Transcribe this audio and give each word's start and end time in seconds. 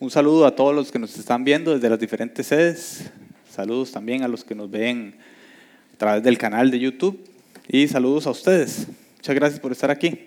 Un 0.00 0.10
saludo 0.10 0.46
a 0.46 0.56
todos 0.56 0.74
los 0.74 0.90
que 0.90 0.98
nos 0.98 1.18
están 1.18 1.44
viendo 1.44 1.74
desde 1.74 1.90
las 1.90 1.98
diferentes 1.98 2.46
sedes. 2.46 3.10
Saludos 3.50 3.92
también 3.92 4.22
a 4.22 4.28
los 4.28 4.44
que 4.44 4.54
nos 4.54 4.70
ven 4.70 5.14
a 5.92 5.96
través 5.98 6.22
del 6.22 6.38
canal 6.38 6.70
de 6.70 6.78
YouTube. 6.78 7.22
Y 7.68 7.86
saludos 7.86 8.26
a 8.26 8.30
ustedes. 8.30 8.86
Muchas 9.16 9.34
gracias 9.34 9.60
por 9.60 9.72
estar 9.72 9.90
aquí. 9.90 10.18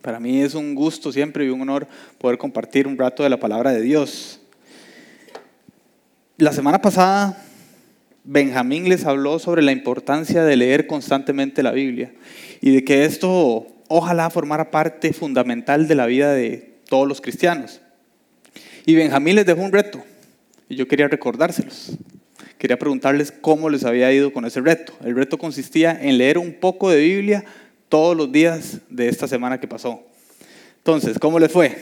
Para 0.00 0.18
mí 0.18 0.40
es 0.40 0.54
un 0.54 0.74
gusto 0.74 1.12
siempre 1.12 1.44
y 1.44 1.50
un 1.50 1.60
honor 1.60 1.86
poder 2.16 2.38
compartir 2.38 2.86
un 2.86 2.96
rato 2.96 3.22
de 3.22 3.28
la 3.28 3.38
palabra 3.38 3.72
de 3.72 3.82
Dios. 3.82 4.40
La 6.38 6.54
semana 6.54 6.80
pasada 6.80 7.44
Benjamín 8.24 8.88
les 8.88 9.04
habló 9.04 9.38
sobre 9.38 9.60
la 9.60 9.72
importancia 9.72 10.44
de 10.44 10.56
leer 10.56 10.86
constantemente 10.86 11.62
la 11.62 11.72
Biblia 11.72 12.14
y 12.62 12.70
de 12.70 12.84
que 12.84 13.04
esto 13.04 13.66
ojalá 13.88 14.30
formara 14.30 14.70
parte 14.70 15.12
fundamental 15.12 15.88
de 15.88 15.94
la 15.94 16.06
vida 16.06 16.32
de 16.32 16.78
todos 16.88 17.06
los 17.06 17.20
cristianos. 17.20 17.82
Y 18.86 18.94
Benjamín 18.94 19.36
les 19.36 19.46
dejó 19.46 19.62
un 19.62 19.72
reto 19.72 20.02
y 20.68 20.76
yo 20.76 20.86
quería 20.86 21.08
recordárselos. 21.08 21.92
Quería 22.58 22.78
preguntarles 22.78 23.32
cómo 23.32 23.68
les 23.68 23.84
había 23.84 24.12
ido 24.12 24.32
con 24.32 24.44
ese 24.44 24.60
reto. 24.60 24.92
El 25.04 25.14
reto 25.16 25.38
consistía 25.38 25.98
en 26.00 26.18
leer 26.18 26.38
un 26.38 26.54
poco 26.54 26.90
de 26.90 26.98
Biblia 26.98 27.44
todos 27.88 28.16
los 28.16 28.30
días 28.30 28.80
de 28.88 29.08
esta 29.08 29.28
semana 29.28 29.60
que 29.60 29.68
pasó. 29.68 30.02
Entonces, 30.78 31.18
¿cómo 31.18 31.38
les 31.38 31.52
fue? 31.52 31.76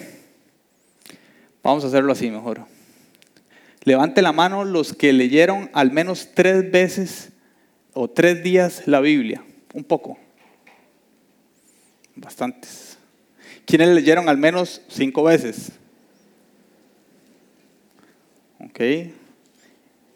Vamos 1.63 1.85
a 1.85 1.89
hacerlo 1.89 2.13
así 2.13 2.31
mejor. 2.31 2.63
Levante 3.85 4.23
la 4.23 4.33
mano 4.33 4.65
los 4.65 4.93
que 4.93 5.13
leyeron 5.13 5.71
al 5.73 5.91
menos 5.91 6.31
tres 6.35 6.71
veces 6.71 7.31
o 7.93 8.09
tres 8.09 8.43
días 8.43 8.83
la 8.87 9.01
Biblia. 9.01 9.45
Un 9.75 9.85
poco. 9.85 10.19
Bastantes. 12.15 12.97
¿Quiénes 13.65 13.89
leyeron 13.89 14.29
al 14.29 14.37
menos 14.37 14.83
cinco 14.89 15.25
veces? 15.25 15.73
Ok. 18.65 18.81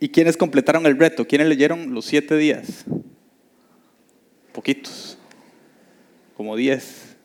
¿Y 0.00 0.08
quiénes 0.08 0.36
completaron 0.36 0.86
el 0.86 0.98
reto? 0.98 1.26
¿Quiénes 1.26 1.48
leyeron 1.48 1.94
los 1.94 2.04
siete 2.04 2.36
días? 2.36 2.84
Poquitos. 4.52 5.18
Como 6.36 6.56
diez. 6.56 7.16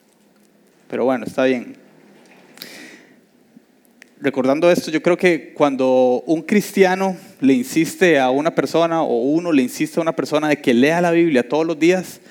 Pero 0.87 1.05
bueno, 1.05 1.25
está 1.25 1.45
bien 1.45 1.81
recordando 4.21 4.69
esto, 4.69 4.91
yo 4.91 5.01
creo 5.01 5.17
que 5.17 5.51
cuando 5.55 6.23
un 6.27 6.43
cristiano 6.43 7.17
le 7.39 7.53
insiste 7.53 8.19
a 8.19 8.29
una 8.29 8.53
persona 8.53 9.01
o 9.01 9.21
uno 9.21 9.51
le 9.51 9.63
insiste 9.63 9.99
a 9.99 10.03
una 10.03 10.15
persona 10.15 10.47
de 10.47 10.61
que 10.61 10.75
lea 10.75 11.01
la 11.01 11.09
Biblia 11.11 11.49
todos 11.49 11.65
los 11.65 11.79
días 11.79 12.21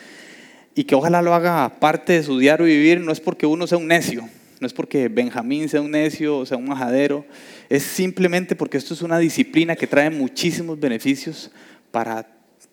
y 0.76 0.84
que 0.84 0.94
ojalá 0.94 1.20
lo 1.20 1.34
haga 1.34 1.80
parte 1.80 2.12
de 2.12 2.22
su 2.22 2.38
diario 2.38 2.66
vivir, 2.66 3.00
no 3.00 3.10
es 3.10 3.20
porque 3.20 3.44
uno 3.44 3.66
sea 3.66 3.76
un 3.76 3.88
necio, 3.88 4.28
no 4.60 4.66
es 4.66 4.72
porque 4.72 5.08
Benjamín 5.08 5.68
sea 5.68 5.80
un 5.80 5.90
necio 5.90 6.38
o 6.38 6.46
sea 6.46 6.56
un 6.58 6.68
majadero, 6.68 7.24
es 7.68 7.82
simplemente 7.82 8.54
porque 8.54 8.76
esto 8.76 8.94
es 8.94 9.02
una 9.02 9.18
disciplina 9.18 9.74
que 9.74 9.86
trae 9.86 10.10
muchísimos 10.10 10.78
beneficios 10.78 11.50
para, 11.90 12.26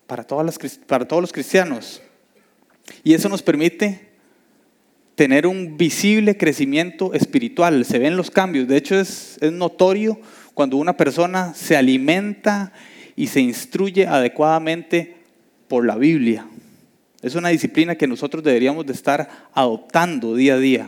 para, 0.06 0.24
para 0.86 1.08
todos 1.08 1.22
los 1.22 1.32
cristianos. 1.32 2.02
Y 3.02 3.14
eso 3.14 3.28
nos 3.28 3.42
permite 3.42 4.08
tener 5.14 5.46
un 5.46 5.76
visible 5.76 6.36
crecimiento 6.36 7.12
espiritual. 7.12 7.84
Se 7.84 7.98
ven 7.98 8.16
los 8.16 8.30
cambios. 8.30 8.68
De 8.68 8.76
hecho, 8.76 8.98
es, 8.98 9.36
es 9.40 9.52
notorio 9.52 10.20
cuando 10.54 10.76
una 10.76 10.96
persona 10.96 11.54
se 11.54 11.76
alimenta 11.76 12.72
y 13.16 13.26
se 13.26 13.40
instruye 13.40 14.06
adecuadamente 14.06 15.16
por 15.66 15.84
la 15.84 15.96
Biblia. 15.96 16.46
Es 17.20 17.34
una 17.34 17.48
disciplina 17.48 17.96
que 17.96 18.06
nosotros 18.06 18.44
deberíamos 18.44 18.86
de 18.86 18.92
estar 18.92 19.48
adoptando 19.52 20.36
día 20.36 20.54
a 20.54 20.58
día. 20.58 20.86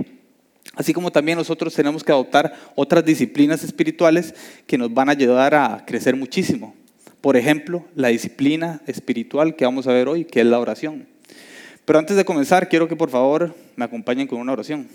Así 0.74 0.92
como 0.92 1.10
también 1.10 1.36
nosotros 1.36 1.74
tenemos 1.74 2.04
que 2.04 2.12
adoptar 2.12 2.54
otras 2.76 3.04
disciplinas 3.04 3.64
espirituales 3.64 4.34
que 4.66 4.78
nos 4.78 4.92
van 4.94 5.08
a 5.08 5.12
ayudar 5.12 5.54
a 5.54 5.84
crecer 5.84 6.14
muchísimo. 6.14 6.74
Por 7.20 7.36
ejemplo, 7.36 7.84
la 7.94 8.08
disciplina 8.08 8.80
espiritual 8.86 9.56
que 9.56 9.64
vamos 9.64 9.86
a 9.86 9.92
ver 9.92 10.08
hoy, 10.08 10.24
que 10.24 10.40
es 10.40 10.46
la 10.46 10.58
oración. 10.58 11.06
Pero 11.84 11.98
antes 11.98 12.16
de 12.16 12.24
comenzar, 12.24 12.68
quiero 12.68 12.88
que 12.88 12.96
por 12.96 13.10
favor 13.10 13.54
me 13.76 13.84
acompañen 13.84 14.26
con 14.26 14.38
una 14.38 14.52
oración. 14.52 14.88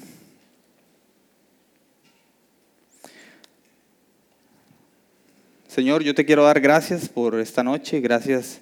Señor, 5.68 6.04
yo 6.04 6.16
te 6.16 6.26
quiero 6.26 6.46
dar 6.46 6.62
gracias 6.62 7.10
por 7.10 7.38
esta 7.38 7.62
noche, 7.62 8.00
gracias 8.00 8.62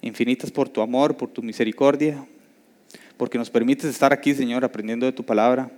infinitas 0.00 0.50
por 0.52 0.68
tu 0.68 0.80
amor, 0.80 1.16
por 1.16 1.28
tu 1.28 1.42
misericordia, 1.42 2.24
porque 3.16 3.36
nos 3.36 3.50
permites 3.50 3.86
estar 3.86 4.12
aquí, 4.12 4.32
Señor, 4.32 4.64
aprendiendo 4.64 5.04
de 5.04 5.12
tu 5.12 5.24
palabra. 5.24 5.72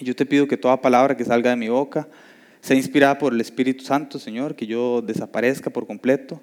Y 0.00 0.04
yo 0.06 0.16
te 0.16 0.26
pido 0.26 0.48
que 0.48 0.56
toda 0.56 0.80
palabra 0.80 1.16
que 1.16 1.24
salga 1.24 1.50
de 1.50 1.56
mi 1.56 1.68
boca 1.68 2.08
sea 2.62 2.76
inspirada 2.76 3.18
por 3.18 3.34
el 3.34 3.40
Espíritu 3.40 3.84
Santo, 3.84 4.18
Señor, 4.18 4.56
que 4.56 4.66
yo 4.66 5.02
desaparezca 5.02 5.70
por 5.70 5.86
completo 5.86 6.40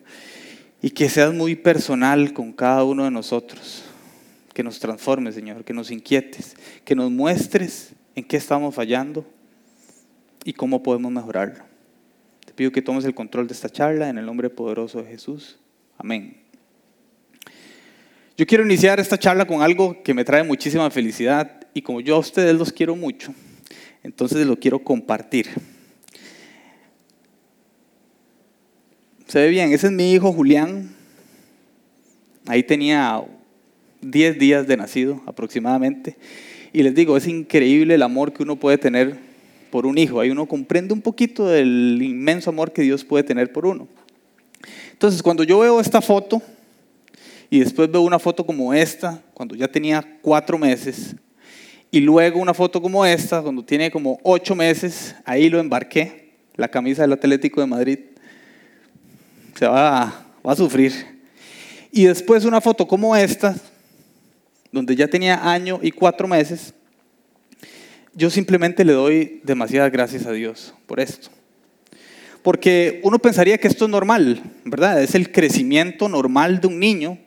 y 0.81 0.91
que 0.91 1.09
seas 1.09 1.33
muy 1.33 1.55
personal 1.55 2.33
con 2.33 2.53
cada 2.53 2.83
uno 2.83 3.03
de 3.03 3.11
nosotros 3.11 3.83
que 4.53 4.63
nos 4.63 4.79
transformes, 4.79 5.35
Señor, 5.35 5.63
que 5.63 5.73
nos 5.73 5.91
inquietes, 5.91 6.55
que 6.83 6.95
nos 6.95 7.11
muestres 7.11 7.93
en 8.15 8.23
qué 8.23 8.37
estamos 8.37 8.73
fallando 8.73 9.25
y 10.43 10.53
cómo 10.53 10.81
podemos 10.81 11.11
mejorarlo. 11.11 11.63
Te 12.45 12.53
pido 12.53 12.71
que 12.71 12.81
tomes 12.81 13.05
el 13.05 13.13
control 13.13 13.47
de 13.47 13.53
esta 13.53 13.69
charla 13.69 14.09
en 14.09 14.17
el 14.17 14.25
nombre 14.25 14.49
poderoso 14.49 15.01
de 15.01 15.09
Jesús. 15.09 15.59
Amén. 15.97 16.37
Yo 18.35 18.45
quiero 18.45 18.63
iniciar 18.63 18.99
esta 18.99 19.17
charla 19.17 19.45
con 19.45 19.61
algo 19.61 20.01
que 20.03 20.13
me 20.13 20.23
trae 20.23 20.43
muchísima 20.43 20.89
felicidad 20.89 21.67
y 21.73 21.83
como 21.83 22.01
yo 22.01 22.15
a 22.15 22.19
ustedes 22.19 22.55
los 22.55 22.71
quiero 22.71 22.95
mucho, 22.95 23.33
entonces 24.03 24.45
lo 24.45 24.59
quiero 24.59 24.79
compartir. 24.79 25.47
Se 29.27 29.39
ve 29.39 29.49
bien, 29.49 29.73
ese 29.73 29.87
es 29.87 29.93
mi 29.93 30.13
hijo 30.13 30.31
Julián. 30.31 30.95
Ahí 32.45 32.63
tenía 32.63 33.21
10 34.01 34.39
días 34.39 34.67
de 34.67 34.77
nacido 34.77 35.21
aproximadamente. 35.25 36.15
Y 36.71 36.83
les 36.83 36.95
digo, 36.95 37.17
es 37.17 37.27
increíble 37.27 37.95
el 37.95 38.03
amor 38.03 38.31
que 38.31 38.43
uno 38.43 38.55
puede 38.55 38.77
tener 38.77 39.17
por 39.69 39.85
un 39.85 39.97
hijo. 39.97 40.19
Ahí 40.19 40.29
uno 40.29 40.45
comprende 40.45 40.93
un 40.93 41.01
poquito 41.01 41.47
del 41.47 41.99
inmenso 42.01 42.49
amor 42.49 42.71
que 42.71 42.83
Dios 42.83 43.03
puede 43.03 43.23
tener 43.23 43.51
por 43.51 43.65
uno. 43.65 43.87
Entonces, 44.91 45.21
cuando 45.21 45.43
yo 45.43 45.59
veo 45.59 45.79
esta 45.79 46.01
foto 46.01 46.41
y 47.49 47.59
después 47.59 47.91
veo 47.91 48.01
una 48.01 48.19
foto 48.19 48.45
como 48.45 48.73
esta, 48.73 49.21
cuando 49.33 49.55
ya 49.55 49.67
tenía 49.67 50.17
cuatro 50.21 50.57
meses, 50.57 51.15
y 51.91 51.99
luego 52.01 52.39
una 52.39 52.53
foto 52.53 52.81
como 52.81 53.05
esta, 53.05 53.41
cuando 53.41 53.63
tiene 53.63 53.91
como 53.91 54.19
ocho 54.23 54.55
meses, 54.55 55.15
ahí 55.25 55.49
lo 55.49 55.59
embarqué, 55.59 56.33
la 56.55 56.67
camisa 56.67 57.03
del 57.03 57.13
Atlético 57.13 57.61
de 57.61 57.67
Madrid, 57.67 57.99
se 59.55 59.67
va 59.67 60.27
va 60.47 60.53
a 60.53 60.55
sufrir. 60.55 60.93
Y 61.91 62.05
después 62.05 62.45
una 62.45 62.61
foto 62.61 62.87
como 62.87 63.15
esta, 63.15 63.55
donde 64.71 64.95
ya 64.95 65.07
tenía 65.07 65.51
año 65.51 65.79
y 65.81 65.91
cuatro 65.91 66.27
meses, 66.27 66.73
yo 68.13 68.29
simplemente 68.29 68.85
le 68.85 68.93
doy 68.93 69.41
demasiadas 69.43 69.91
gracias 69.91 70.25
a 70.25 70.31
Dios 70.31 70.73
por 70.85 70.99
esto. 70.99 71.29
Porque 72.41 73.01
uno 73.03 73.19
pensaría 73.19 73.57
que 73.57 73.67
esto 73.67 73.85
es 73.85 73.91
normal, 73.91 74.41
¿verdad? 74.63 75.03
Es 75.03 75.15
el 75.15 75.31
crecimiento 75.31 76.07
normal 76.07 76.61
de 76.61 76.67
un 76.67 76.79
niño 76.79 77.17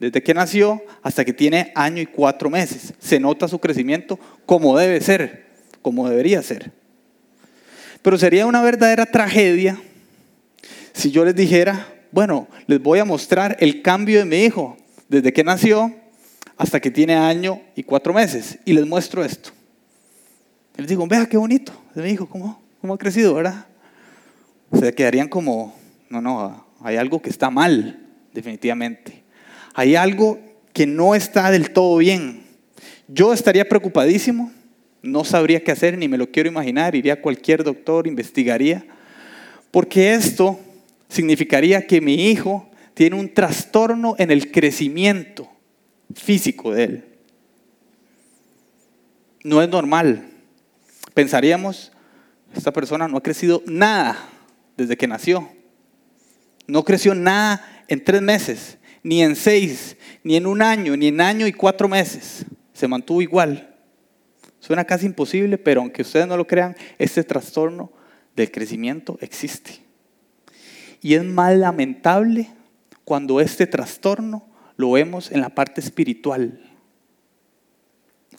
desde 0.00 0.22
que 0.22 0.34
nació 0.34 0.82
hasta 1.02 1.24
que 1.24 1.32
tiene 1.32 1.72
año 1.74 2.02
y 2.02 2.06
cuatro 2.06 2.50
meses. 2.50 2.94
Se 2.98 3.20
nota 3.20 3.48
su 3.48 3.58
crecimiento 3.58 4.18
como 4.46 4.76
debe 4.76 5.00
ser, 5.00 5.46
como 5.82 6.08
debería 6.08 6.42
ser. 6.42 6.72
Pero 8.02 8.18
sería 8.18 8.46
una 8.46 8.62
verdadera 8.62 9.06
tragedia 9.06 9.80
si 10.92 11.10
yo 11.10 11.24
les 11.24 11.34
dijera, 11.34 11.88
bueno, 12.12 12.46
les 12.66 12.80
voy 12.80 13.00
a 13.00 13.04
mostrar 13.04 13.56
el 13.60 13.82
cambio 13.82 14.20
de 14.20 14.24
mi 14.24 14.44
hijo 14.44 14.76
desde 15.08 15.32
que 15.32 15.42
nació 15.42 15.92
hasta 16.56 16.80
que 16.80 16.90
tiene 16.90 17.14
año 17.16 17.60
y 17.74 17.82
cuatro 17.82 18.14
meses. 18.14 18.58
Y 18.64 18.72
les 18.72 18.86
muestro 18.86 19.24
esto. 19.24 19.50
Les 20.76 20.86
digo, 20.86 21.06
vea 21.06 21.26
qué 21.26 21.36
bonito. 21.36 21.72
Mi 21.94 22.10
hijo, 22.10 22.28
¿cómo, 22.28 22.62
cómo 22.80 22.94
ha 22.94 22.98
crecido, 22.98 23.34
verdad? 23.34 23.66
Se 24.72 24.94
quedarían 24.94 25.28
como, 25.28 25.74
no, 26.08 26.20
no, 26.20 26.66
hay 26.80 26.96
algo 26.96 27.20
que 27.20 27.30
está 27.30 27.50
mal, 27.50 28.06
definitivamente. 28.32 29.23
Hay 29.74 29.96
algo 29.96 30.38
que 30.72 30.86
no 30.86 31.14
está 31.14 31.50
del 31.50 31.70
todo 31.70 31.98
bien. 31.98 32.44
Yo 33.08 33.32
estaría 33.32 33.68
preocupadísimo, 33.68 34.52
no 35.02 35.24
sabría 35.24 35.62
qué 35.62 35.72
hacer, 35.72 35.98
ni 35.98 36.08
me 36.08 36.16
lo 36.16 36.30
quiero 36.30 36.48
imaginar, 36.48 36.94
iría 36.94 37.14
a 37.14 37.20
cualquier 37.20 37.62
doctor, 37.62 38.06
investigaría, 38.06 38.86
porque 39.70 40.14
esto 40.14 40.58
significaría 41.08 41.86
que 41.86 42.00
mi 42.00 42.30
hijo 42.30 42.70
tiene 42.94 43.16
un 43.16 43.32
trastorno 43.32 44.14
en 44.18 44.30
el 44.30 44.50
crecimiento 44.50 45.50
físico 46.14 46.72
de 46.72 46.84
él. 46.84 47.04
No 49.42 49.60
es 49.60 49.68
normal. 49.68 50.30
Pensaríamos, 51.12 51.92
esta 52.56 52.72
persona 52.72 53.08
no 53.08 53.18
ha 53.18 53.22
crecido 53.22 53.62
nada 53.66 54.16
desde 54.76 54.96
que 54.96 55.06
nació. 55.06 55.50
No 56.66 56.84
creció 56.84 57.14
nada 57.14 57.84
en 57.88 58.02
tres 58.02 58.22
meses, 58.22 58.78
ni 59.04 59.22
en 59.22 59.36
seis, 59.36 59.96
ni 60.24 60.34
en 60.34 60.46
un 60.46 60.62
año, 60.62 60.96
ni 60.96 61.08
en 61.08 61.20
año 61.20 61.46
y 61.46 61.52
cuatro 61.52 61.88
meses. 61.88 62.44
Se 62.72 62.88
mantuvo 62.88 63.22
igual. 63.22 63.76
Suena 64.58 64.84
casi 64.84 65.06
imposible, 65.06 65.58
pero 65.58 65.82
aunque 65.82 66.02
ustedes 66.02 66.26
no 66.26 66.36
lo 66.36 66.46
crean, 66.46 66.74
este 66.98 67.22
trastorno 67.22 67.92
del 68.34 68.50
crecimiento 68.50 69.18
existe. 69.20 69.84
Y 71.02 71.14
es 71.14 71.22
más 71.22 71.54
lamentable 71.56 72.48
cuando 73.04 73.40
este 73.40 73.66
trastorno 73.66 74.48
lo 74.76 74.92
vemos 74.92 75.30
en 75.30 75.42
la 75.42 75.50
parte 75.50 75.82
espiritual. 75.82 76.60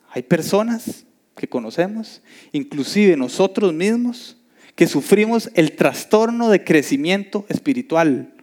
Hay 0.10 0.24
personas 0.24 1.06
que 1.38 1.48
conocemos, 1.48 2.24
inclusive 2.52 3.16
nosotros 3.16 3.72
mismos, 3.72 4.38
que 4.74 4.88
sufrimos 4.88 5.52
el 5.54 5.76
trastorno 5.76 6.50
de 6.50 6.64
crecimiento 6.64 7.46
espiritual. 7.50 8.35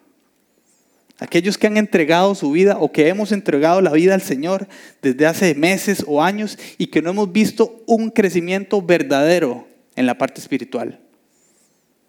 Aquellos 1.23 1.57
que 1.57 1.69
han 1.69 1.77
entregado 1.77 2.35
su 2.35 2.51
vida 2.51 2.79
o 2.81 2.91
que 2.91 3.07
hemos 3.07 3.31
entregado 3.31 3.81
la 3.81 3.93
vida 3.93 4.13
al 4.13 4.23
Señor 4.23 4.67
desde 5.03 5.25
hace 5.25 5.55
meses 5.55 6.03
o 6.09 6.21
años 6.21 6.59
y 6.79 6.89
que 6.89 7.01
no 7.01 7.11
hemos 7.11 7.31
visto 7.31 7.81
un 7.87 8.11
crecimiento 8.11 8.83
verdadero 8.83 9.69
en 9.95 10.07
la 10.07 10.19
parte 10.19 10.41
espiritual. 10.41 10.99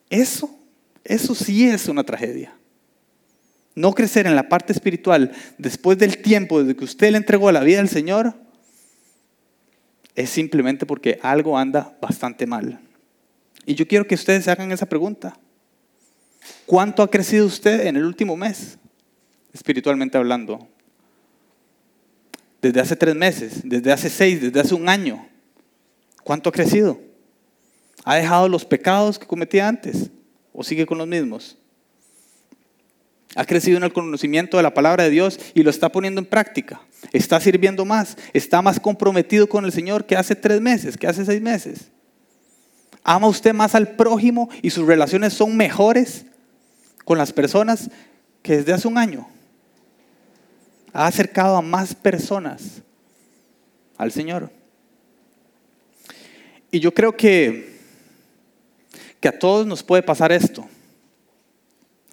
Eso, 0.10 0.50
eso 1.04 1.36
sí 1.36 1.70
es 1.70 1.88
una 1.88 2.04
tragedia. 2.04 2.56
No 3.76 3.94
crecer 3.94 4.26
en 4.26 4.36
la 4.36 4.50
parte 4.50 4.74
espiritual 4.74 5.32
después 5.60 6.00
del 6.00 6.18
tiempo 6.18 6.64
desde 6.64 6.76
que 6.76 6.86
usted 6.86 7.12
le 7.12 7.18
entregó 7.18 7.52
la 7.52 7.62
vida 7.62 7.82
al 7.82 7.90
Señor 7.90 8.34
es 10.16 10.32
simplemente 10.32 10.88
porque 10.88 11.20
algo 11.22 11.56
anda 11.56 11.96
bastante 12.02 12.48
mal. 12.48 12.80
Y 13.64 13.76
yo 13.76 13.88
quiero 13.88 14.08
que 14.08 14.16
ustedes 14.16 14.46
se 14.46 14.50
hagan 14.50 14.72
esa 14.72 14.88
pregunta. 14.88 15.38
¿Cuánto 16.66 17.04
ha 17.04 17.12
crecido 17.12 17.46
usted 17.46 17.86
en 17.86 17.96
el 17.96 18.06
último 18.06 18.36
mes, 18.36 18.80
espiritualmente 19.54 20.18
hablando? 20.18 20.68
Desde 22.62 22.80
hace 22.80 22.96
tres 22.96 23.16
meses, 23.16 23.62
desde 23.64 23.92
hace 23.92 24.10
seis, 24.10 24.42
desde 24.42 24.60
hace 24.60 24.74
un 24.74 24.90
año. 24.90 25.28
¿Cuánto 26.24 26.50
ha 26.50 26.54
crecido? 26.54 27.00
¿Ha 28.06 28.16
dejado 28.16 28.50
los 28.50 28.66
pecados 28.66 29.20
que 29.20 29.28
cometía 29.28 29.68
antes 29.68 30.10
o 30.52 30.64
sigue 30.64 30.86
con 30.86 30.98
los 30.98 31.08
mismos? 31.08 31.58
¿Ha 33.36 33.46
crecido 33.46 33.78
en 33.78 33.84
el 33.84 33.94
conocimiento 33.94 34.58
de 34.58 34.64
la 34.64 34.74
palabra 34.74 35.04
de 35.04 35.10
Dios 35.10 35.40
y 35.54 35.64
lo 35.64 35.70
está 35.70 35.90
poniendo 35.90 36.20
en 36.20 36.26
práctica? 36.26 36.82
¿Está 37.12 37.40
sirviendo 37.40 37.84
más? 37.84 38.18
¿Está 38.32 38.62
más 38.62 38.80
comprometido 38.80 39.48
con 39.48 39.66
el 39.66 39.72
Señor 39.72 40.06
que 40.06 40.16
hace 40.16 40.36
tres 40.36 40.62
meses, 40.62 40.98
que 40.98 41.08
hace 41.08 41.26
seis 41.26 41.42
meses? 41.42 41.90
¿Ama 43.04 43.28
usted 43.28 43.54
más 43.54 43.76
al 43.76 43.96
prójimo 43.96 44.50
y 44.62 44.70
sus 44.70 44.86
relaciones 44.86 45.34
son 45.34 45.58
mejores 45.58 46.26
con 47.04 47.18
las 47.18 47.34
personas 47.34 47.90
que 48.42 48.58
desde 48.58 48.74
hace 48.74 48.88
un 48.88 48.98
año? 48.98 49.28
¿Ha 50.94 51.08
acercado 51.08 51.58
a 51.58 51.62
más 51.62 51.96
personas 51.96 52.84
al 53.98 54.12
Señor? 54.12 54.52
Y 56.72 56.80
yo 56.80 56.94
creo 56.94 57.18
que, 57.18 57.80
que 59.20 59.28
a 59.28 59.38
todos 59.38 59.66
nos 59.66 59.82
puede 59.84 60.04
pasar 60.04 60.32
esto 60.32 60.68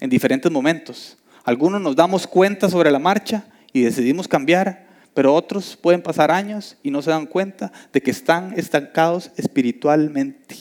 en 0.01 0.09
diferentes 0.09 0.51
momentos. 0.51 1.19
Algunos 1.45 1.81
nos 1.81 1.95
damos 1.95 2.27
cuenta 2.27 2.71
sobre 2.71 2.91
la 2.91 2.99
marcha 2.99 3.45
y 3.73 3.83
decidimos 3.83 4.27
cambiar, 4.27 4.89
pero 5.13 5.35
otros 5.35 5.77
pueden 5.77 6.03
pasar 6.03 6.31
años 6.31 6.77
y 6.83 6.91
no 6.91 7.03
se 7.03 7.11
dan 7.11 7.27
cuenta 7.27 7.73
de 7.93 8.01
que 8.01 8.11
están 8.11 8.55
estancados 8.59 9.31
espiritualmente. 9.37 10.57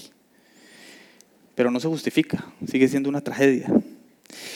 Pero 1.56 1.72
no 1.72 1.80
se 1.80 1.88
justifica, 1.88 2.46
sigue 2.68 2.88
siendo 2.88 3.10
una 3.10 3.22
tragedia. 3.22 3.68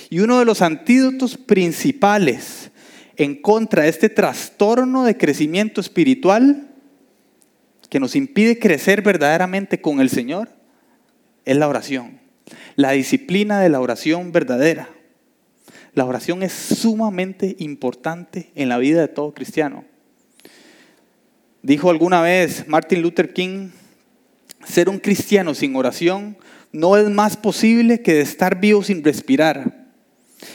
Y 0.10 0.20
uno 0.20 0.40
de 0.40 0.46
los 0.46 0.62
antídotos 0.62 1.38
principales 1.38 2.72
en 3.18 3.42
contra 3.42 3.84
de 3.84 3.90
este 3.90 4.10
trastorno 4.10 5.04
de 5.04 5.18
crecimiento 5.18 5.82
espiritual 5.82 6.70
que 7.90 8.00
nos 8.00 8.16
impide 8.16 8.60
crecer 8.60 9.02
verdaderamente 9.02 9.80
con 9.82 10.00
el 10.00 10.10
Señor 10.10 10.50
es 11.46 11.58
la 11.58 11.68
oración. 11.68 12.20
La 12.76 12.92
disciplina 12.92 13.60
de 13.62 13.70
la 13.70 13.80
oración 13.80 14.32
verdadera. 14.32 14.90
La 15.94 16.06
oración 16.06 16.42
es 16.42 16.54
sumamente 16.54 17.56
importante 17.60 18.52
en 18.56 18.70
la 18.70 18.80
vida 18.80 19.02
de 19.02 19.08
todo 19.08 19.34
cristiano. 19.34 19.86
Dijo 21.62 21.90
alguna 21.90 22.22
vez 22.22 22.68
Martin 22.68 23.02
Luther 23.02 23.32
King, 23.32 23.70
ser 24.66 24.90
un 24.90 24.98
cristiano 24.98 25.54
sin 25.54 25.76
oración 25.76 26.38
no 26.72 26.98
es 26.98 27.08
más 27.10 27.38
posible 27.38 28.02
que 28.02 28.16
de 28.16 28.22
estar 28.22 28.60
vivo 28.60 28.84
sin 28.84 29.04
respirar. 29.04 29.86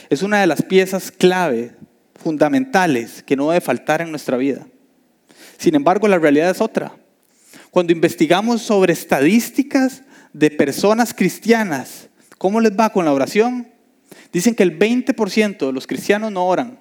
Es 0.09 0.21
una 0.21 0.41
de 0.41 0.47
las 0.47 0.61
piezas 0.61 1.11
clave, 1.11 1.71
fundamentales, 2.23 3.23
que 3.23 3.35
no 3.35 3.49
debe 3.49 3.61
faltar 3.61 4.01
en 4.01 4.11
nuestra 4.11 4.37
vida. 4.37 4.67
Sin 5.57 5.75
embargo, 5.75 6.07
la 6.07 6.19
realidad 6.19 6.49
es 6.49 6.61
otra. 6.61 6.95
Cuando 7.71 7.93
investigamos 7.93 8.61
sobre 8.61 8.93
estadísticas 8.93 10.03
de 10.33 10.51
personas 10.51 11.13
cristianas, 11.13 12.09
¿cómo 12.37 12.61
les 12.61 12.77
va 12.77 12.91
con 12.91 13.05
la 13.05 13.13
oración? 13.13 13.67
Dicen 14.31 14.55
que 14.55 14.63
el 14.63 14.77
20% 14.77 15.65
de 15.65 15.73
los 15.73 15.87
cristianos 15.87 16.31
no 16.31 16.45
oran 16.45 16.79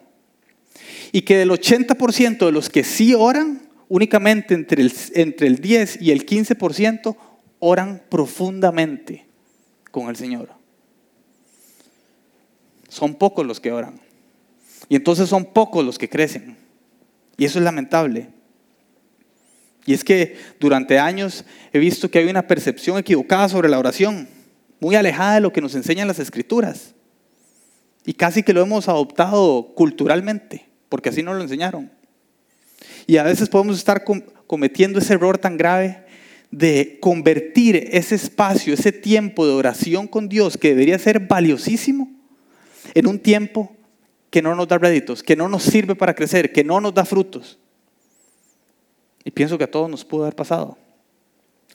y 1.13 1.23
que 1.23 1.39
del 1.39 1.51
80% 1.51 2.47
de 2.47 2.53
los 2.53 2.69
que 2.69 2.85
sí 2.85 3.15
oran, 3.15 3.69
únicamente 3.89 4.55
entre 4.55 4.83
el, 4.83 4.93
entre 5.15 5.47
el 5.47 5.59
10 5.61 6.03
y 6.03 6.11
el 6.11 6.27
15% 6.27 7.17
oran 7.59 8.03
profundamente 8.09 9.27
con 9.91 10.09
el 10.09 10.17
Señor. 10.17 10.51
Son 12.89 13.15
pocos 13.15 13.47
los 13.47 13.61
que 13.61 13.73
oran. 13.73 14.01
Y 14.89 14.97
entonces 14.97 15.29
son 15.29 15.45
pocos 15.45 15.85
los 15.85 15.99
que 15.99 16.09
crecen. 16.09 16.57
Y 17.37 17.45
eso 17.45 17.59
es 17.59 17.65
lamentable. 17.65 18.29
Y 19.87 19.95
es 19.95 20.05
que 20.05 20.37
durante 20.61 20.99
años 20.99 21.45
he 21.73 21.79
visto 21.79 22.11
que 22.11 22.19
hay 22.19 22.27
una 22.27 22.47
percepción 22.47 22.99
equivocada 22.99 23.49
sobre 23.49 23.69
la 23.69 23.79
oración, 23.79 24.29
muy 24.81 24.97
alejada 24.97 25.37
de 25.37 25.41
lo 25.41 25.53
que 25.53 25.61
nos 25.61 25.75
enseñan 25.75 26.09
las 26.09 26.19
escrituras. 26.19 26.95
Y 28.05 28.15
casi 28.15 28.43
que 28.43 28.53
lo 28.53 28.61
hemos 28.61 28.89
adoptado 28.89 29.73
culturalmente, 29.75 30.69
porque 30.89 31.09
así 31.09 31.23
nos 31.23 31.37
lo 31.37 31.43
enseñaron. 31.43 31.91
Y 33.07 33.17
a 33.17 33.23
veces 33.23 33.49
podemos 33.49 33.79
estar 33.79 34.05
cometiendo 34.47 34.99
ese 34.99 35.15
error 35.15 35.39
tan 35.39 35.57
grave 35.57 36.05
de 36.51 36.99
convertir 37.01 37.89
ese 37.93 38.15
espacio, 38.15 38.75
ese 38.75 38.93
tiempo 38.93 39.47
de 39.47 39.53
oración 39.53 40.07
con 40.07 40.29
Dios, 40.29 40.57
que 40.59 40.69
debería 40.69 40.99
ser 40.99 41.21
valiosísimo, 41.21 42.11
en 42.95 43.07
un 43.07 43.19
tiempo 43.19 43.75
que 44.31 44.43
no 44.43 44.55
nos 44.55 44.69
da 44.69 44.79
réditos, 44.79 45.23
que 45.23 45.37
no 45.37 45.49
nos 45.49 45.63
sirve 45.63 45.95
para 45.95 46.15
crecer, 46.15 46.53
que 46.53 46.65
no 46.65 46.81
nos 46.81 46.95
da 46.95 47.05
frutos. 47.05 47.59
Y 49.25 49.31
pienso 49.31 49.59
que 49.59 49.65
a 49.65 49.71
todos 49.71 49.91
nos 49.91 50.05
pudo 50.05 50.23
haber 50.23 50.37
pasado. 50.37 50.79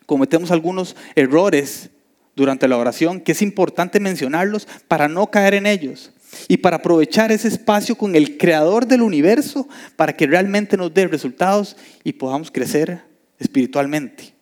Cometemos 0.06 0.52
algunos 0.52 0.96
errores 1.16 1.90
durante 2.36 2.68
la 2.68 2.78
oración 2.78 3.22
que 3.22 3.34
es 3.34 3.42
importante 3.42 4.00
mencionarlos 4.00 4.68
para 4.88 5.08
no 5.08 5.28
caer 5.28 5.54
en 5.54 5.66
ellos 5.66 6.12
y 6.48 6.58
para 6.58 6.78
aprovechar 6.78 7.32
ese 7.32 7.48
espacio 7.48 7.96
con 7.96 8.16
el 8.16 8.38
creador 8.38 8.88
del 8.88 9.02
universo 9.02 9.68
para 9.96 10.16
que 10.16 10.28
realmente 10.28 10.78
nos 10.78 10.94
dé 10.94 11.08
resultados 11.08 11.78
y 12.04 12.14
podamos 12.14 12.50
crecer 12.52 13.02
espiritualmente. 13.40 14.34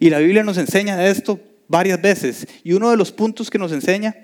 Y 0.00 0.10
la 0.10 0.18
Biblia 0.18 0.42
nos 0.42 0.58
enseña 0.58 1.06
esto 1.06 1.40
varias 1.68 2.00
veces 2.00 2.46
y 2.64 2.72
uno 2.72 2.90
de 2.90 2.96
los 2.96 3.12
puntos 3.12 3.50
que 3.50 3.58
nos 3.58 3.72
enseña 3.72 4.16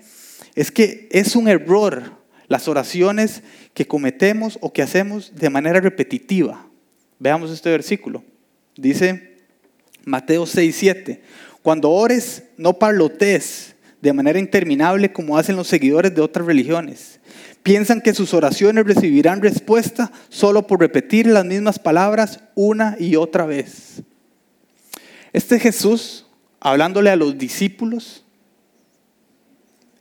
es 0.55 0.71
que 0.71 1.07
es 1.11 1.35
un 1.35 1.47
error 1.47 2.22
las 2.53 2.67
oraciones 2.67 3.41
que 3.73 3.87
cometemos 3.87 4.59
o 4.61 4.71
que 4.71 4.83
hacemos 4.83 5.33
de 5.33 5.49
manera 5.49 5.79
repetitiva. 5.79 6.67
Veamos 7.17 7.49
este 7.49 7.71
versículo. 7.71 8.23
Dice 8.77 9.37
Mateo 10.05 10.45
6, 10.45 10.75
7. 10.77 11.23
Cuando 11.63 11.89
ores, 11.89 12.43
no 12.57 12.73
parlotes 12.73 13.75
de 14.03 14.13
manera 14.13 14.37
interminable 14.37 15.11
como 15.11 15.35
hacen 15.35 15.55
los 15.55 15.67
seguidores 15.67 16.13
de 16.13 16.21
otras 16.21 16.45
religiones. 16.45 17.19
Piensan 17.63 18.01
que 18.01 18.13
sus 18.13 18.35
oraciones 18.35 18.85
recibirán 18.85 19.41
respuesta 19.41 20.11
solo 20.29 20.67
por 20.67 20.79
repetir 20.79 21.25
las 21.25 21.45
mismas 21.45 21.79
palabras 21.79 22.41
una 22.53 22.95
y 22.99 23.15
otra 23.15 23.47
vez. 23.47 24.03
Este 25.31 25.59
Jesús, 25.59 26.27
hablándole 26.59 27.09
a 27.09 27.15
los 27.15 27.35
discípulos 27.35 28.23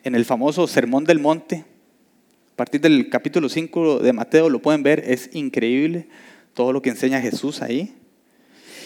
en 0.03 0.15
el 0.15 0.27
famoso 0.27 0.67
Sermón 0.67 1.05
del 1.05 1.19
Monte, 1.19 1.72
a 2.53 2.57
partir 2.57 2.83
del 2.83 3.09
capítulo 3.09 3.49
5 3.49 4.01
de 4.01 4.13
Mateo 4.13 4.51
lo 4.51 4.61
pueden 4.61 4.83
ver, 4.83 5.03
es 5.07 5.31
increíble 5.33 6.07
todo 6.53 6.73
lo 6.73 6.83
que 6.83 6.91
enseña 6.91 7.21
Jesús 7.21 7.63
ahí. 7.63 7.95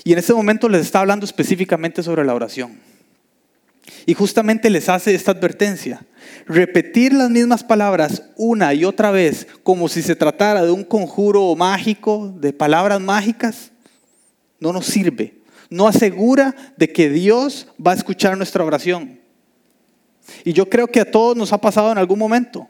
Y 0.04 0.12
en 0.12 0.20
ese 0.20 0.32
momento 0.32 0.68
les 0.68 0.82
está 0.82 1.00
hablando 1.00 1.26
específicamente 1.26 2.00
sobre 2.04 2.24
la 2.24 2.32
oración. 2.32 2.78
Y 4.06 4.14
justamente 4.14 4.70
les 4.70 4.88
hace 4.88 5.16
esta 5.16 5.32
advertencia. 5.32 6.06
Repetir 6.46 7.12
las 7.12 7.28
mismas 7.28 7.64
palabras 7.64 8.22
una 8.36 8.72
y 8.72 8.84
otra 8.84 9.10
vez 9.10 9.48
como 9.64 9.88
si 9.88 10.00
se 10.00 10.14
tratara 10.14 10.64
de 10.64 10.70
un 10.70 10.84
conjuro 10.84 11.56
mágico, 11.56 12.32
de 12.38 12.52
palabras 12.52 13.00
mágicas, 13.00 13.72
no 14.60 14.72
nos 14.72 14.86
sirve. 14.86 15.40
No 15.70 15.88
asegura 15.88 16.54
de 16.76 16.92
que 16.92 17.10
Dios 17.10 17.66
va 17.84 17.90
a 17.90 17.96
escuchar 17.96 18.36
nuestra 18.36 18.64
oración. 18.64 19.18
Y 20.44 20.52
yo 20.52 20.70
creo 20.70 20.86
que 20.86 21.00
a 21.00 21.10
todos 21.10 21.36
nos 21.36 21.52
ha 21.52 21.60
pasado 21.60 21.90
en 21.90 21.98
algún 21.98 22.20
momento. 22.20 22.68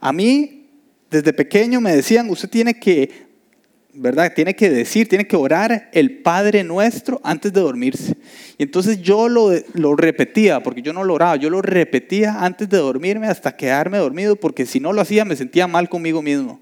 A 0.00 0.12
mí, 0.12 0.68
desde 1.10 1.32
pequeño, 1.32 1.80
me 1.80 1.94
decían, 1.94 2.28
usted 2.30 2.48
tiene 2.48 2.78
que 2.78 3.26
¿verdad? 3.98 4.32
Tiene 4.34 4.54
que 4.54 4.70
decir, 4.70 5.08
tiene 5.08 5.26
que 5.26 5.36
orar 5.36 5.88
el 5.92 6.18
Padre 6.18 6.62
nuestro 6.64 7.20
antes 7.24 7.52
de 7.52 7.60
dormirse. 7.60 8.14
Y 8.58 8.62
entonces 8.62 9.00
yo 9.00 9.28
lo, 9.28 9.50
lo, 9.74 9.96
repetía, 9.96 10.62
porque 10.62 10.82
yo 10.82 10.92
no 10.92 11.04
lo 11.04 11.14
oraba, 11.14 11.36
yo 11.36 11.50
lo 11.50 11.62
repetía 11.62 12.44
antes 12.44 12.68
de 12.68 12.76
dormirme 12.76 13.26
hasta 13.26 13.56
quedarme 13.56 13.98
dormido, 13.98 14.36
porque 14.36 14.66
si 14.66 14.80
no 14.80 14.92
lo 14.92 15.00
hacía 15.00 15.24
me 15.24 15.36
sentía 15.36 15.66
mal 15.66 15.88
conmigo 15.88 16.22
mismo. 16.22 16.60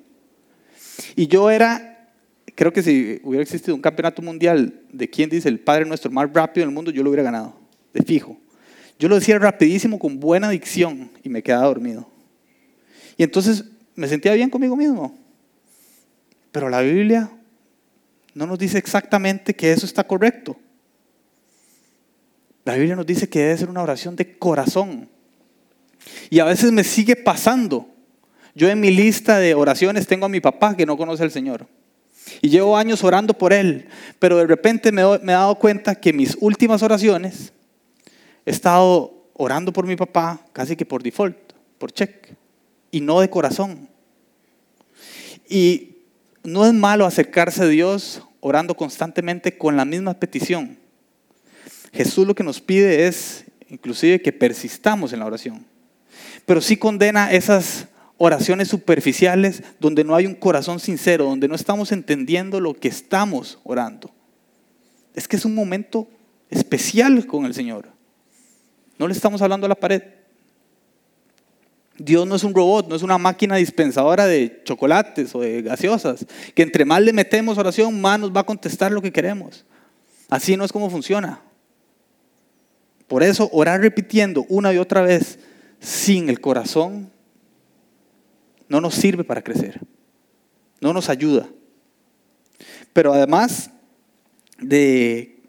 Y 1.17 1.26
yo 1.26 1.50
era, 1.50 2.09
creo 2.55 2.73
que 2.73 2.83
si 2.83 3.21
hubiera 3.25 3.43
existido 3.43 3.75
un 3.75 3.83
campeonato 3.83 4.23
mundial 4.23 4.81
de 4.93 5.11
quién 5.11 5.29
dice 5.29 5.49
el 5.49 5.59
Padre 5.59 5.87
nuestro 5.87 6.11
más 6.11 6.33
rápido 6.33 6.64
del 6.64 6.75
mundo, 6.75 6.91
yo 6.91 7.03
lo 7.03 7.11
hubiera 7.11 7.25
ganado, 7.25 7.57
de 7.93 8.03
fijo. 8.03 8.38
Yo 8.99 9.09
lo 9.09 9.17
decía 9.17 9.38
rapidísimo, 9.38 9.99
con 9.99 10.21
buena 10.21 10.49
dicción, 10.50 11.11
y 11.25 11.29
me 11.29 11.43
quedaba 11.43 11.67
dormido. 11.67 12.13
Y 13.16 13.23
entonces 13.23 13.64
me 13.94 14.09
sentía 14.09 14.33
bien 14.35 14.50
conmigo 14.50 14.76
mismo. 14.76 15.16
Pero 16.52 16.68
la 16.68 16.80
Biblia 16.80 17.30
no 18.35 18.47
nos 18.47 18.59
dice 18.59 18.78
exactamente 18.78 19.54
que 19.54 19.73
eso 19.73 19.87
está 19.87 20.04
correcto. 20.04 20.56
La 22.64 22.75
Biblia 22.75 22.97
nos 22.97 23.06
dice 23.06 23.28
que 23.28 23.40
debe 23.40 23.59
ser 23.59 23.68
una 23.68 23.83
oración 23.83 24.16
de 24.16 24.38
corazón. 24.38 25.09
Y 26.30 26.38
a 26.40 26.44
veces 26.44 26.73
me 26.73 26.85
sigue 26.85 27.16
pasando. 27.16 27.88
Yo 28.54 28.68
en 28.68 28.80
mi 28.80 28.90
lista 28.90 29.38
de 29.38 29.54
oraciones 29.54 30.06
tengo 30.06 30.26
a 30.26 30.28
mi 30.28 30.40
papá 30.40 30.76
que 30.76 30.87
no 30.87 30.97
conoce 30.97 31.23
al 31.23 31.30
Señor. 31.30 31.66
Y 32.40 32.49
llevo 32.49 32.76
años 32.76 33.04
orando 33.04 33.35
por 33.35 33.52
él. 33.52 33.87
Pero 34.18 34.38
de 34.38 34.47
repente 34.47 34.92
me, 34.92 35.02
he 35.02 35.18
dado 35.18 35.56
cuenta 35.56 35.94
que 35.94 36.12
mis 36.12 36.37
últimas 36.40 36.83
oraciones 36.83 37.52
he 38.47 38.50
estado 38.50 39.28
orando 39.35 39.73
por 39.73 39.87
mi 39.87 39.97
papá 39.97 40.44
casi 40.52 40.76
que 40.76 40.87
por 40.87 41.02
default, 41.02 41.37
por 41.78 41.92
check. 41.92 42.28
Y 42.94 43.00
no 43.00 43.18
de 43.18 43.28
corazón. 43.28 43.88
Y 45.48 45.96
no 46.44 46.64
es 46.64 46.72
malo 46.72 47.06
acercarse 47.06 47.64
a 47.64 47.66
Dios 47.66 48.22
orando 48.38 48.76
constantemente 48.76 49.58
con 49.58 49.76
la 49.76 49.84
misma 49.84 50.14
petición. 50.14 50.78
Jesús 51.92 52.24
lo 52.24 52.36
que 52.36 52.44
nos 52.44 52.60
pide 52.60 53.08
es 53.08 53.46
inclusive 53.68 54.22
que 54.22 54.32
persistamos 54.32 55.12
en 55.12 55.18
la 55.18 55.26
oración. 55.26 55.66
Pero 56.46 56.60
sí 56.60 56.76
condena 56.76 57.32
esas 57.32 57.88
oraciones 58.16 58.68
superficiales 58.68 59.64
donde 59.80 60.04
no 60.04 60.14
hay 60.14 60.26
un 60.26 60.36
corazón 60.36 60.78
sincero, 60.78 61.24
donde 61.24 61.48
no 61.48 61.56
estamos 61.56 61.90
entendiendo 61.90 62.60
lo 62.60 62.74
que 62.74 62.86
estamos 62.86 63.58
orando. 63.64 64.12
Es 65.16 65.26
que 65.26 65.34
es 65.34 65.44
un 65.44 65.56
momento 65.56 66.06
especial 66.48 67.26
con 67.26 67.44
el 67.44 67.54
Señor. 67.54 67.88
No 69.00 69.08
le 69.08 69.14
estamos 69.14 69.42
hablando 69.42 69.66
a 69.66 69.70
la 69.70 69.74
pared. 69.74 70.00
Dios 71.96 72.26
no 72.26 72.34
es 72.34 72.42
un 72.42 72.54
robot, 72.54 72.88
no 72.88 72.96
es 72.96 73.02
una 73.02 73.18
máquina 73.18 73.56
dispensadora 73.56 74.26
de 74.26 74.62
chocolates 74.64 75.34
o 75.34 75.40
de 75.40 75.62
gaseosas, 75.62 76.26
que 76.54 76.62
entre 76.62 76.84
más 76.84 77.02
le 77.02 77.12
metemos 77.12 77.56
oración, 77.56 78.00
más 78.00 78.18
nos 78.18 78.34
va 78.34 78.40
a 78.40 78.46
contestar 78.46 78.90
lo 78.90 79.00
que 79.00 79.12
queremos. 79.12 79.64
Así 80.28 80.56
no 80.56 80.64
es 80.64 80.72
como 80.72 80.90
funciona. 80.90 81.40
Por 83.06 83.22
eso 83.22 83.48
orar 83.52 83.80
repitiendo 83.80 84.44
una 84.48 84.72
y 84.72 84.78
otra 84.78 85.02
vez 85.02 85.38
sin 85.78 86.28
el 86.28 86.40
corazón 86.40 87.12
no 88.68 88.80
nos 88.80 88.94
sirve 88.94 89.22
para 89.22 89.42
crecer, 89.42 89.80
no 90.80 90.92
nos 90.92 91.08
ayuda. 91.08 91.48
Pero 92.92 93.12
además 93.12 93.70
de 94.58 95.42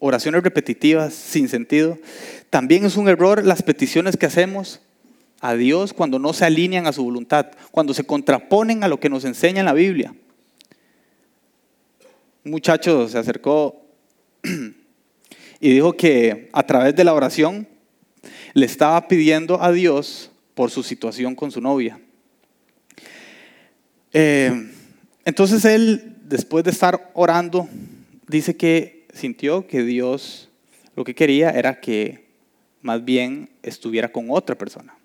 oraciones 0.00 0.42
repetitivas 0.42 1.14
sin 1.14 1.48
sentido, 1.48 1.98
también 2.50 2.84
es 2.84 2.96
un 2.96 3.08
error 3.08 3.44
las 3.44 3.62
peticiones 3.62 4.16
que 4.16 4.26
hacemos 4.26 4.80
a 5.40 5.54
Dios 5.54 5.92
cuando 5.92 6.18
no 6.18 6.32
se 6.32 6.44
alinean 6.44 6.86
a 6.86 6.92
su 6.92 7.04
voluntad, 7.04 7.46
cuando 7.70 7.94
se 7.94 8.04
contraponen 8.04 8.82
a 8.84 8.88
lo 8.88 8.98
que 8.98 9.10
nos 9.10 9.24
enseña 9.24 9.60
en 9.60 9.66
la 9.66 9.72
Biblia. 9.72 10.14
Un 12.44 12.50
muchacho 12.50 13.08
se 13.08 13.18
acercó 13.18 13.82
y 15.60 15.70
dijo 15.70 15.92
que 15.94 16.48
a 16.52 16.62
través 16.64 16.94
de 16.96 17.04
la 17.04 17.14
oración 17.14 17.68
le 18.54 18.66
estaba 18.66 19.08
pidiendo 19.08 19.62
a 19.62 19.72
Dios 19.72 20.30
por 20.54 20.70
su 20.70 20.82
situación 20.82 21.34
con 21.34 21.50
su 21.50 21.60
novia. 21.60 22.00
Eh, 24.12 24.72
entonces 25.24 25.64
él, 25.64 26.16
después 26.22 26.64
de 26.64 26.70
estar 26.70 27.10
orando, 27.14 27.68
dice 28.28 28.56
que 28.56 29.06
sintió 29.12 29.66
que 29.66 29.82
Dios 29.82 30.48
lo 30.94 31.04
que 31.04 31.14
quería 31.14 31.50
era 31.50 31.78
que 31.80 32.24
más 32.80 33.04
bien 33.04 33.50
estuviera 33.62 34.10
con 34.10 34.30
otra 34.30 34.56
persona 34.56 34.95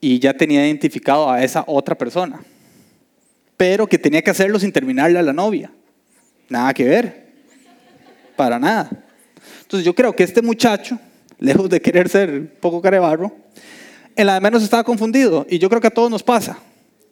y 0.00 0.18
ya 0.18 0.32
tenía 0.34 0.66
identificado 0.66 1.30
a 1.30 1.42
esa 1.42 1.64
otra 1.66 1.96
persona, 1.96 2.40
pero 3.56 3.86
que 3.86 3.98
tenía 3.98 4.22
que 4.22 4.30
hacerlo 4.30 4.58
sin 4.58 4.72
terminarle 4.72 5.18
a 5.18 5.22
la 5.22 5.32
novia. 5.32 5.70
Nada 6.48 6.72
que 6.72 6.84
ver, 6.84 7.32
para 8.36 8.58
nada. 8.58 8.90
Entonces 9.62 9.84
yo 9.84 9.94
creo 9.94 10.14
que 10.16 10.24
este 10.24 10.42
muchacho, 10.42 10.98
lejos 11.38 11.68
de 11.68 11.80
querer 11.80 12.08
ser 12.08 12.30
un 12.30 12.52
poco 12.60 12.80
carebarro, 12.80 13.36
en 14.16 14.26
la 14.26 14.34
de 14.34 14.40
menos 14.40 14.62
estaba 14.62 14.84
confundido 14.84 15.46
y 15.48 15.58
yo 15.58 15.68
creo 15.68 15.80
que 15.80 15.86
a 15.86 15.94
todos 15.94 16.10
nos 16.10 16.22
pasa. 16.22 16.58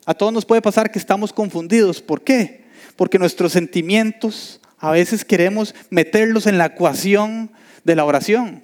A 0.05 0.15
todos 0.15 0.33
nos 0.33 0.47
puede 0.47 0.63
pasar 0.63 0.91
que 0.91 0.99
estamos 0.99 1.33
confundidos. 1.33 2.01
¿Por 2.01 2.23
qué? 2.23 2.65
Porque 2.97 3.19
nuestros 3.19 3.53
sentimientos 3.53 4.61
a 4.79 4.91
veces 4.91 5.25
queremos 5.25 5.75
meterlos 5.91 6.47
en 6.47 6.57
la 6.57 6.67
ecuación 6.67 7.51
de 7.85 7.95
la 7.95 8.05
oración 8.05 8.63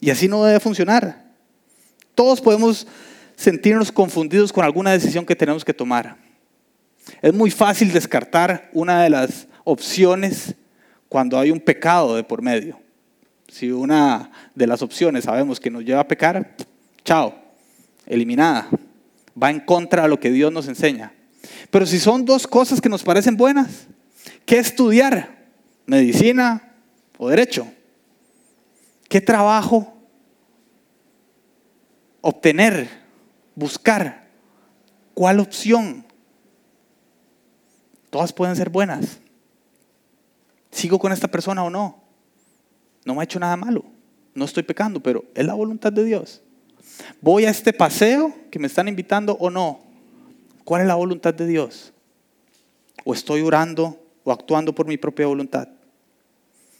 y 0.00 0.10
así 0.10 0.26
no 0.26 0.44
debe 0.44 0.58
funcionar. 0.58 1.24
Todos 2.14 2.40
podemos 2.40 2.86
sentirnos 3.40 3.90
confundidos 3.90 4.52
con 4.52 4.66
alguna 4.66 4.92
decisión 4.92 5.24
que 5.24 5.34
tenemos 5.34 5.64
que 5.64 5.72
tomar. 5.72 6.14
Es 7.22 7.32
muy 7.32 7.50
fácil 7.50 7.90
descartar 7.90 8.68
una 8.74 9.02
de 9.02 9.08
las 9.08 9.48
opciones 9.64 10.54
cuando 11.08 11.38
hay 11.38 11.50
un 11.50 11.58
pecado 11.58 12.14
de 12.14 12.22
por 12.22 12.42
medio. 12.42 12.78
Si 13.48 13.72
una 13.72 14.30
de 14.54 14.66
las 14.66 14.82
opciones 14.82 15.24
sabemos 15.24 15.58
que 15.58 15.70
nos 15.70 15.82
lleva 15.86 16.00
a 16.00 16.06
pecar, 16.06 16.54
chao, 17.02 17.34
eliminada. 18.04 18.68
Va 19.42 19.50
en 19.50 19.60
contra 19.60 20.02
de 20.02 20.08
lo 20.10 20.20
que 20.20 20.30
Dios 20.30 20.52
nos 20.52 20.68
enseña. 20.68 21.14
Pero 21.70 21.86
si 21.86 21.98
son 21.98 22.26
dos 22.26 22.46
cosas 22.46 22.78
que 22.78 22.90
nos 22.90 23.02
parecen 23.02 23.38
buenas, 23.38 23.86
¿qué 24.44 24.58
estudiar? 24.58 25.48
¿Medicina 25.86 26.74
o 27.16 27.30
derecho? 27.30 27.66
¿Qué 29.08 29.22
trabajo 29.22 29.96
obtener? 32.20 32.99
Buscar 33.60 34.26
cuál 35.14 35.38
opción. 35.38 36.04
Todas 38.08 38.32
pueden 38.32 38.56
ser 38.56 38.70
buenas. 38.70 39.20
¿Sigo 40.72 40.98
con 40.98 41.12
esta 41.12 41.28
persona 41.28 41.62
o 41.62 41.70
no? 41.70 42.02
No 43.04 43.14
me 43.14 43.20
ha 43.20 43.24
hecho 43.24 43.38
nada 43.38 43.56
malo. 43.56 43.84
No 44.34 44.46
estoy 44.46 44.62
pecando, 44.62 45.00
pero 45.00 45.24
es 45.34 45.44
la 45.44 45.54
voluntad 45.54 45.92
de 45.92 46.04
Dios. 46.04 46.42
¿Voy 47.20 47.44
a 47.44 47.50
este 47.50 47.72
paseo 47.72 48.34
que 48.50 48.58
me 48.58 48.66
están 48.66 48.88
invitando 48.88 49.36
o 49.38 49.50
no? 49.50 49.80
¿Cuál 50.64 50.82
es 50.82 50.88
la 50.88 50.94
voluntad 50.94 51.34
de 51.34 51.46
Dios? 51.46 51.92
¿O 53.04 53.12
estoy 53.12 53.42
orando 53.42 54.02
o 54.24 54.32
actuando 54.32 54.74
por 54.74 54.86
mi 54.86 54.96
propia 54.96 55.26
voluntad? 55.26 55.68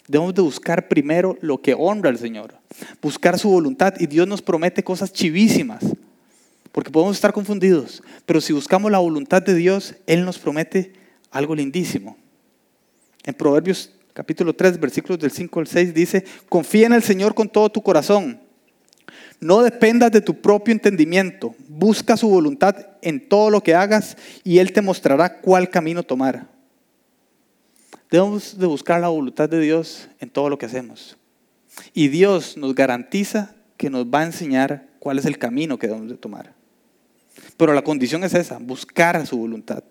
Debemos 0.09 0.35
de 0.35 0.43
buscar 0.43 0.89
primero 0.89 1.37
lo 1.41 1.61
que 1.61 1.75
honra 1.75 2.09
al 2.09 2.19
Señor, 2.19 2.55
buscar 3.03 3.39
su 3.39 3.51
voluntad 3.51 3.95
y 4.01 4.07
Dios 4.07 4.27
nos 4.27 4.43
promete 4.43 4.83
cosas 4.83 5.13
chivísimas 5.13 5.85
porque 6.73 6.91
podemos 6.91 7.17
estar 7.17 7.33
confundidos, 7.33 8.03
pero 8.27 8.41
si 8.41 8.53
buscamos 8.53 8.91
la 8.91 8.99
voluntad 8.99 9.43
de 9.43 9.55
Dios, 9.55 9.97
Él 10.07 10.25
nos 10.25 10.39
promete 10.39 10.93
algo 11.31 11.55
lindísimo. 11.55 12.17
En 13.25 13.35
Proverbios 13.35 13.93
capítulo 14.13 14.55
3, 14.55 14.79
versículos 14.79 15.19
del 15.19 15.31
5 15.31 15.61
al 15.61 15.67
6 15.67 15.95
dice, 15.95 16.25
confía 16.49 16.87
en 16.87 16.93
el 16.93 17.03
Señor 17.03 17.35
con 17.35 17.49
todo 17.49 17.71
tu 17.71 17.83
corazón. 17.83 18.41
No 19.41 19.63
dependas 19.63 20.13
de 20.13 20.21
tu 20.21 20.41
propio 20.41 20.73
entendimiento. 20.73 21.55
Busca 21.67 22.17
su 22.17 22.29
voluntad 22.29 22.77
en 23.01 23.27
todo 23.29 23.49
lo 23.49 23.63
que 23.63 23.75
hagas 23.75 24.17
y 24.45 24.59
Él 24.59 24.73
te 24.73 24.83
mostrará 24.83 25.41
cuál 25.41 25.71
camino 25.71 26.03
tomar. 26.03 26.47
Debemos 28.11 28.59
de 28.59 28.67
buscar 28.67 29.01
la 29.01 29.09
voluntad 29.09 29.49
de 29.49 29.61
Dios 29.61 30.09
en 30.19 30.29
todo 30.29 30.51
lo 30.51 30.59
que 30.59 30.67
hacemos. 30.67 31.17
Y 31.95 32.09
Dios 32.09 32.57
nos 32.57 32.75
garantiza 32.75 33.55
que 33.77 33.89
nos 33.89 34.05
va 34.07 34.21
a 34.21 34.27
enseñar 34.27 34.89
cuál 34.99 35.19
es 35.19 35.25
el 35.25 35.39
camino 35.39 35.79
que 35.79 35.87
debemos 35.87 36.11
de 36.11 36.19
tomar. 36.19 36.60
Pero 37.57 37.73
la 37.75 37.83
condición 37.83 38.25
es 38.25 38.35
esa, 38.35 38.59
buscar 38.59 39.27
su 39.27 39.37
voluntad. 39.37 39.83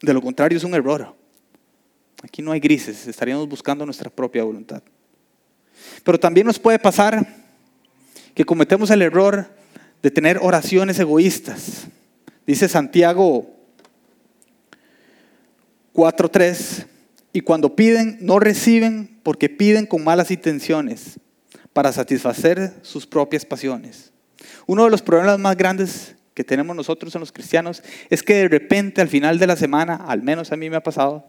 De 0.00 0.12
lo 0.12 0.20
contrario 0.20 0.58
es 0.58 0.64
un 0.64 0.74
error. 0.74 1.14
Aquí 2.22 2.42
no 2.42 2.52
hay 2.52 2.60
grises, 2.60 3.06
estaríamos 3.06 3.48
buscando 3.48 3.84
nuestra 3.84 4.10
propia 4.10 4.44
voluntad. 4.44 4.82
Pero 6.02 6.18
también 6.18 6.46
nos 6.46 6.58
puede 6.58 6.78
pasar 6.78 7.26
que 8.34 8.44
cometemos 8.44 8.90
el 8.90 9.02
error 9.02 9.48
de 10.02 10.10
tener 10.10 10.38
oraciones 10.40 10.98
egoístas. 10.98 11.86
Dice 12.46 12.68
Santiago 12.68 13.54
4.3, 15.94 16.86
y 17.32 17.40
cuando 17.40 17.74
piden 17.74 18.18
no 18.20 18.38
reciben 18.38 19.20
porque 19.22 19.48
piden 19.48 19.86
con 19.86 20.04
malas 20.04 20.30
intenciones 20.30 21.18
para 21.72 21.92
satisfacer 21.92 22.72
sus 22.82 23.06
propias 23.06 23.44
pasiones. 23.44 24.13
Uno 24.66 24.84
de 24.84 24.90
los 24.90 25.02
problemas 25.02 25.38
más 25.38 25.56
grandes 25.56 26.16
que 26.34 26.44
tenemos 26.44 26.74
nosotros 26.74 27.14
en 27.14 27.20
los 27.20 27.32
cristianos 27.32 27.82
es 28.10 28.22
que 28.22 28.34
de 28.34 28.48
repente 28.48 29.00
al 29.00 29.08
final 29.08 29.38
de 29.38 29.46
la 29.46 29.56
semana, 29.56 29.96
al 29.96 30.22
menos 30.22 30.52
a 30.52 30.56
mí 30.56 30.68
me 30.68 30.76
ha 30.76 30.82
pasado, 30.82 31.28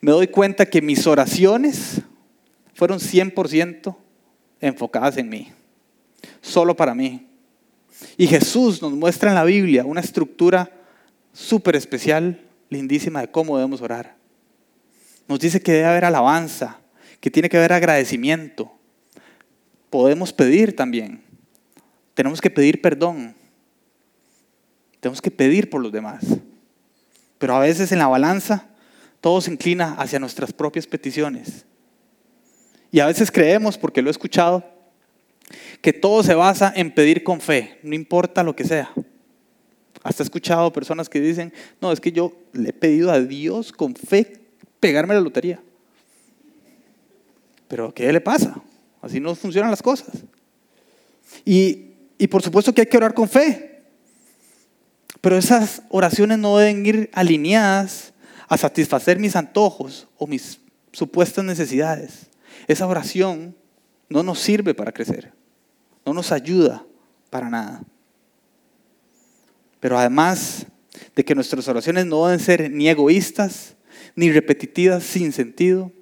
me 0.00 0.12
doy 0.12 0.28
cuenta 0.28 0.66
que 0.66 0.80
mis 0.80 1.06
oraciones 1.06 2.00
fueron 2.74 3.00
100% 3.00 3.96
enfocadas 4.60 5.16
en 5.16 5.28
mí, 5.28 5.52
solo 6.40 6.76
para 6.76 6.94
mí. 6.94 7.26
Y 8.16 8.26
Jesús 8.26 8.82
nos 8.82 8.92
muestra 8.92 9.30
en 9.30 9.34
la 9.34 9.44
Biblia 9.44 9.84
una 9.84 10.00
estructura 10.00 10.70
súper 11.32 11.76
especial, 11.76 12.40
lindísima 12.68 13.20
de 13.20 13.30
cómo 13.30 13.56
debemos 13.56 13.80
orar. 13.80 14.16
Nos 15.28 15.40
dice 15.40 15.60
que 15.60 15.72
debe 15.72 15.86
haber 15.86 16.04
alabanza, 16.04 16.78
que 17.20 17.30
tiene 17.30 17.48
que 17.48 17.56
haber 17.56 17.72
agradecimiento. 17.72 18.72
Podemos 19.90 20.32
pedir 20.32 20.76
también. 20.76 21.25
Tenemos 22.16 22.40
que 22.40 22.48
pedir 22.48 22.80
perdón. 22.80 23.34
Tenemos 25.00 25.20
que 25.20 25.30
pedir 25.30 25.68
por 25.68 25.82
los 25.82 25.92
demás. 25.92 26.24
Pero 27.36 27.54
a 27.54 27.60
veces 27.60 27.92
en 27.92 27.98
la 27.98 28.08
balanza 28.08 28.68
todo 29.20 29.42
se 29.42 29.50
inclina 29.50 29.92
hacia 29.98 30.18
nuestras 30.18 30.50
propias 30.50 30.86
peticiones. 30.86 31.66
Y 32.90 33.00
a 33.00 33.06
veces 33.06 33.30
creemos, 33.30 33.76
porque 33.76 34.00
lo 34.00 34.08
he 34.08 34.10
escuchado, 34.12 34.64
que 35.82 35.92
todo 35.92 36.22
se 36.22 36.34
basa 36.34 36.72
en 36.74 36.90
pedir 36.90 37.22
con 37.22 37.42
fe, 37.42 37.78
no 37.82 37.94
importa 37.94 38.42
lo 38.42 38.56
que 38.56 38.64
sea. 38.64 38.90
Hasta 40.02 40.22
he 40.22 40.24
escuchado 40.24 40.72
personas 40.72 41.10
que 41.10 41.20
dicen, 41.20 41.52
no, 41.82 41.92
es 41.92 42.00
que 42.00 42.12
yo 42.12 42.32
le 42.54 42.70
he 42.70 42.72
pedido 42.72 43.12
a 43.12 43.20
Dios 43.20 43.72
con 43.72 43.94
fe 43.94 44.40
pegarme 44.80 45.12
la 45.12 45.20
lotería. 45.20 45.60
Pero 47.68 47.92
¿qué 47.92 48.10
le 48.10 48.22
pasa? 48.22 48.62
Así 49.02 49.20
no 49.20 49.34
funcionan 49.34 49.70
las 49.70 49.82
cosas. 49.82 50.24
Y, 51.44 51.95
y 52.18 52.26
por 52.26 52.42
supuesto 52.42 52.72
que 52.72 52.82
hay 52.82 52.86
que 52.86 52.96
orar 52.96 53.14
con 53.14 53.28
fe. 53.28 53.82
Pero 55.20 55.36
esas 55.36 55.82
oraciones 55.88 56.38
no 56.38 56.56
deben 56.56 56.84
ir 56.86 57.10
alineadas 57.12 58.12
a 58.48 58.56
satisfacer 58.56 59.18
mis 59.18 59.36
antojos 59.36 60.08
o 60.18 60.26
mis 60.26 60.60
supuestas 60.92 61.44
necesidades. 61.44 62.26
Esa 62.68 62.86
oración 62.86 63.56
no 64.08 64.22
nos 64.22 64.38
sirve 64.38 64.74
para 64.74 64.92
crecer, 64.92 65.32
no 66.04 66.14
nos 66.14 66.32
ayuda 66.32 66.84
para 67.30 67.50
nada. 67.50 67.82
Pero 69.80 69.98
además 69.98 70.66
de 71.14 71.24
que 71.24 71.34
nuestras 71.34 71.66
oraciones 71.68 72.06
no 72.06 72.26
deben 72.26 72.40
ser 72.40 72.70
ni 72.70 72.88
egoístas, 72.88 73.76
ni 74.14 74.30
repetitivas 74.30 75.02
sin 75.02 75.32
sentido, 75.32 75.92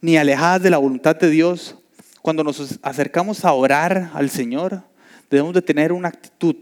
ni 0.00 0.16
alejadas 0.16 0.62
de 0.62 0.70
la 0.70 0.78
voluntad 0.78 1.16
de 1.16 1.30
Dios, 1.30 1.76
cuando 2.20 2.44
nos 2.44 2.78
acercamos 2.82 3.44
a 3.44 3.52
orar 3.52 4.10
al 4.14 4.30
Señor, 4.30 4.82
debemos 5.30 5.54
de 5.54 5.62
tener 5.62 5.92
una 5.92 6.08
actitud 6.08 6.56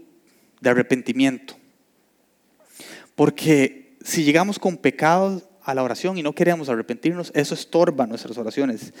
de 0.61 0.69
arrepentimiento. 0.69 1.55
Porque 3.15 3.95
si 4.03 4.23
llegamos 4.23 4.59
con 4.59 4.77
pecados 4.77 5.43
a 5.63 5.73
la 5.73 5.83
oración 5.83 6.17
y 6.17 6.23
no 6.23 6.33
queremos 6.33 6.69
arrepentirnos, 6.69 7.31
eso 7.35 7.53
estorba 7.53 8.07
nuestras 8.07 8.37
oraciones. 8.37 8.93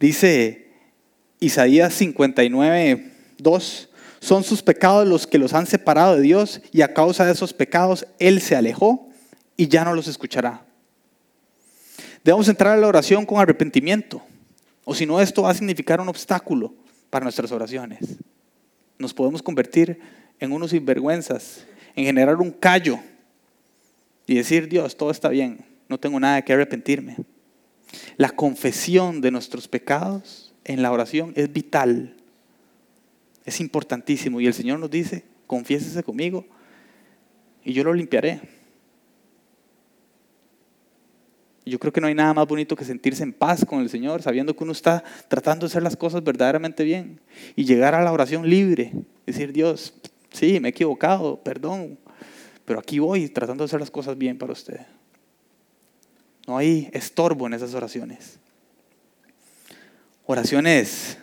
Dice 0.00 0.68
Isaías 1.40 1.94
59, 1.94 3.12
2, 3.38 3.88
son 4.20 4.44
sus 4.44 4.62
pecados 4.62 5.06
los 5.06 5.26
que 5.26 5.38
los 5.38 5.52
han 5.52 5.66
separado 5.66 6.16
de 6.16 6.22
Dios 6.22 6.60
y 6.72 6.82
a 6.82 6.94
causa 6.94 7.24
de 7.24 7.32
esos 7.32 7.52
pecados 7.52 8.06
Él 8.18 8.40
se 8.40 8.56
alejó 8.56 9.08
y 9.56 9.68
ya 9.68 9.84
no 9.84 9.94
los 9.94 10.08
escuchará. 10.08 10.64
Debemos 12.24 12.48
entrar 12.48 12.76
a 12.76 12.80
la 12.80 12.88
oración 12.88 13.26
con 13.26 13.38
arrepentimiento, 13.38 14.22
o 14.84 14.94
si 14.94 15.04
no 15.04 15.20
esto 15.20 15.42
va 15.42 15.50
a 15.50 15.54
significar 15.54 16.00
un 16.00 16.08
obstáculo 16.08 16.72
para 17.10 17.24
nuestras 17.24 17.52
oraciones. 17.52 18.16
Nos 18.98 19.14
podemos 19.14 19.42
convertir 19.42 20.00
en 20.38 20.52
unos 20.52 20.70
sinvergüenzas, 20.70 21.66
en 21.96 22.04
generar 22.04 22.36
un 22.36 22.50
callo 22.50 22.98
y 24.26 24.34
decir, 24.34 24.68
Dios, 24.68 24.96
todo 24.96 25.10
está 25.10 25.28
bien, 25.28 25.64
no 25.88 25.98
tengo 25.98 26.18
nada 26.18 26.42
que 26.42 26.52
arrepentirme. 26.52 27.16
La 28.16 28.30
confesión 28.30 29.20
de 29.20 29.30
nuestros 29.30 29.68
pecados 29.68 30.54
en 30.64 30.82
la 30.82 30.92
oración 30.92 31.32
es 31.36 31.52
vital, 31.52 32.16
es 33.44 33.60
importantísimo. 33.60 34.40
Y 34.40 34.46
el 34.46 34.54
Señor 34.54 34.78
nos 34.78 34.90
dice, 34.90 35.24
confiésese 35.46 36.02
conmigo 36.02 36.46
y 37.64 37.72
yo 37.72 37.84
lo 37.84 37.92
limpiaré. 37.92 38.40
Yo 41.66 41.78
creo 41.78 41.92
que 41.92 42.00
no 42.00 42.06
hay 42.06 42.14
nada 42.14 42.34
más 42.34 42.46
bonito 42.46 42.76
que 42.76 42.84
sentirse 42.84 43.22
en 43.22 43.32
paz 43.32 43.64
con 43.64 43.80
el 43.80 43.88
Señor, 43.88 44.22
sabiendo 44.22 44.54
que 44.54 44.64
uno 44.64 44.72
está 44.72 45.02
tratando 45.28 45.66
de 45.66 45.70
hacer 45.70 45.82
las 45.82 45.96
cosas 45.96 46.22
verdaderamente 46.22 46.84
bien 46.84 47.20
y 47.56 47.64
llegar 47.64 47.94
a 47.94 48.02
la 48.02 48.12
oración 48.12 48.48
libre, 48.48 48.92
decir, 49.24 49.52
Dios, 49.52 49.94
sí, 50.30 50.60
me 50.60 50.68
he 50.68 50.70
equivocado, 50.70 51.42
perdón, 51.42 51.98
pero 52.66 52.78
aquí 52.78 52.98
voy 52.98 53.28
tratando 53.28 53.64
de 53.64 53.66
hacer 53.66 53.80
las 53.80 53.90
cosas 53.90 54.18
bien 54.18 54.36
para 54.36 54.52
usted. 54.52 54.80
No 56.46 56.58
hay 56.58 56.90
estorbo 56.92 57.46
en 57.46 57.54
esas 57.54 57.72
oraciones. 57.72 58.38
Oraciones 60.26 61.18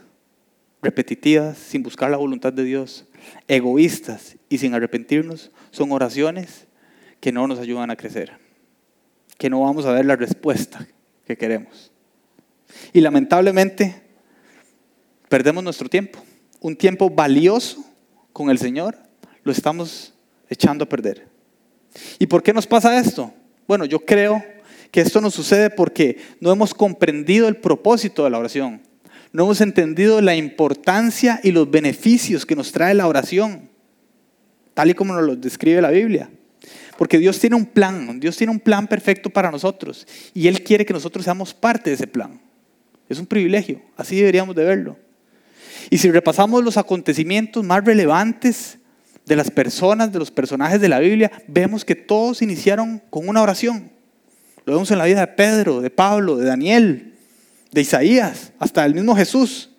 repetitivas, 0.81 1.57
sin 1.57 1.83
buscar 1.83 2.09
la 2.09 2.17
voluntad 2.17 2.51
de 2.51 2.63
Dios, 2.63 3.05
egoístas 3.47 4.37
y 4.49 4.57
sin 4.57 4.73
arrepentirnos, 4.73 5.51
son 5.69 5.91
oraciones 5.91 6.65
que 7.19 7.31
no 7.31 7.47
nos 7.47 7.59
ayudan 7.59 7.91
a 7.91 7.95
crecer, 7.95 8.40
que 9.41 9.49
no 9.49 9.61
vamos 9.61 9.87
a 9.87 9.91
ver 9.91 10.05
la 10.05 10.15
respuesta 10.15 10.87
que 11.25 11.35
queremos. 11.35 11.91
Y 12.93 13.01
lamentablemente 13.01 13.99
perdemos 15.29 15.63
nuestro 15.63 15.89
tiempo, 15.89 16.19
un 16.59 16.75
tiempo 16.75 17.09
valioso 17.09 17.83
con 18.33 18.51
el 18.51 18.59
Señor, 18.59 18.95
lo 19.43 19.51
estamos 19.51 20.13
echando 20.47 20.83
a 20.83 20.87
perder. 20.87 21.27
¿Y 22.19 22.27
por 22.27 22.43
qué 22.43 22.53
nos 22.53 22.67
pasa 22.67 22.99
esto? 22.99 23.33
Bueno, 23.67 23.85
yo 23.85 24.05
creo 24.05 24.45
que 24.91 25.01
esto 25.01 25.19
nos 25.19 25.33
sucede 25.33 25.71
porque 25.71 26.19
no 26.39 26.51
hemos 26.51 26.75
comprendido 26.75 27.47
el 27.47 27.55
propósito 27.55 28.23
de 28.23 28.29
la 28.29 28.37
oración. 28.37 28.79
No 29.33 29.45
hemos 29.45 29.61
entendido 29.61 30.21
la 30.21 30.35
importancia 30.35 31.39
y 31.43 31.51
los 31.51 31.71
beneficios 31.71 32.45
que 32.45 32.55
nos 32.55 32.71
trae 32.71 32.93
la 32.93 33.07
oración, 33.07 33.71
tal 34.75 34.91
y 34.91 34.93
como 34.93 35.15
nos 35.15 35.23
lo 35.23 35.35
describe 35.35 35.81
la 35.81 35.89
Biblia. 35.89 36.29
Porque 37.01 37.17
Dios 37.17 37.39
tiene 37.39 37.55
un 37.55 37.65
plan, 37.65 38.19
Dios 38.19 38.37
tiene 38.37 38.53
un 38.53 38.59
plan 38.59 38.85
perfecto 38.85 39.31
para 39.31 39.49
nosotros 39.49 40.05
y 40.35 40.47
Él 40.47 40.63
quiere 40.63 40.85
que 40.85 40.93
nosotros 40.93 41.25
seamos 41.25 41.51
parte 41.51 41.89
de 41.89 41.95
ese 41.95 42.05
plan. 42.05 42.39
Es 43.09 43.17
un 43.17 43.25
privilegio, 43.25 43.81
así 43.97 44.17
deberíamos 44.17 44.55
de 44.55 44.63
verlo. 44.63 44.99
Y 45.89 45.97
si 45.97 46.11
repasamos 46.11 46.63
los 46.63 46.77
acontecimientos 46.77 47.63
más 47.63 47.83
relevantes 47.83 48.77
de 49.25 49.35
las 49.35 49.49
personas, 49.49 50.11
de 50.11 50.19
los 50.19 50.29
personajes 50.29 50.79
de 50.79 50.89
la 50.89 50.99
Biblia, 50.99 51.31
vemos 51.47 51.83
que 51.83 51.95
todos 51.95 52.43
iniciaron 52.43 53.01
con 53.09 53.27
una 53.27 53.41
oración. 53.41 53.91
Lo 54.65 54.73
vemos 54.73 54.91
en 54.91 54.99
la 54.99 55.05
vida 55.05 55.21
de 55.21 55.27
Pedro, 55.33 55.81
de 55.81 55.89
Pablo, 55.89 56.37
de 56.37 56.45
Daniel, 56.45 57.15
de 57.71 57.81
Isaías, 57.81 58.53
hasta 58.59 58.85
el 58.85 58.93
mismo 58.93 59.15
Jesús. 59.15 59.71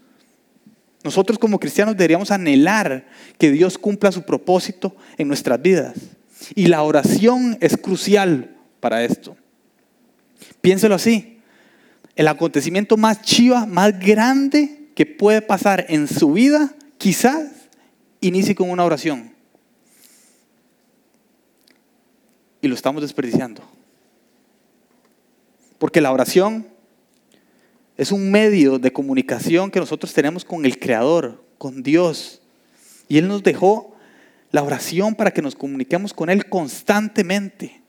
Nosotros 1.04 1.38
como 1.38 1.60
cristianos 1.60 1.96
deberíamos 1.96 2.32
anhelar 2.32 3.06
que 3.38 3.52
Dios 3.52 3.78
cumpla 3.78 4.10
su 4.10 4.24
propósito 4.24 4.96
en 5.16 5.28
nuestras 5.28 5.62
vidas. 5.62 5.94
Y 6.54 6.66
la 6.66 6.82
oración 6.82 7.56
es 7.60 7.76
crucial 7.76 8.56
para 8.80 9.04
esto. 9.04 9.36
Piénselo 10.60 10.94
así. 10.94 11.38
El 12.16 12.28
acontecimiento 12.28 12.96
más 12.96 13.22
chiva, 13.22 13.66
más 13.66 13.98
grande 13.98 14.90
que 14.94 15.06
puede 15.06 15.40
pasar 15.40 15.86
en 15.88 16.08
su 16.08 16.32
vida, 16.32 16.74
quizás 16.98 17.48
inicie 18.20 18.54
con 18.54 18.70
una 18.70 18.84
oración. 18.84 19.32
y 22.62 22.68
lo 22.68 22.74
estamos 22.76 23.02
desperdiciando. 23.02 23.60
Porque 25.78 26.00
la 26.00 26.12
oración 26.12 26.68
es 27.96 28.12
un 28.12 28.30
medio 28.30 28.78
de 28.78 28.92
comunicación 28.92 29.70
que 29.70 29.80
nosotros 29.80 30.14
tenemos 30.14 30.44
con 30.44 30.64
el 30.64 30.78
Creador, 30.78 31.44
con 31.58 31.82
Dios. 31.82 32.40
Y 33.08 33.18
Él 33.18 33.26
nos 33.26 33.42
dejó 33.42 33.91
la 34.52 34.62
oración 34.62 35.14
para 35.14 35.32
que 35.32 35.42
nos 35.42 35.56
comuniquemos 35.56 36.12
con 36.12 36.30
Él 36.30 36.48
constantemente. 36.48 37.82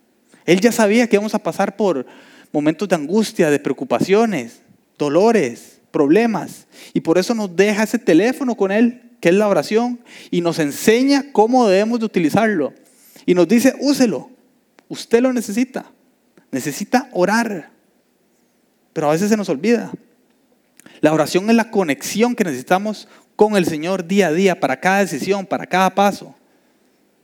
Él 0.46 0.60
ya 0.60 0.72
sabía 0.72 1.08
que 1.08 1.18
íbamos 1.18 1.36
a 1.36 1.40
pasar 1.40 1.76
por 1.76 2.06
momentos 2.52 2.88
de 2.88 2.96
angustia, 2.96 3.52
de 3.52 3.60
preocupaciones, 3.60 4.62
dolores, 4.98 5.82
problemas. 5.92 6.68
Y 6.94 7.02
por 7.02 7.18
eso 7.18 7.36
nos 7.36 7.56
deja 7.56 7.84
ese 7.84 8.00
teléfono 8.00 8.56
con 8.56 8.72
Él, 8.72 9.02
que 9.20 9.30
es 9.30 9.36
la 9.36 9.48
oración, 9.48 10.00
y 10.32 10.42
nos 10.42 10.60
enseña 10.60 11.32
cómo 11.32 11.68
debemos 11.68 12.00
de 12.00 12.06
utilizarlo. 12.06 12.74
Y 13.26 13.36
nos 13.36 13.48
dice, 13.48 13.76
úselo. 13.80 14.30
Usted 14.88 15.22
lo 15.22 15.34
necesita. 15.34 15.86
Necesita 16.52 17.10
orar. 17.12 17.72
Pero 18.94 19.10
a 19.10 19.14
veces 19.14 19.30
se 19.30 19.38
nos 19.38 19.50
olvida. 19.50 19.92
La 21.02 21.14
oración 21.14 21.50
es 21.50 21.56
la 21.56 21.72
conexión 21.72 22.36
que 22.36 22.44
necesitamos 22.44 23.08
con 23.36 23.58
el 23.58 23.66
Señor 23.66 24.08
día 24.08 24.28
a 24.28 24.32
día, 24.32 24.60
para 24.60 24.80
cada 24.80 25.00
decisión, 25.00 25.46
para 25.46 25.66
cada 25.66 25.94
paso. 25.96 26.36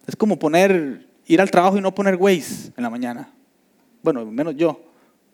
Es 0.10 0.16
como 0.16 0.40
poner, 0.40 1.08
ir 1.28 1.40
al 1.40 1.52
trabajo 1.52 1.78
y 1.78 1.82
no 1.82 1.94
poner 1.94 2.16
Waze 2.16 2.74
en 2.76 2.82
la 2.82 2.90
mañana. 2.90 3.32
Bueno, 4.02 4.26
menos 4.26 4.56
yo. 4.56 4.84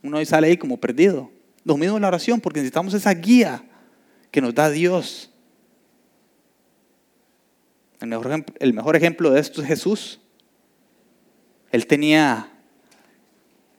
Uno 0.03 0.23
sale 0.25 0.47
ahí 0.47 0.57
como 0.57 0.75
perdido. 0.75 1.31
Lo 1.63 1.77
mismo 1.77 1.95
en 1.95 2.01
la 2.01 2.09
oración, 2.09 2.41
porque 2.41 2.59
necesitamos 2.59 2.93
esa 2.93 3.13
guía 3.13 3.63
que 4.31 4.41
nos 4.41 4.53
da 4.53 4.69
Dios. 4.69 5.31
El 8.01 8.09
mejor, 8.09 8.45
el 8.59 8.73
mejor 8.73 8.97
ejemplo 8.97 9.31
de 9.31 9.39
esto 9.39 9.61
es 9.61 9.67
Jesús. 9.69 10.19
Él 11.71 11.87
tenía, 11.87 12.51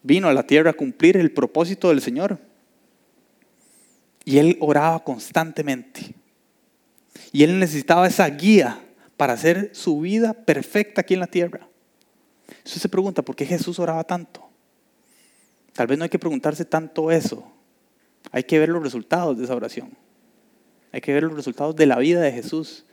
vino 0.03 0.29
a 0.29 0.33
la 0.33 0.47
tierra 0.47 0.71
a 0.71 0.73
cumplir 0.73 1.19
el 1.19 1.31
propósito 1.31 1.91
del 1.91 2.01
Señor. 2.01 2.39
Y 4.25 4.39
él 4.39 4.57
oraba 4.61 5.05
constantemente. 5.05 6.15
Y 7.33 7.43
él 7.43 7.59
necesitaba 7.59 8.07
esa 8.07 8.27
guía 8.31 8.81
para 9.17 9.33
hacer 9.33 9.71
su 9.73 10.01
vida 10.01 10.35
perfecta 10.35 11.01
aquí 11.01 11.15
en 11.15 11.21
la 11.21 11.27
tierra. 11.27 11.69
Usted 12.65 12.81
se 12.81 12.89
pregunta, 12.89 13.23
¿por 13.23 13.37
qué 13.37 13.47
Jesús 13.47 13.79
oraba 13.79 14.05
tanto? 14.05 14.49
Tal 15.73 15.87
vez 15.87 15.99
no 15.99 16.05
hay 16.05 16.11
que 16.11 16.19
preguntarse 16.19 16.65
tanto 16.65 17.11
eso. 17.11 17.51
Hay 18.33 18.45
que 18.45 18.59
ver 18.59 18.69
los 18.69 18.83
resultados 18.83 19.39
de 19.39 19.45
esa 19.45 19.55
oración. 19.55 19.97
Hay 20.93 21.01
que 21.01 21.13
ver 21.13 21.23
los 21.23 21.35
resultados 21.35 21.77
de 21.77 21.87
la 21.87 21.99
vida 21.99 22.21
de 22.21 22.33
Jesús. 22.33 22.85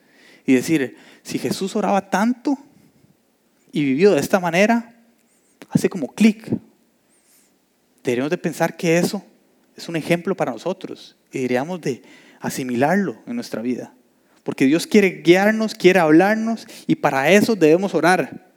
Y 0.45 0.53
decir, 0.53 0.97
si 1.21 1.39
Jesús 1.39 1.75
oraba 1.75 2.09
tanto 2.09 2.57
y 3.71 3.83
vivió 3.83 4.11
de 4.11 4.19
esta 4.19 4.39
manera, 4.39 4.93
hace 5.69 5.89
como 5.89 6.09
clic. 6.09 6.49
Deberíamos 8.03 8.31
de 8.31 8.37
pensar 8.37 8.75
que 8.75 8.97
eso 8.97 9.23
es 9.75 9.87
un 9.87 9.95
ejemplo 9.95 10.35
para 10.35 10.51
nosotros 10.51 11.15
y 11.31 11.37
deberíamos 11.39 11.81
de 11.81 12.03
asimilarlo 12.39 13.17
en 13.25 13.35
nuestra 13.35 13.61
vida. 13.61 13.93
Porque 14.43 14.65
Dios 14.65 14.85
quiere 14.85 15.21
guiarnos, 15.23 15.73
quiere 15.73 15.99
hablarnos 15.99 16.67
y 16.85 16.95
para 16.95 17.31
eso 17.31 17.55
debemos 17.55 17.95
orar. 17.95 18.51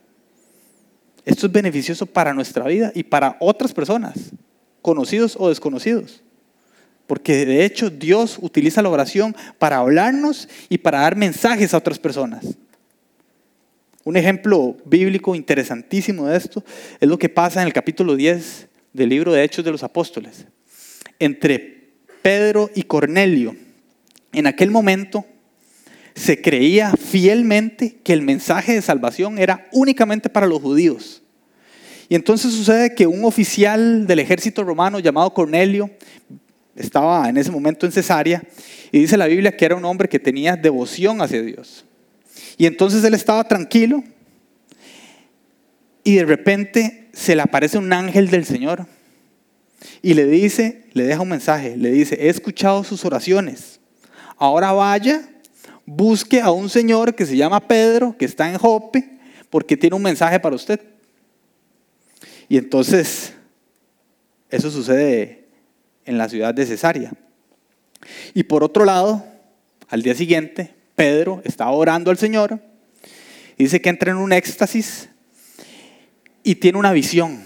Esto 1.25 1.47
es 1.47 1.51
beneficioso 1.51 2.05
para 2.05 2.33
nuestra 2.33 2.65
vida 2.65 2.91
y 2.93 3.03
para 3.03 3.37
otras 3.39 3.73
personas, 3.73 4.31
conocidos 4.81 5.35
o 5.39 5.49
desconocidos. 5.49 6.23
Porque 7.05 7.45
de 7.45 7.63
hecho 7.63 7.89
Dios 7.89 8.37
utiliza 8.41 8.81
la 8.81 8.89
oración 8.89 9.35
para 9.57 9.77
hablarnos 9.77 10.49
y 10.69 10.77
para 10.77 11.01
dar 11.01 11.15
mensajes 11.15 11.73
a 11.73 11.77
otras 11.77 11.99
personas. 11.99 12.45
Un 14.03 14.15
ejemplo 14.15 14.77
bíblico 14.85 15.35
interesantísimo 15.35 16.27
de 16.27 16.37
esto 16.37 16.63
es 16.99 17.09
lo 17.09 17.17
que 17.17 17.27
pasa 17.27 17.61
en 17.61 17.67
el 17.67 17.73
capítulo 17.73 18.15
10 18.15 18.67
del 18.93 19.09
libro 19.09 19.33
de 19.33 19.43
Hechos 19.43 19.65
de 19.65 19.71
los 19.71 19.83
Apóstoles. 19.83 20.45
Entre 21.19 21.91
Pedro 22.21 22.69
y 22.73 22.83
Cornelio, 22.83 23.55
en 24.31 24.47
aquel 24.47 24.71
momento 24.71 25.25
se 26.17 26.41
creía 26.41 26.93
fielmente 26.93 27.99
que 28.03 28.11
el 28.11 28.23
mensaje 28.23 28.73
de 28.73 28.81
salvación 28.81 29.37
era 29.37 29.67
únicamente 29.71 30.29
para 30.29 30.47
los 30.47 30.59
judíos. 30.59 31.21
Y 32.09 32.15
entonces 32.15 32.53
sucede 32.53 32.95
que 32.95 33.05
un 33.05 33.23
oficial 33.23 34.07
del 34.07 34.19
ejército 34.19 34.63
romano 34.63 34.99
llamado 34.99 35.31
Cornelio 35.33 35.91
estaba 36.75 37.29
en 37.29 37.37
ese 37.37 37.51
momento 37.51 37.85
en 37.85 37.91
Cesarea 37.91 38.41
y 38.91 38.99
dice 38.99 39.15
la 39.15 39.27
Biblia 39.27 39.55
que 39.55 39.65
era 39.65 39.75
un 39.75 39.85
hombre 39.85 40.09
que 40.09 40.17
tenía 40.17 40.55
devoción 40.55 41.21
hacia 41.21 41.41
Dios. 41.43 41.85
Y 42.57 42.65
entonces 42.65 43.03
él 43.03 43.13
estaba 43.13 43.43
tranquilo 43.43 44.03
y 46.03 46.15
de 46.15 46.25
repente 46.25 47.09
se 47.13 47.35
le 47.35 47.43
aparece 47.43 47.77
un 47.77 47.93
ángel 47.93 48.31
del 48.31 48.45
Señor 48.45 48.87
y 50.01 50.15
le 50.15 50.25
dice, 50.25 50.85
le 50.93 51.03
deja 51.03 51.21
un 51.21 51.29
mensaje, 51.29 51.77
le 51.77 51.91
dice, 51.91 52.17
he 52.19 52.29
escuchado 52.29 52.83
sus 52.83 53.05
oraciones, 53.05 53.79
ahora 54.37 54.71
vaya 54.71 55.29
busque 55.87 56.41
a 56.41 56.51
un 56.51 56.69
señor 56.69 57.15
que 57.15 57.25
se 57.25 57.37
llama 57.37 57.65
Pedro, 57.65 58.15
que 58.17 58.25
está 58.25 58.51
en 58.51 58.57
Jope, 58.57 59.17
porque 59.49 59.77
tiene 59.77 59.95
un 59.95 60.01
mensaje 60.01 60.39
para 60.39 60.55
usted. 60.55 60.81
Y 62.49 62.57
entonces, 62.57 63.33
eso 64.49 64.69
sucede 64.69 65.47
en 66.05 66.17
la 66.17 66.29
ciudad 66.29 66.53
de 66.53 66.65
Cesarea. 66.65 67.13
Y 68.33 68.43
por 68.43 68.63
otro 68.63 68.85
lado, 68.85 69.25
al 69.87 70.03
día 70.03 70.13
siguiente, 70.13 70.75
Pedro 70.95 71.41
está 71.45 71.69
orando 71.69 72.11
al 72.11 72.17
Señor, 72.17 72.59
y 73.57 73.63
dice 73.63 73.81
que 73.81 73.89
entra 73.89 74.11
en 74.11 74.17
un 74.17 74.33
éxtasis 74.33 75.09
y 76.43 76.55
tiene 76.55 76.77
una 76.77 76.91
visión. 76.91 77.43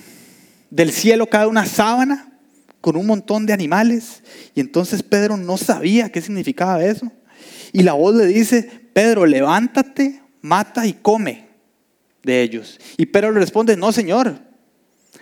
Del 0.71 0.91
cielo 0.91 1.27
cae 1.27 1.45
una 1.45 1.65
sábana 1.65 2.39
con 2.81 2.97
un 2.97 3.05
montón 3.05 3.45
de 3.45 3.53
animales, 3.53 4.23
y 4.55 4.61
entonces 4.61 5.03
Pedro 5.03 5.37
no 5.37 5.57
sabía 5.57 6.11
qué 6.11 6.21
significaba 6.21 6.83
eso. 6.83 7.11
Y 7.73 7.83
la 7.83 7.93
voz 7.93 8.15
le 8.15 8.25
dice, 8.25 8.69
Pedro, 8.93 9.25
levántate, 9.25 10.21
mata 10.41 10.85
y 10.85 10.93
come 10.93 11.47
de 12.23 12.41
ellos. 12.41 12.79
Y 12.97 13.07
Pedro 13.07 13.31
le 13.31 13.39
responde, 13.39 13.77
no, 13.77 13.91
Señor, 13.91 14.39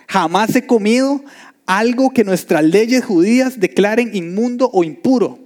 jamás 0.08 0.54
he 0.56 0.66
comido 0.66 1.22
algo 1.66 2.10
que 2.10 2.24
nuestras 2.24 2.64
leyes 2.64 3.04
judías 3.04 3.60
declaren 3.60 4.14
inmundo 4.14 4.70
o 4.72 4.84
impuro. 4.84 5.38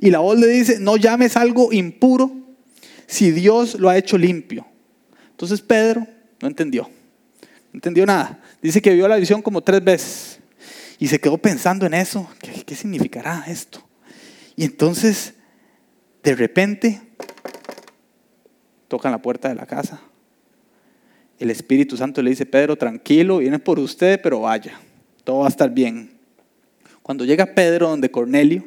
Y 0.00 0.10
la 0.10 0.18
voz 0.18 0.38
le 0.38 0.48
dice, 0.48 0.78
no 0.80 0.96
llames 0.96 1.36
algo 1.36 1.72
impuro 1.72 2.32
si 3.06 3.30
Dios 3.30 3.78
lo 3.78 3.88
ha 3.88 3.96
hecho 3.96 4.18
limpio. 4.18 4.66
Entonces 5.30 5.60
Pedro 5.60 6.06
no 6.40 6.48
entendió, 6.48 6.90
no 7.72 7.76
entendió 7.78 8.04
nada. 8.06 8.40
Dice 8.60 8.82
que 8.82 8.92
vio 8.92 9.06
la 9.06 9.16
visión 9.16 9.40
como 9.40 9.62
tres 9.62 9.82
veces 9.82 10.40
y 10.98 11.06
se 11.06 11.20
quedó 11.20 11.38
pensando 11.38 11.86
en 11.86 11.94
eso. 11.94 12.28
¿Qué, 12.40 12.64
qué 12.64 12.74
significará 12.74 13.44
esto? 13.46 13.86
Y 14.56 14.64
entonces 14.64 15.34
de 16.22 16.34
repente, 16.34 17.00
tocan 18.88 19.12
la 19.12 19.22
puerta 19.22 19.48
de 19.48 19.54
la 19.54 19.66
casa. 19.66 20.00
El 21.38 21.50
Espíritu 21.50 21.96
Santo 21.96 22.20
le 22.20 22.30
dice, 22.30 22.46
Pedro, 22.46 22.76
tranquilo, 22.76 23.38
viene 23.38 23.58
por 23.58 23.78
usted, 23.78 24.20
pero 24.20 24.40
vaya, 24.40 24.80
todo 25.24 25.38
va 25.40 25.46
a 25.46 25.50
estar 25.50 25.70
bien. 25.70 26.18
Cuando 27.02 27.24
llega 27.24 27.46
Pedro 27.46 27.88
donde 27.88 28.10
Cornelio, 28.10 28.64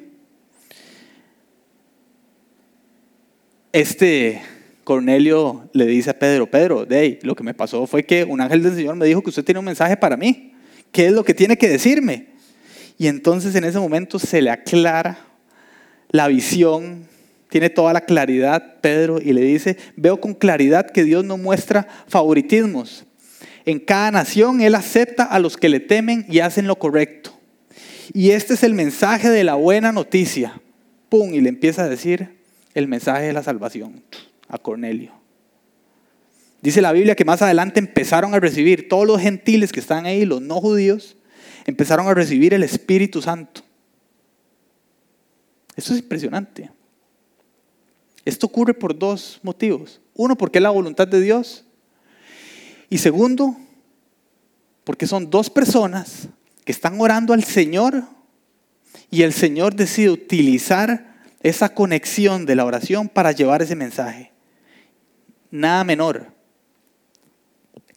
este 3.74 4.42
Cornelio 4.84 5.70
le 5.74 5.86
dice 5.86 6.10
a 6.10 6.18
Pedro, 6.18 6.50
Pedro, 6.50 6.86
de 6.86 7.20
lo 7.24 7.36
que 7.36 7.44
me 7.44 7.54
pasó 7.54 7.86
fue 7.88 8.04
que 8.04 8.24
un 8.24 8.42
ángel 8.42 8.64
del 8.64 8.76
Señor 8.76 8.96
me 8.96 9.06
dijo 9.06 9.22
que 9.22 9.30
usted 9.30 9.46
tiene 9.46 9.60
un 9.60 9.66
mensaje 9.66 9.96
para 9.96 10.18
mí. 10.18 10.54
¿Qué 10.92 11.08
es 11.08 11.12
lo 11.14 11.24
que 11.24 11.34
tiene 11.34 11.58
que 11.58 11.70
decirme? 11.70 12.28
Y 12.98 13.08
entonces 13.08 13.56
en 13.56 13.64
ese 13.64 13.80
momento 13.80 14.20
se 14.20 14.42
le 14.42 14.50
aclara 14.50 15.18
la 16.10 16.28
visión 16.28 17.08
tiene 17.52 17.70
toda 17.70 17.92
la 17.92 18.00
claridad 18.00 18.78
Pedro 18.80 19.20
y 19.20 19.34
le 19.34 19.42
dice, 19.42 19.76
veo 19.98 20.22
con 20.22 20.34
claridad 20.34 20.90
que 20.90 21.04
Dios 21.04 21.26
no 21.26 21.38
muestra 21.38 21.86
favoritismos. 22.08 23.06
En 23.66 23.78
cada 23.78 24.10
nación 24.10 24.62
Él 24.62 24.74
acepta 24.74 25.26
a 25.26 25.38
los 25.38 25.58
que 25.58 25.68
le 25.68 25.82
temen 25.82 26.26
y 26.30 26.40
hacen 26.40 26.66
lo 26.66 26.78
correcto. 26.78 27.38
Y 28.14 28.30
este 28.30 28.54
es 28.54 28.64
el 28.64 28.74
mensaje 28.74 29.30
de 29.30 29.44
la 29.44 29.56
buena 29.56 29.92
noticia. 29.92 30.62
¡Pum! 31.10 31.34
Y 31.34 31.42
le 31.42 31.50
empieza 31.50 31.84
a 31.84 31.90
decir 31.90 32.38
el 32.74 32.88
mensaje 32.88 33.24
de 33.24 33.34
la 33.34 33.44
salvación 33.44 34.02
a 34.48 34.58
Cornelio. 34.58 35.12
Dice 36.62 36.82
la 36.82 36.94
Biblia 36.94 37.16
que 37.16 37.26
más 37.26 37.42
adelante 37.42 37.82
empezaron 37.82 38.34
a 38.34 38.40
recibir, 38.40 38.88
todos 38.88 39.06
los 39.06 39.20
gentiles 39.20 39.74
que 39.74 39.82
están 39.82 40.06
ahí, 40.06 40.24
los 40.24 40.42
no 40.42 40.62
judíos, 40.62 41.18
empezaron 41.66 42.08
a 42.08 42.14
recibir 42.14 42.54
el 42.54 42.64
Espíritu 42.64 43.22
Santo. 43.22 43.60
Esto 45.76 45.92
es 45.92 46.00
impresionante. 46.00 46.70
Esto 48.26 48.46
ocurre 48.48 48.74
por 48.74 48.98
dos 48.98 49.40
motivos. 49.44 50.00
Uno, 50.14 50.38
porque 50.38 50.60
es 50.60 50.64
la 50.64 50.70
voluntad 50.70 51.08
de 51.08 51.22
Dios. 51.22 51.66
Y 52.90 53.00
segundo, 53.00 53.56
porque 54.84 55.08
son 55.08 55.30
dos 55.30 55.50
personas 55.50 56.28
que 56.66 56.72
están 56.72 57.00
orando 57.00 57.34
al 57.34 57.44
Señor 57.44 58.04
y 59.10 59.24
el 59.24 59.34
Señor 59.34 59.76
decide 59.76 60.10
utilizar 60.10 61.16
esa 61.42 61.74
conexión 61.74 62.46
de 62.46 62.56
la 62.56 62.66
oración 62.66 63.10
para 63.10 63.32
llevar 63.32 63.62
ese 63.62 63.76
mensaje. 63.76 64.32
Nada 65.50 65.84
menor 65.84 66.28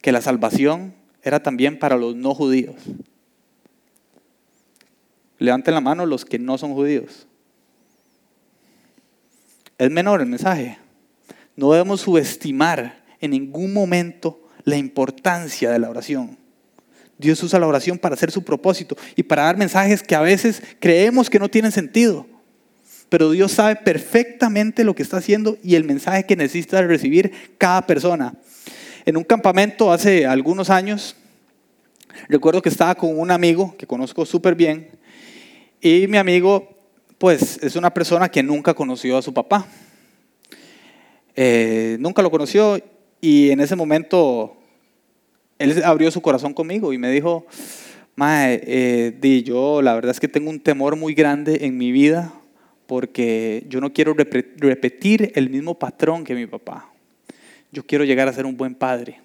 que 0.01 0.13
la 0.13 0.23
salvación 0.23 0.95
era 1.23 1.43
también 1.43 1.79
para 1.79 1.97
los 1.97 2.15
no 2.17 2.35
judíos. 2.35 2.77
Levanten 5.39 5.75
la 5.75 5.81
mano 5.81 6.07
los 6.07 6.25
que 6.25 6.39
no 6.39 6.57
son 6.57 6.73
judíos 6.73 7.27
es 9.79 9.91
menor 9.91 10.21
el 10.21 10.27
mensaje. 10.27 10.79
No 11.57 11.73
debemos 11.73 12.01
subestimar 12.01 13.05
en 13.21 13.31
ningún 13.31 13.73
momento 13.73 14.41
la 14.65 14.77
importancia 14.77 15.71
de 15.71 15.79
la 15.79 15.91
oración. 15.91 16.39
Dios 17.19 17.43
usa 17.43 17.61
la 17.61 17.67
oración 17.67 17.99
para 17.99 18.15
hacer 18.15 18.31
su 18.31 18.43
propósito 18.43 18.97
y 19.15 19.23
para 19.23 19.45
dar 19.45 19.57
mensajes 19.57 20.03
que 20.03 20.15
a 20.15 20.21
veces 20.21 20.63
creemos 20.81 21.31
que 21.31 21.39
no 21.39 21.49
tienen 21.49 21.71
sentido. 21.71 22.27
Pero 23.09 23.31
Dios 23.31 23.53
sabe 23.53 23.77
perfectamente 23.77 24.83
lo 24.83 24.95
que 24.95 25.03
está 25.03 25.19
haciendo 25.19 25.57
y 25.63 25.77
el 25.77 25.85
mensaje 25.85 26.25
que 26.25 26.37
necesita 26.37 26.83
recibir 26.83 27.33
cada 27.59 27.87
persona. 27.87 28.35
En 29.05 29.17
un 29.17 29.25
campamento 29.25 29.93
hace 29.93 30.27
algunos 30.27 30.71
años, 30.71 31.15
recuerdo 32.29 32.63
que 32.63 32.71
estaba 32.71 32.95
con 32.95 33.19
un 33.19 33.31
amigo 33.31 33.77
que 33.77 33.87
conozco 33.87 34.27
súper 34.27 34.55
bien 34.55 34.89
y 35.81 36.07
mi 36.09 36.17
amigo 36.17 36.74
pues 37.19 37.59
es 37.63 37.77
una 37.77 37.93
persona 37.93 38.29
que 38.29 38.43
nunca 38.43 38.75
conoció 38.75 39.17
a 39.17 39.23
su 39.23 39.33
papá. 39.33 39.67
Eh, 41.37 41.97
nunca 42.01 42.23
lo 42.23 42.31
conoció 42.31 42.79
y 43.21 43.51
en 43.51 43.61
ese 43.61 43.77
momento 43.77 44.57
él 45.59 45.83
abrió 45.85 46.11
su 46.11 46.21
corazón 46.21 46.55
conmigo 46.55 46.93
y 46.93 46.99
me 46.99 47.11
dijo, 47.11 47.47
Mae, 48.17 48.61
eh, 48.65 49.17
di, 49.21 49.43
yo 49.43 49.83
la 49.83 49.95
verdad 49.95 50.13
es 50.13 50.21
que 50.21 50.29
tengo 50.29 50.51
un 50.51 50.61
temor 50.61 50.97
muy 50.97 51.15
grande 51.15 51.67
en 51.67 51.77
mi 51.77 51.91
vida 51.91 52.33
porque 52.87 53.65
yo 53.69 53.81
no 53.81 53.93
quiero 53.93 54.15
repetir 54.15 55.33
el 55.35 55.51
mismo 55.51 55.79
patrón 55.79 56.23
que 56.25 56.35
mi 56.35 56.47
papá. 56.47 56.91
yo 57.73 57.85
quiero 57.85 58.05
llegar 58.05 58.29
a 58.29 58.33
ser 58.33 58.47
un 58.47 58.57
buen 58.57 58.75
padre. 58.75 59.21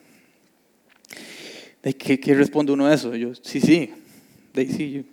¿De 1.83 1.93
qué, 1.93 2.33
responde 2.33 2.71
uno 2.71 2.87
a 2.87 2.93
eso? 2.93 3.15
Yo, 3.15 3.35
sí, 3.35 3.61
sí, 3.61 3.91
de, 4.53 4.67
sí, 4.67 5.05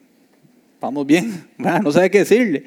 vamos 0.80 1.06
bien, 1.06 1.48
no 1.58 1.92
sabe 1.92 2.10
qué 2.10 2.18
decirle. 2.18 2.64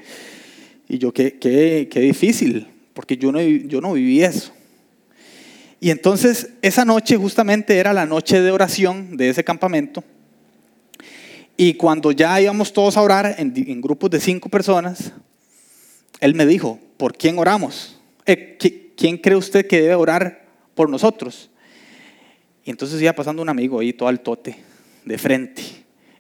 Y 0.88 0.98
yo, 0.98 1.14
qué, 1.14 1.38
qué, 1.38 1.88
qué 1.92 2.00
difícil, 2.00 2.68
porque 2.94 3.18
yo 3.18 3.32
no, 3.32 3.42
yo 3.42 3.82
no 3.82 3.94
viví 3.94 4.24
eso. 4.24 4.52
Y 5.80 5.92
entonces 5.92 6.50
esa 6.62 6.84
noche 6.84 7.16
justamente 7.16 7.78
era 7.78 7.94
la 7.94 8.06
noche 8.06 8.42
de 8.42 8.52
oración 8.52 9.16
de 9.16 9.30
ese 9.30 9.44
campamento. 9.44 10.04
Y 11.56 11.74
cuando 11.76 12.12
ya 12.12 12.40
íbamos 12.42 12.74
todos 12.74 12.98
a 12.98 13.02
orar 13.02 13.36
en, 13.38 13.54
en 13.56 13.82
grupos 13.82 14.10
de 14.10 14.20
cinco 14.20 14.50
personas, 14.50 15.14
él 16.20 16.34
me 16.36 16.46
dijo, 16.46 16.80
¿por 16.98 17.16
quién 17.16 17.38
oramos? 17.38 18.00
Eh, 18.26 18.58
¿Quién 18.96 19.18
cree 19.18 19.38
usted 19.38 19.66
que 19.66 19.82
debe 19.82 19.96
orar 19.96 20.46
por 20.76 20.90
nosotros? 20.90 21.50
Y 22.66 22.70
entonces 22.70 23.02
iba 23.02 23.14
pasando 23.14 23.42
un 23.42 23.50
amigo 23.50 23.80
ahí, 23.80 23.94
todo 23.94 24.10
al 24.10 24.20
tote, 24.20 24.58
de 25.06 25.18
frente. 25.18 25.64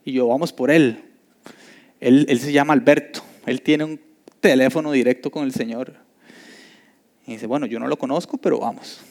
Y 0.05 0.13
yo, 0.13 0.27
vamos 0.27 0.53
por 0.53 0.71
él. 0.71 1.08
Él, 1.99 2.39
se 2.39 2.51
llama 2.51 2.73
Alberto. 2.73 3.21
Él 3.45 3.61
tiene 3.61 3.83
un 3.83 3.99
teléfono 4.39 4.91
directo 4.91 5.31
con 5.31 5.43
el 5.43 5.53
Señor. 5.53 5.93
Y 7.27 7.33
dice, 7.33 7.45
bueno, 7.45 7.65
yo 7.65 7.79
no 7.79 7.87
lo 7.87 7.97
conozco, 7.97 8.37
pero 8.37 8.59
vamos. 8.59 9.01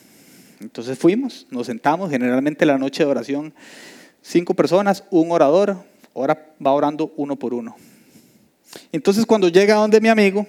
Entonces 0.59 0.97
fuimos, 0.97 1.47
nos 1.49 1.67
sentamos, 1.67 2.09
generalmente 2.09 2.65
la 2.65 2.77
noche 2.77 3.03
de 3.03 3.09
oración, 3.09 3.53
cinco 4.21 4.53
personas, 4.53 5.05
un 5.09 5.31
orador, 5.31 5.77
ahora 6.13 6.53
va 6.65 6.73
orando 6.73 7.13
uno 7.15 7.37
por 7.37 7.53
uno. 7.53 7.77
Entonces 8.91 9.25
cuando 9.25 9.47
llega 9.47 9.75
a 9.75 9.77
donde 9.77 10.01
mi 10.01 10.09
amigo, 10.09 10.45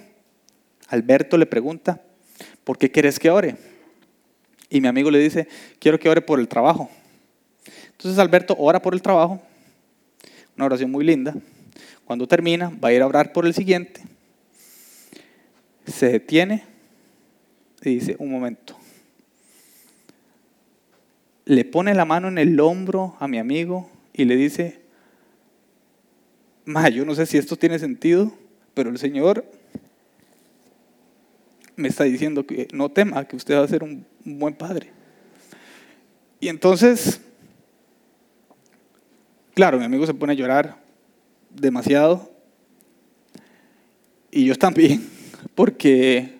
Alberto 0.89 1.37
le 1.37 1.45
pregunta, 1.45 2.01
¿por 2.65 2.77
qué 2.77 2.91
quieres 2.91 3.17
que 3.19 3.29
ore? 3.29 3.55
Y 4.69 4.81
mi 4.81 4.87
amigo 4.87 5.09
le 5.09 5.19
dice, 5.19 5.47
quiero 5.79 5.97
que 5.97 6.09
ore 6.09 6.21
por 6.21 6.39
el 6.39 6.47
trabajo. 6.49 6.89
Entonces 7.91 8.19
Alberto 8.19 8.55
ora 8.59 8.81
por 8.81 8.93
el 8.93 9.01
trabajo, 9.01 9.41
una 10.57 10.65
oración 10.65 10.91
muy 10.91 11.05
linda. 11.05 11.33
Cuando 12.05 12.27
termina, 12.27 12.69
va 12.69 12.89
a 12.89 12.93
ir 12.93 13.01
a 13.01 13.07
orar 13.07 13.33
por 13.33 13.45
el 13.45 13.53
siguiente. 13.53 14.01
Se 15.85 16.11
detiene 16.11 16.63
y 17.83 17.95
dice, 17.95 18.15
un 18.19 18.29
momento. 18.31 18.77
Le 21.45 21.65
pone 21.65 21.93
la 21.93 22.05
mano 22.05 22.27
en 22.27 22.37
el 22.37 22.59
hombro 22.59 23.15
a 23.19 23.27
mi 23.27 23.39
amigo 23.39 23.89
y 24.13 24.25
le 24.25 24.35
dice, 24.35 24.81
Ma, 26.65 26.89
yo 26.89 27.05
no 27.05 27.15
sé 27.15 27.25
si 27.25 27.37
esto 27.37 27.55
tiene 27.55 27.79
sentido, 27.79 28.31
pero 28.73 28.89
el 28.89 28.97
Señor 28.97 29.45
me 31.75 31.87
está 31.87 32.03
diciendo 32.03 32.45
que 32.45 32.67
no 32.71 32.89
tema, 32.89 33.25
que 33.27 33.35
usted 33.35 33.55
va 33.55 33.63
a 33.63 33.67
ser 33.67 33.83
un, 33.83 34.05
buen 34.23 34.53
padre. 34.53 34.91
Y 36.39 36.47
entonces, 36.47 37.21
claro, 39.55 39.79
mi 39.79 39.85
amigo 39.85 40.05
se 40.05 40.13
pone 40.13 40.33
a 40.33 40.35
llorar 40.35 40.77
demasiado. 41.53 42.31
Y 44.31 44.45
yo 44.45 44.55
también, 44.55 45.07
porque 45.55 46.39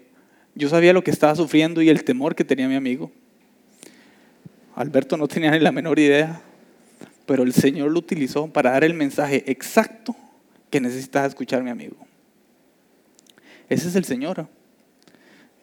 yo 0.56 0.70
sabía 0.70 0.94
lo 0.94 1.04
que 1.04 1.12
estaba 1.12 1.36
sufriendo 1.36 1.82
y 1.82 1.90
el 1.90 2.04
temor 2.04 2.36
que 2.36 2.44
tenía 2.44 2.68
mi 2.68 2.76
amigo. 2.76 3.12
Alberto 4.76 5.18
no 5.18 5.28
tenía 5.28 5.52
ni 5.52 5.60
la 5.60 5.72
menor 5.72 6.00
idea, 6.00 6.42
pero 7.26 7.44
el 7.44 7.54
Señor 7.54 7.92
lo 7.92 8.00
utilizó 8.00 8.48
para 8.48 8.72
dar 8.72 8.84
el 8.84 8.94
mensaje 8.94 9.44
exacto 9.52 10.16
que 10.70 10.80
necesitaba 10.80 11.28
escuchar 11.28 11.64
mi 11.64 11.70
amigo. 11.70 11.98
Ese 13.70 13.88
es 13.88 13.96
el 13.96 14.06
Señor. 14.06 14.48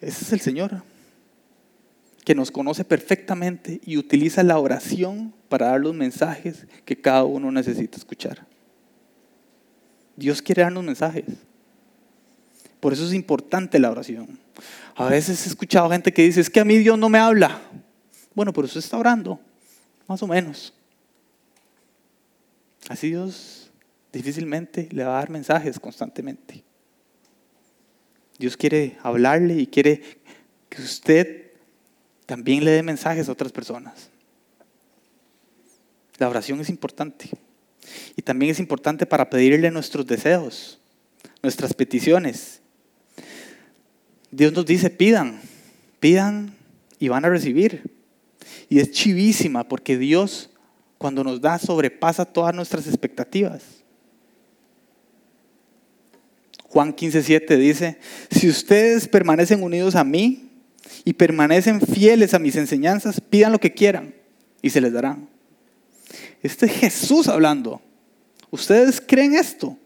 Ese 0.01 0.25
es 0.25 0.33
el 0.33 0.41
Señor, 0.41 0.83
que 2.25 2.35
nos 2.35 2.51
conoce 2.51 2.85
perfectamente 2.85 3.81
y 3.85 3.97
utiliza 3.97 4.43
la 4.43 4.59
oración 4.59 5.35
para 5.49 5.67
dar 5.67 5.81
los 5.81 5.95
mensajes 5.95 6.67
que 6.85 7.01
cada 7.01 7.25
uno 7.25 7.51
necesita 7.51 7.97
escuchar. 7.97 8.47
Dios 10.18 10.42
quiere 10.42 10.62
darnos 10.62 10.83
mensajes. 10.83 11.24
Por 12.81 12.92
eso 12.92 13.07
es 13.07 13.14
importante 13.14 13.78
la 13.78 13.90
oración. 13.90 14.37
A 14.96 15.07
veces 15.07 15.46
he 15.46 15.48
escuchado 15.48 15.88
gente 15.90 16.12
que 16.12 16.22
dice, 16.22 16.40
es 16.40 16.50
que 16.50 16.59
a 16.59 16.64
mí 16.64 16.76
Dios 16.78 16.98
no 16.98 17.09
me 17.09 17.20
habla. 17.20 17.61
Bueno, 18.35 18.52
pero 18.52 18.66
usted 18.66 18.81
está 18.81 18.98
orando, 18.98 19.38
más 20.09 20.20
o 20.20 20.26
menos. 20.26 20.74
Así 22.88 23.11
Dios 23.11 23.70
difícilmente 24.12 24.88
le 24.90 25.04
va 25.04 25.11
a 25.11 25.20
dar 25.20 25.31
mensajes 25.31 25.78
constantemente. 25.78 26.64
Dios 28.38 28.57
quiere 28.57 28.98
hablarle 29.04 29.54
y 29.54 29.66
quiere 29.68 30.02
que 30.68 30.83
usted 30.83 31.52
también 32.26 32.64
le 32.64 32.72
dé 32.72 32.83
mensajes 32.83 33.28
a 33.28 33.33
otras 33.33 33.52
personas. 33.52 34.11
La 36.16 36.28
oración 36.28 36.61
es 36.61 36.68
importante. 36.70 37.31
Y 38.16 38.22
también 38.22 38.53
es 38.53 38.59
importante 38.59 39.07
para 39.07 39.31
pedirle 39.31 39.70
nuestros 39.70 40.07
deseos, 40.07 40.79
nuestras 41.42 41.74
peticiones. 41.74 42.61
Dios 44.31 44.53
nos 44.53 44.66
dice, 44.66 44.90
pidan, 44.90 45.40
pidan 46.01 46.55
y 46.98 47.09
van 47.09 47.24
a 47.24 47.31
recibir. 47.31 47.83
Y 48.68 48.81
es 48.81 48.90
chivísima 48.90 49.64
porque 49.68 49.96
Dios 49.96 50.51
cuando 50.98 51.22
nos 51.22 51.40
da 51.40 51.59
sobrepasa 51.59 52.24
todas 52.24 52.55
nuestras 52.55 52.87
expectativas. 52.87 53.62
Juan 56.64 56.94
15:7 56.94 57.57
dice, 57.57 57.98
si 58.31 58.48
ustedes 58.48 59.09
permanecen 59.09 59.62
unidos 59.62 59.94
a 59.94 60.05
mí 60.05 60.51
y 61.05 61.14
permanecen 61.14 61.81
fieles 61.81 62.35
a 62.35 62.38
mis 62.38 62.57
enseñanzas, 62.57 63.20
pidan 63.20 63.53
lo 63.53 63.61
que 63.61 63.72
quieran 63.72 64.14
y 64.61 64.70
se 64.70 64.81
les 64.81 64.92
dará. 64.92 65.18
Este 66.42 66.66
es 66.66 66.72
Jesús 66.72 67.29
hablando. 67.29 67.81
¿Ustedes 68.51 69.01
creen 69.01 69.35
esto? 69.35 69.77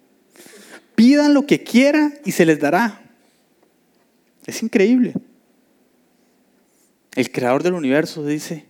Pidan 0.94 1.34
lo 1.34 1.46
que 1.46 1.62
quieran 1.62 2.14
y 2.24 2.32
se 2.32 2.46
les 2.46 2.60
dará. 2.60 3.00
Es 4.46 4.62
increíble. 4.62 5.14
El 7.14 7.30
creador 7.30 7.62
del 7.62 7.74
universo 7.74 8.24
dice 8.24 8.66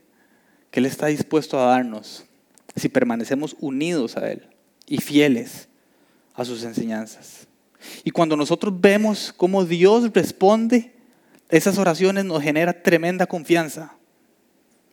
que 0.71 0.81
Él 0.81 0.87
está 0.87 1.07
dispuesto 1.07 1.59
a 1.59 1.67
darnos 1.67 2.25
si 2.75 2.89
permanecemos 2.89 3.57
unidos 3.61 4.17
a 4.17 4.31
Él 4.31 4.49
y 4.87 4.99
fieles 4.99 5.69
a 6.35 6.45
sus 6.45 6.65
enseñanzas. 6.65 7.47
Y 8.05 8.11
cuando 8.11 8.37
nosotros 8.37 8.81
vemos 8.81 9.33
cómo 9.37 9.65
Dios 9.65 10.13
responde, 10.13 10.95
esas 11.49 11.79
oraciones 11.79 12.25
nos 12.25 12.43
genera 12.43 12.83
tremenda 12.83 13.27
confianza 13.27 13.95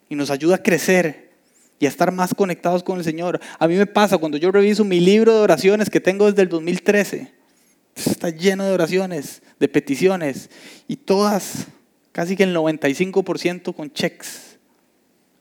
y 0.10 0.15
nos 0.15 0.30
ayuda 0.30 0.56
a 0.56 0.63
crecer 0.63 1.29
y 1.80 1.86
a 1.86 1.89
estar 1.89 2.12
más 2.12 2.34
conectados 2.34 2.84
con 2.84 2.98
el 2.98 3.04
Señor. 3.04 3.39
A 3.58 3.68
mí 3.68 3.76
me 3.76 3.86
pasa 3.86 4.18
cuando 4.18 4.38
yo 4.38 4.52
reviso 4.52 4.84
mi 4.84 5.00
libro 5.00 5.34
de 5.34 5.39
oraciones 5.39 5.89
que 5.89 6.02
tengo 6.02 6.30
desde 6.30 6.42
el 6.44 6.50
2013, 6.50 7.32
está 7.96 8.30
lleno 8.30 8.65
de 8.65 8.74
oraciones, 8.74 9.42
de 9.60 9.68
peticiones 9.68 10.50
y 10.88 10.98
todas, 10.98 11.68
casi 12.12 12.36
que 12.36 12.44
el 12.44 12.56
95% 12.56 13.74
con 13.74 13.92
checks. 13.92 14.58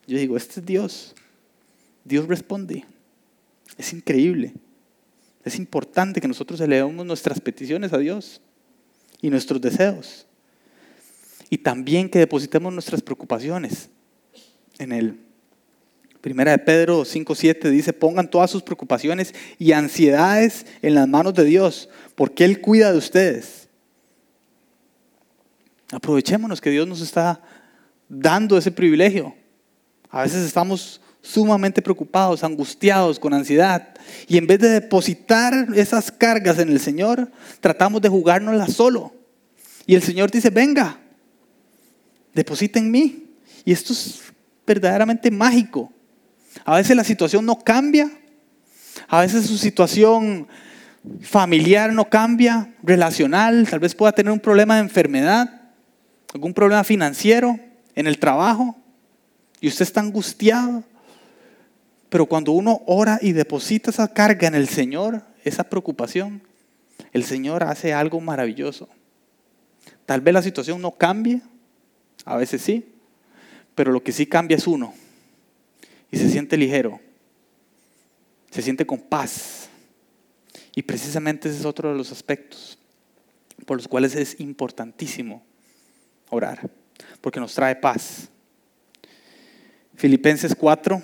Yo 0.07 0.17
digo, 0.17 0.37
este 0.37 0.61
es 0.61 0.67
Dios. 0.67 1.15
Dios 2.05 2.27
responde. 2.27 2.87
Es 3.77 3.93
increíble. 3.93 4.55
Es 5.45 5.57
importante 5.57 6.21
que 6.21 6.29
nosotros 6.29 6.61
elevemos 6.61 7.05
nuestras 7.05 7.41
peticiones 7.41 7.93
a 7.93 7.99
Dios 7.99 8.41
y 9.21 9.31
nuestros 9.31 9.61
deseos. 9.61 10.27
Y 11.51 11.59
también 11.59 12.09
que 12.09 12.19
depositemos 12.19 12.73
nuestras 12.73 13.03
preocupaciones 13.03 13.89
en 14.79 14.93
Él. 14.93 15.28
Primera 16.21 16.51
de 16.53 16.59
Pedro 16.59 17.03
5.7 17.03 17.71
dice, 17.71 17.93
pongan 17.93 18.29
todas 18.29 18.51
sus 18.51 18.63
preocupaciones 18.63 19.35
y 19.59 19.73
ansiedades 19.73 20.67
en 20.83 20.95
las 20.95 21.07
manos 21.07 21.35
de 21.35 21.45
Dios, 21.45 21.89
porque 22.17 22.45
Él 22.45 22.61
cuida 22.61 22.91
de 22.91 22.99
ustedes. 22.99 23.69
Aprovechémonos 25.91 26.61
que 26.61 26.71
Dios 26.71 26.87
nos 26.87 27.01
está 27.01 27.41
dando 28.09 28.59
ese 28.59 28.73
privilegio. 28.73 29.35
A 30.11 30.23
veces 30.23 30.45
estamos 30.45 31.01
sumamente 31.23 31.83
preocupados, 31.83 32.43
angustiados, 32.43 33.19
con 33.19 33.33
ansiedad. 33.33 33.95
Y 34.27 34.39
en 34.39 34.47
vez 34.47 34.59
de 34.59 34.69
depositar 34.69 35.69
esas 35.75 36.11
cargas 36.11 36.59
en 36.59 36.69
el 36.71 36.81
Señor, 36.81 37.31
tratamos 37.61 38.03
de 38.03 38.09
jugárnoslas 38.09 38.73
solo. 38.73 39.13
Y 39.87 39.95
el 39.95 40.03
Señor 40.03 40.31
dice, 40.31 40.51
venga, 40.51 40.99
deposita 42.35 42.79
en 42.79 42.91
mí. 42.91 43.25
Y 43.65 43.73
esto 43.73 43.93
es 43.93 44.23
verdaderamente 44.67 45.31
mágico. 45.31 45.93
A 46.65 46.77
veces 46.77 46.97
la 46.97 47.05
situación 47.05 47.47
no 47.47 47.59
cambia, 47.59 48.11
a 49.09 49.21
veces 49.21 49.47
su 49.47 49.59
situación 49.59 50.49
familiar 51.23 51.93
no 51.93 52.09
cambia, 52.09 52.75
relacional, 52.83 53.67
tal 53.69 53.81
vez 53.81 53.95
pueda 53.95 54.13
tener 54.13 54.33
un 54.33 54.41
problema 54.41 54.77
de 54.77 54.83
enfermedad, 54.83 55.63
algún 56.35 56.53
problema 56.53 56.85
financiero 56.85 57.59
en 57.95 58.07
el 58.07 58.19
trabajo, 58.19 58.77
y 59.61 59.69
usted 59.69 59.83
está 59.83 60.01
angustiado, 60.01 60.85
pero 62.09 62.27
cuando 62.27 62.53
uno 62.53 62.83
ora 62.87 63.19
y 63.21 63.33
deposita 63.33 63.91
esa 63.91 64.09
carga 64.09 64.49
en 64.49 64.55
el 64.55 64.69
Señor, 64.69 65.23
esa 65.45 65.65
preocupación, 65.65 66.43
el 67.13 67.25
Señor 67.25 67.65
hace 67.65 67.93
algo 67.93 68.21
maravilloso. 68.21 68.89
Tal 70.07 70.21
vez 70.21 70.35
la 70.35 70.43
situación 70.43 70.81
no 70.81 70.93
cambie, 70.93 71.43
a 72.25 72.37
veces 72.37 72.63
sí, 72.63 72.95
pero 73.75 73.93
lo 73.93 74.03
que 74.03 74.13
sí 74.13 74.27
cambia 74.27 74.57
es 74.57 74.67
uno. 74.67 74.95
Y 76.11 76.17
se 76.17 76.31
siente 76.31 76.57
ligero. 76.57 77.01
Se 78.51 78.63
siente 78.63 78.87
con 78.87 79.01
paz. 79.01 79.69
Y 80.75 80.83
precisamente 80.83 81.49
ese 81.49 81.59
es 81.59 81.65
otro 81.65 81.91
de 81.91 81.97
los 81.97 82.13
aspectos 82.13 82.79
por 83.67 83.77
los 83.77 83.89
cuales 83.89 84.15
es 84.15 84.41
importantísimo 84.41 85.43
orar, 86.31 86.71
porque 87.21 87.41
nos 87.41 87.55
trae 87.55 87.77
paz. 87.77 88.29
Filipenses 89.95 90.55
4, 90.55 91.03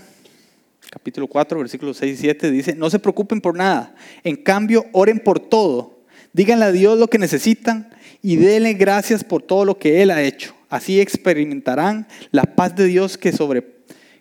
capítulo 0.90 1.26
4, 1.26 1.58
versículos 1.58 1.96
6 1.98 2.14
y 2.14 2.20
7 2.22 2.50
dice, 2.50 2.74
no 2.74 2.88
se 2.88 2.98
preocupen 2.98 3.40
por 3.40 3.56
nada, 3.56 3.94
en 4.22 4.36
cambio 4.36 4.86
oren 4.92 5.18
por 5.18 5.40
todo, 5.40 6.04
díganle 6.32 6.66
a 6.66 6.72
Dios 6.72 6.98
lo 6.98 7.08
que 7.08 7.18
necesitan 7.18 7.90
y 8.22 8.36
denle 8.36 8.74
gracias 8.74 9.24
por 9.24 9.42
todo 9.42 9.64
lo 9.64 9.78
que 9.78 10.02
Él 10.02 10.10
ha 10.10 10.22
hecho. 10.22 10.54
Así 10.70 11.00
experimentarán 11.00 12.08
la 12.30 12.44
paz 12.44 12.74
de 12.74 12.86
Dios 12.86 13.18
que, 13.18 13.32
sobre, 13.32 13.60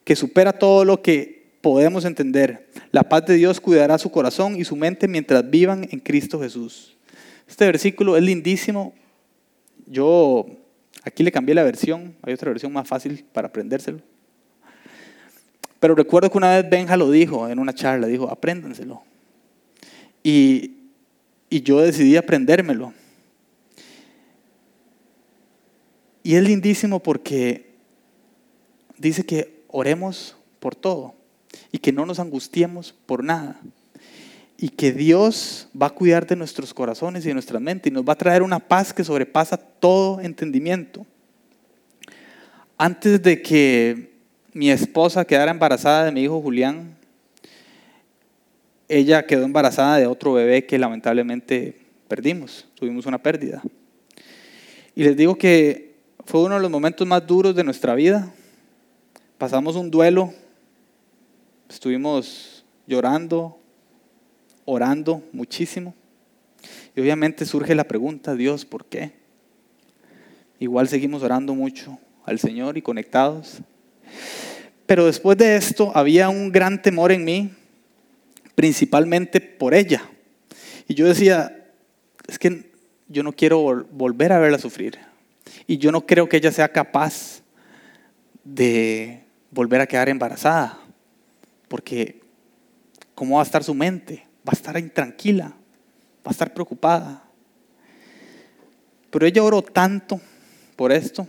que 0.04 0.16
supera 0.16 0.54
todo 0.54 0.86
lo 0.86 1.02
que 1.02 1.44
podemos 1.62 2.06
entender. 2.06 2.68
La 2.92 3.04
paz 3.04 3.26
de 3.26 3.36
Dios 3.36 3.62
cuidará 3.62 3.98
su 3.98 4.12
corazón 4.12 4.58
y 4.58 4.66
su 4.66 4.76
mente 4.76 5.08
mientras 5.08 5.50
vivan 5.50 5.88
en 5.92 6.00
Cristo 6.00 6.40
Jesús. 6.42 6.98
Este 7.48 7.66
versículo 7.66 8.18
es 8.18 8.24
lindísimo. 8.24 8.94
Yo 9.86 10.46
aquí 11.04 11.24
le 11.24 11.32
cambié 11.32 11.56
la 11.56 11.64
versión, 11.64 12.16
hay 12.22 12.34
otra 12.34 12.50
versión 12.50 12.74
más 12.74 12.88
fácil 12.88 13.26
para 13.32 13.48
aprendérselo. 13.48 14.00
Pero 15.80 15.96
recuerdo 15.96 16.30
que 16.30 16.38
una 16.38 16.56
vez 16.56 16.70
Benja 16.70 16.98
lo 16.98 17.12
dijo 17.12 17.48
en 17.50 17.60
una 17.60 17.74
charla, 17.74 18.08
dijo, 18.08 18.30
apréndanselo. 18.30 19.04
Y, 20.24 20.78
y 21.50 21.62
yo 21.62 21.82
decidí 21.82 22.16
aprendérmelo. 22.16 22.94
Y 26.24 26.36
es 26.36 26.44
lindísimo 26.44 27.00
porque 27.00 27.74
dice 28.98 29.26
que 29.26 29.63
oremos 29.74 30.38
por 30.60 30.76
todo 30.76 31.16
y 31.72 31.80
que 31.80 31.92
no 31.92 32.06
nos 32.06 32.20
angustiemos 32.20 32.94
por 33.06 33.24
nada. 33.24 33.60
Y 34.58 34.70
que 34.70 34.94
Dios 34.94 35.68
va 35.80 35.88
a 35.88 35.90
cuidar 35.90 36.26
de 36.26 36.38
nuestros 36.38 36.74
corazones 36.74 37.26
y 37.26 37.30
de 37.30 37.34
nuestra 37.34 37.60
mente 37.60 37.90
y 37.90 37.92
nos 37.92 38.08
va 38.08 38.14
a 38.14 38.18
traer 38.18 38.44
una 38.44 38.60
paz 38.60 38.94
que 38.94 39.04
sobrepasa 39.04 39.58
todo 39.58 40.22
entendimiento. 40.22 41.06
Antes 42.78 43.22
de 43.22 43.42
que 43.42 44.14
mi 44.54 44.70
esposa 44.70 45.26
quedara 45.26 45.52
embarazada 45.52 46.06
de 46.06 46.12
mi 46.12 46.22
hijo 46.22 46.40
Julián, 46.40 46.96
ella 48.88 49.26
quedó 49.26 49.44
embarazada 49.44 49.98
de 49.98 50.06
otro 50.06 50.34
bebé 50.34 50.66
que 50.66 50.78
lamentablemente 50.78 51.82
perdimos, 52.08 52.68
tuvimos 52.76 53.08
una 53.08 53.18
pérdida. 53.18 53.62
Y 54.96 55.04
les 55.04 55.18
digo 55.18 55.36
que 55.36 55.96
fue 56.26 56.44
uno 56.44 56.56
de 56.56 56.62
los 56.62 56.70
momentos 56.70 57.08
más 57.08 57.26
duros 57.26 57.56
de 57.56 57.64
nuestra 57.64 57.96
vida. 57.96 58.32
Pasamos 59.38 59.76
un 59.76 59.90
duelo, 59.90 60.34
estuvimos 61.70 62.64
llorando, 62.88 63.60
orando 64.66 65.24
muchísimo. 65.32 65.94
Y 66.96 67.02
obviamente 67.02 67.46
surge 67.46 67.76
la 67.76 67.84
pregunta, 67.86 68.36
Dios, 68.36 68.64
¿por 68.66 68.86
qué? 68.86 69.12
Igual 70.60 70.88
seguimos 70.88 71.24
orando 71.24 71.56
mucho 71.56 71.98
al 72.26 72.40
Señor 72.40 72.78
y 72.78 72.82
conectados. 72.82 73.60
Pero 74.86 75.06
después 75.06 75.38
de 75.38 75.56
esto 75.56 75.92
había 75.96 76.30
un 76.30 76.52
gran 76.52 76.82
temor 76.82 77.12
en 77.12 77.26
mí, 77.26 77.52
principalmente 78.56 79.42
por 79.42 79.74
ella. 79.74 80.04
Y 80.88 80.94
yo 80.94 81.08
decía, 81.08 81.70
es 82.28 82.38
que 82.38 82.72
yo 83.08 83.24
no 83.24 83.34
quiero 83.34 83.86
volver 83.92 84.32
a 84.32 84.40
verla 84.40 84.60
sufrir. 84.60 85.00
Y 85.68 85.78
yo 85.78 85.92
no 85.92 86.06
creo 86.06 86.30
que 86.30 86.38
ella 86.38 86.52
sea 86.52 86.72
capaz 86.72 87.42
de 88.44 89.23
volver 89.54 89.82
a 89.82 89.88
quedar 89.88 90.10
embarazada. 90.10 90.80
Porque 91.68 92.22
¿cómo 93.16 93.36
va 93.36 93.42
a 93.42 93.46
estar 93.46 93.64
su 93.64 93.74
mente? 93.74 94.26
Va 94.48 94.52
a 94.52 94.56
estar 94.56 94.78
intranquila, 94.78 95.46
va 95.46 96.30
a 96.30 96.32
estar 96.32 96.54
preocupada. 96.54 97.24
Pero 99.10 99.26
ella 99.26 99.44
oró 99.44 99.62
tanto 99.62 100.20
por 100.76 100.92
esto. 100.92 101.28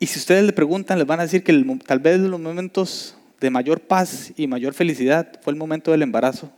Y 0.00 0.06
si 0.06 0.18
ustedes 0.18 0.44
le 0.44 0.52
preguntan, 0.52 0.98
les 0.98 1.06
van 1.06 1.20
a 1.20 1.24
decir 1.24 1.42
que 1.42 1.64
tal 1.86 1.98
vez 1.98 2.20
los 2.20 2.40
momentos 2.40 3.16
de 3.40 3.50
mayor 3.50 3.80
paz 3.80 4.32
y 4.36 4.46
mayor 4.46 4.74
felicidad 4.74 5.40
fue 5.42 5.52
el 5.52 5.58
momento 5.58 5.90
del 5.90 6.02
embarazo 6.02 6.52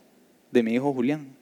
de 0.51 0.63
mi 0.63 0.75
hijo 0.75 0.93
Julián. 0.93 1.37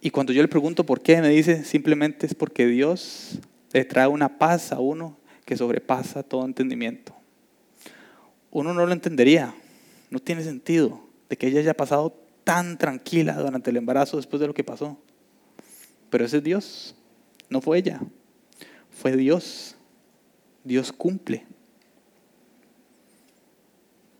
Y 0.00 0.10
cuando 0.10 0.32
yo 0.32 0.42
le 0.42 0.48
pregunto 0.48 0.86
por 0.86 1.02
qué, 1.02 1.20
me 1.20 1.28
dice 1.28 1.64
simplemente 1.64 2.26
es 2.26 2.34
porque 2.34 2.66
Dios 2.66 3.40
le 3.72 3.84
trae 3.84 4.06
una 4.06 4.38
paz 4.38 4.72
a 4.72 4.78
uno 4.78 5.16
que 5.48 5.56
sobrepasa 5.56 6.22
todo 6.22 6.44
entendimiento. 6.44 7.14
Uno 8.50 8.74
no 8.74 8.84
lo 8.84 8.92
entendería, 8.92 9.54
no 10.10 10.18
tiene 10.18 10.44
sentido 10.44 11.00
de 11.30 11.38
que 11.38 11.46
ella 11.46 11.60
haya 11.60 11.72
pasado 11.72 12.14
tan 12.44 12.76
tranquila 12.76 13.32
durante 13.32 13.70
el 13.70 13.78
embarazo 13.78 14.18
después 14.18 14.40
de 14.40 14.46
lo 14.46 14.52
que 14.52 14.62
pasó. 14.62 14.98
Pero 16.10 16.26
ese 16.26 16.36
es 16.36 16.44
Dios, 16.44 16.94
no 17.48 17.62
fue 17.62 17.78
ella, 17.78 17.98
fue 18.90 19.16
Dios. 19.16 19.74
Dios 20.64 20.92
cumple. 20.92 21.46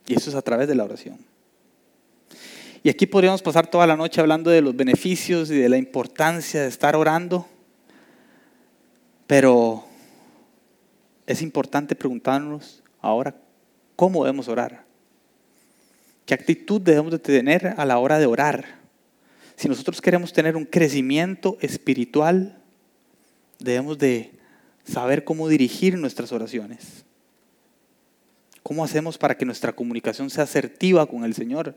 Y 0.07 0.15
eso 0.15 0.31
es 0.31 0.37
a 0.37 0.41
través 0.41 0.67
de 0.67 0.77
la 0.77 0.85
oración. 0.85 1.19
Y 2.83 2.89
aquí 2.89 3.05
podríamos 3.05 3.43
pasar 3.43 3.67
toda 3.67 3.87
la 3.87 3.99
noche 3.99 4.23
hablando 4.23 4.49
de 4.49 4.63
los 4.63 4.75
beneficios 4.75 5.51
y 5.51 5.59
de 5.59 5.69
la 5.69 5.77
importancia 5.77 6.63
de 6.63 6.69
estar 6.69 6.97
orando, 6.97 7.47
pero 9.27 9.88
es 11.29 11.43
importante 11.43 11.95
preguntarnos 11.95 12.83
ahora 13.01 13.37
cómo 13.95 14.25
debemos 14.25 14.49
orar. 14.49 14.85
¿Qué 16.27 16.35
actitud 16.35 16.81
debemos 16.81 17.13
de 17.13 17.21
tener 17.21 17.75
a 17.77 17.85
la 17.85 17.99
hora 17.99 18.19
de 18.19 18.27
orar? 18.27 18.81
Si 19.55 19.69
nosotros 19.69 20.01
queremos 20.01 20.33
tener 20.33 20.57
un 20.57 20.65
crecimiento 20.65 21.57
espiritual, 21.61 22.61
debemos 23.61 23.99
de 23.99 24.33
saber 24.85 25.23
cómo 25.23 25.49
dirigir 25.49 25.97
nuestras 25.97 26.33
oraciones. 26.33 27.05
¿Cómo 28.63 28.83
hacemos 28.83 29.17
para 29.17 29.37
que 29.37 29.47
nuestra 29.47 29.73
comunicación 29.73 30.31
sea 30.31 30.45
asertiva 30.45 31.07
con 31.07 31.25
el 31.25 31.35
Señor? 31.35 31.77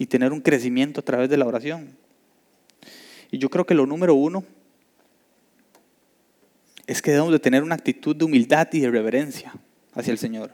y 0.00 0.06
tener 0.06 0.32
un 0.32 0.40
crecimiento 0.40 1.00
a 1.00 1.04
través 1.04 1.28
de 1.28 1.36
la 1.36 1.44
oración. 1.44 1.90
Y 3.30 3.36
yo 3.36 3.50
creo 3.50 3.66
que 3.66 3.74
lo 3.74 3.84
número 3.84 4.14
uno 4.14 4.44
es 6.90 7.00
que 7.00 7.12
debemos 7.12 7.32
de 7.32 7.38
tener 7.38 7.62
una 7.62 7.76
actitud 7.76 8.16
de 8.16 8.24
humildad 8.24 8.68
y 8.72 8.80
de 8.80 8.90
reverencia 8.90 9.52
hacia 9.94 10.10
el 10.10 10.18
Señor. 10.18 10.52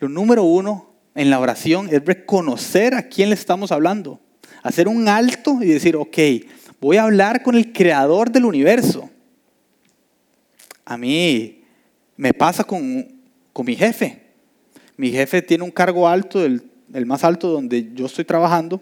Lo 0.00 0.08
número 0.08 0.42
uno 0.42 0.94
en 1.14 1.28
la 1.28 1.38
oración 1.38 1.88
es 1.92 2.02
reconocer 2.02 2.94
a 2.94 3.02
quién 3.02 3.28
le 3.28 3.34
estamos 3.34 3.70
hablando, 3.72 4.18
hacer 4.62 4.88
un 4.88 5.06
alto 5.06 5.58
y 5.60 5.66
decir, 5.66 5.94
ok, 5.96 6.16
voy 6.80 6.96
a 6.96 7.02
hablar 7.02 7.42
con 7.42 7.56
el 7.56 7.74
creador 7.74 8.30
del 8.32 8.46
universo. 8.46 9.10
A 10.86 10.96
mí 10.96 11.62
me 12.16 12.32
pasa 12.32 12.64
con, 12.64 13.06
con 13.52 13.66
mi 13.66 13.76
jefe. 13.76 14.22
Mi 14.96 15.10
jefe 15.10 15.42
tiene 15.42 15.64
un 15.64 15.70
cargo 15.70 16.08
alto 16.08 16.40
del 16.40 16.70
el 16.94 17.04
más 17.04 17.22
alto 17.24 17.48
donde 17.48 17.92
yo 17.92 18.06
estoy 18.06 18.24
trabajando. 18.24 18.80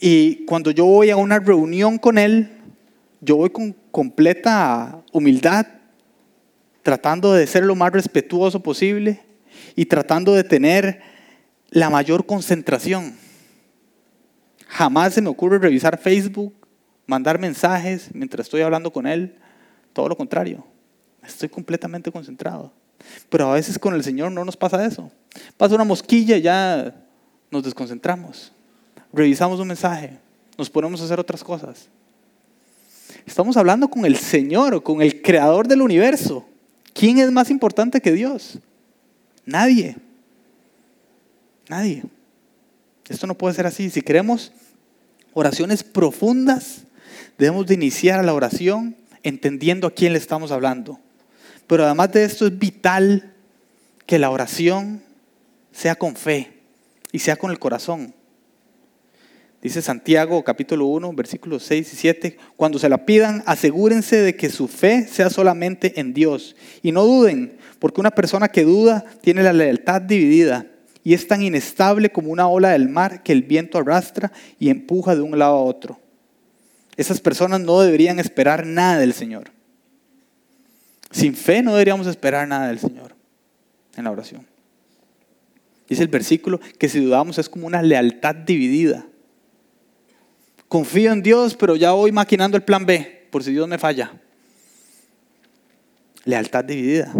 Y 0.00 0.44
cuando 0.44 0.70
yo 0.70 0.84
voy 0.84 1.10
a 1.10 1.16
una 1.16 1.40
reunión 1.40 1.98
con 1.98 2.16
él, 2.16 2.50
yo 3.20 3.36
voy 3.36 3.50
con 3.50 3.74
completa 3.90 5.02
humildad, 5.12 5.66
tratando 6.82 7.32
de 7.32 7.46
ser 7.46 7.64
lo 7.64 7.74
más 7.74 7.92
respetuoso 7.92 8.62
posible 8.62 9.20
y 9.76 9.86
tratando 9.86 10.34
de 10.34 10.44
tener 10.44 11.02
la 11.70 11.90
mayor 11.90 12.26
concentración. 12.26 13.14
Jamás 14.66 15.14
se 15.14 15.22
me 15.22 15.28
ocurre 15.28 15.58
revisar 15.58 15.98
Facebook, 15.98 16.54
mandar 17.06 17.38
mensajes 17.38 18.10
mientras 18.14 18.46
estoy 18.46 18.62
hablando 18.62 18.92
con 18.92 19.06
él. 19.06 19.36
Todo 19.92 20.08
lo 20.08 20.16
contrario, 20.16 20.64
estoy 21.22 21.48
completamente 21.48 22.10
concentrado. 22.12 22.72
Pero 23.28 23.50
a 23.50 23.54
veces 23.54 23.78
con 23.78 23.94
el 23.94 24.04
Señor 24.04 24.30
no 24.30 24.44
nos 24.44 24.56
pasa 24.56 24.84
eso. 24.84 25.10
Pasa 25.56 25.74
una 25.74 25.84
mosquilla 25.84 26.36
y 26.36 26.42
ya 26.42 26.94
nos 27.50 27.64
desconcentramos. 27.64 28.52
Revisamos 29.12 29.58
un 29.58 29.68
mensaje, 29.68 30.18
nos 30.56 30.70
ponemos 30.70 31.00
a 31.00 31.04
hacer 31.04 31.18
otras 31.18 31.42
cosas. 31.42 31.88
Estamos 33.26 33.56
hablando 33.56 33.88
con 33.88 34.04
el 34.04 34.16
Señor, 34.16 34.82
con 34.82 35.02
el 35.02 35.20
creador 35.20 35.66
del 35.66 35.82
universo. 35.82 36.46
¿Quién 36.92 37.18
es 37.18 37.30
más 37.30 37.50
importante 37.50 38.00
que 38.00 38.12
Dios? 38.12 38.58
Nadie. 39.44 39.96
Nadie. 41.68 42.02
Esto 43.08 43.26
no 43.26 43.34
puede 43.34 43.54
ser 43.54 43.66
así. 43.66 43.90
Si 43.90 44.02
queremos 44.02 44.52
oraciones 45.32 45.82
profundas, 45.82 46.84
debemos 47.38 47.66
de 47.66 47.74
iniciar 47.74 48.24
la 48.24 48.34
oración 48.34 48.96
entendiendo 49.22 49.88
a 49.88 49.94
quién 49.94 50.12
le 50.12 50.18
estamos 50.18 50.52
hablando. 50.52 51.00
Pero 51.66 51.84
además 51.84 52.12
de 52.12 52.24
esto 52.24 52.46
es 52.46 52.58
vital 52.58 53.34
que 54.06 54.18
la 54.18 54.30
oración 54.30 55.02
sea 55.72 55.96
con 55.96 56.16
fe 56.16 56.60
y 57.12 57.20
sea 57.20 57.36
con 57.36 57.50
el 57.50 57.58
corazón. 57.58 58.14
Dice 59.62 59.82
Santiago 59.82 60.42
capítulo 60.42 60.86
1, 60.86 61.12
versículos 61.12 61.64
6 61.64 61.92
y 61.92 61.96
7, 61.96 62.36
cuando 62.56 62.78
se 62.78 62.88
la 62.88 63.04
pidan, 63.04 63.42
asegúrense 63.44 64.16
de 64.16 64.34
que 64.34 64.48
su 64.48 64.68
fe 64.68 65.06
sea 65.06 65.28
solamente 65.28 66.00
en 66.00 66.14
Dios. 66.14 66.56
Y 66.82 66.92
no 66.92 67.04
duden, 67.04 67.58
porque 67.78 68.00
una 68.00 68.10
persona 68.10 68.48
que 68.48 68.64
duda 68.64 69.04
tiene 69.20 69.42
la 69.42 69.52
lealtad 69.52 70.00
dividida 70.00 70.66
y 71.04 71.14
es 71.14 71.26
tan 71.26 71.42
inestable 71.42 72.10
como 72.10 72.30
una 72.30 72.48
ola 72.48 72.70
del 72.70 72.88
mar 72.88 73.22
que 73.22 73.32
el 73.32 73.42
viento 73.42 73.78
arrastra 73.78 74.32
y 74.58 74.70
empuja 74.70 75.14
de 75.14 75.22
un 75.22 75.38
lado 75.38 75.56
a 75.56 75.64
otro. 75.64 75.98
Esas 76.96 77.20
personas 77.20 77.60
no 77.60 77.80
deberían 77.80 78.18
esperar 78.18 78.66
nada 78.66 78.98
del 78.98 79.12
Señor. 79.12 79.50
Sin 81.10 81.34
fe 81.34 81.62
no 81.62 81.72
deberíamos 81.72 82.06
esperar 82.06 82.46
nada 82.46 82.68
del 82.68 82.78
Señor 82.78 83.14
en 83.96 84.04
la 84.04 84.10
oración. 84.10 84.46
Dice 85.88 86.02
el 86.02 86.08
versículo 86.08 86.60
que 86.78 86.88
si 86.88 87.00
dudamos 87.00 87.38
es 87.38 87.48
como 87.48 87.66
una 87.66 87.82
lealtad 87.82 88.34
dividida. 88.34 89.06
Confío 90.70 91.10
en 91.10 91.20
Dios, 91.20 91.56
pero 91.56 91.74
ya 91.74 91.90
voy 91.90 92.12
maquinando 92.12 92.56
el 92.56 92.62
plan 92.62 92.86
B, 92.86 93.26
por 93.32 93.42
si 93.42 93.50
Dios 93.50 93.66
me 93.66 93.76
falla. 93.76 94.12
Lealtad 96.24 96.64
dividida. 96.64 97.12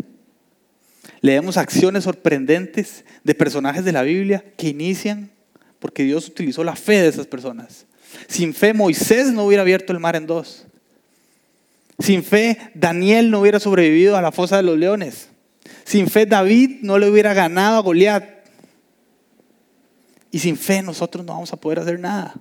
Leemos 1.20 1.57
acciones 1.57 2.05
sorprendentes 2.05 3.05
de 3.24 3.34
personajes 3.34 3.84
de 3.84 3.90
la 3.90 4.03
Biblia 4.03 4.44
que 4.57 4.68
inician 4.68 5.32
porque 5.80 6.05
Dios 6.05 6.28
utilizó 6.28 6.62
la 6.62 6.76
fe 6.76 7.03
de 7.03 7.09
esas 7.09 7.26
personas. 7.26 7.86
Sin 8.28 8.55
fe 8.55 8.72
Moisés 8.72 9.32
no 9.32 9.44
hubiera 9.46 9.62
abierto 9.62 9.92
el 9.92 9.98
mar 9.98 10.14
en 10.14 10.28
dos. 10.28 10.66
Sin 11.98 12.22
fe 12.22 12.57
Daniel 12.74 13.32
no 13.32 13.40
hubiera 13.40 13.59
sobrevivido 13.59 14.16
a 14.16 14.22
la 14.22 14.30
fosa 14.30 14.59
de 14.59 14.62
los 14.62 14.78
leones. 14.78 15.28
Sin 15.82 16.07
fe 16.07 16.24
David 16.24 16.82
no 16.82 17.01
le 17.01 17.11
hubiera 17.11 17.34
ganado 17.34 17.78
a 17.78 17.82
Goliat. 17.82 18.24
Y 20.30 20.38
sin 20.38 20.57
fe 20.57 20.82
nosotros 20.82 21.26
no 21.26 21.32
vamos 21.32 21.53
a 21.53 21.57
poder 21.57 21.80
hacer 21.80 21.98
nada. 21.98 22.40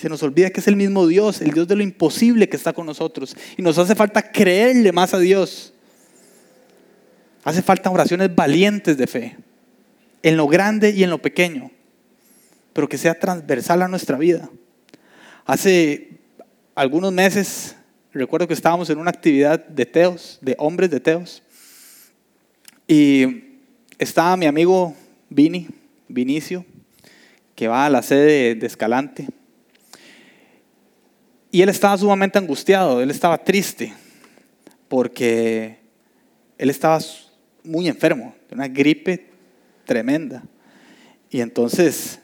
Se 0.00 0.08
nos 0.08 0.22
olvida 0.22 0.48
que 0.48 0.60
es 0.60 0.66
el 0.66 0.76
mismo 0.76 1.06
Dios, 1.06 1.42
el 1.42 1.50
Dios 1.50 1.68
de 1.68 1.76
lo 1.76 1.82
imposible 1.82 2.48
que 2.48 2.56
está 2.56 2.72
con 2.72 2.86
nosotros. 2.86 3.36
Y 3.58 3.60
nos 3.60 3.76
hace 3.76 3.94
falta 3.94 4.22
creerle 4.32 4.92
más 4.92 5.12
a 5.12 5.18
Dios. 5.18 5.74
Hace 7.44 7.60
falta 7.60 7.90
oraciones 7.90 8.34
valientes 8.34 8.96
de 8.96 9.06
fe, 9.06 9.36
en 10.22 10.38
lo 10.38 10.46
grande 10.46 10.92
y 10.92 11.04
en 11.04 11.10
lo 11.10 11.20
pequeño, 11.20 11.70
pero 12.72 12.88
que 12.88 12.96
sea 12.96 13.18
transversal 13.18 13.82
a 13.82 13.88
nuestra 13.88 14.16
vida. 14.16 14.48
Hace 15.44 16.12
algunos 16.74 17.12
meses, 17.12 17.76
recuerdo 18.14 18.48
que 18.48 18.54
estábamos 18.54 18.88
en 18.88 18.98
una 18.98 19.10
actividad 19.10 19.66
de 19.66 19.84
teos, 19.84 20.38
de 20.40 20.54
hombres 20.58 20.90
de 20.90 21.00
teos, 21.00 21.42
y 22.88 23.44
estaba 23.98 24.34
mi 24.38 24.46
amigo 24.46 24.96
Vini, 25.28 25.68
Vinicio, 26.08 26.64
que 27.54 27.68
va 27.68 27.84
a 27.84 27.90
la 27.90 28.00
sede 28.00 28.54
de 28.54 28.66
Escalante 28.66 29.28
y 31.52 31.62
él 31.62 31.68
estaba 31.68 31.96
sumamente 31.98 32.38
angustiado, 32.38 33.00
él 33.00 33.10
estaba 33.10 33.36
triste, 33.38 33.92
porque 34.88 35.78
él 36.58 36.70
estaba 36.70 37.00
muy 37.64 37.88
enfermo, 37.88 38.34
de 38.48 38.54
una 38.54 38.68
gripe 38.68 39.26
tremenda. 39.84 40.44
Y 41.28 41.40
entonces, 41.40 42.20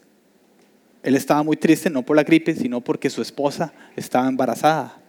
él 1.02 1.16
estaba 1.16 1.42
muy 1.42 1.56
triste, 1.56 1.90
no 1.90 2.02
por 2.02 2.16
la 2.16 2.22
gripe, 2.22 2.54
sino 2.54 2.80
porque 2.80 3.10
su 3.10 3.20
esposa 3.20 3.72
estaba 3.96 4.28
embarazada. 4.28 5.00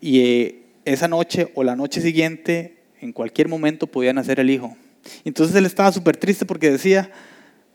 Y 0.00 0.20
eh, 0.20 0.62
esa 0.84 1.08
noche 1.08 1.50
o 1.54 1.64
la 1.64 1.74
noche 1.74 2.00
siguiente, 2.00 2.78
en 3.00 3.12
cualquier 3.12 3.48
momento 3.48 3.88
podía 3.88 4.12
nacer 4.12 4.38
el 4.38 4.50
hijo. 4.50 4.76
Entonces 5.24 5.56
él 5.56 5.66
estaba 5.66 5.90
súper 5.90 6.16
triste 6.16 6.46
porque 6.46 6.70
decía, 6.70 7.10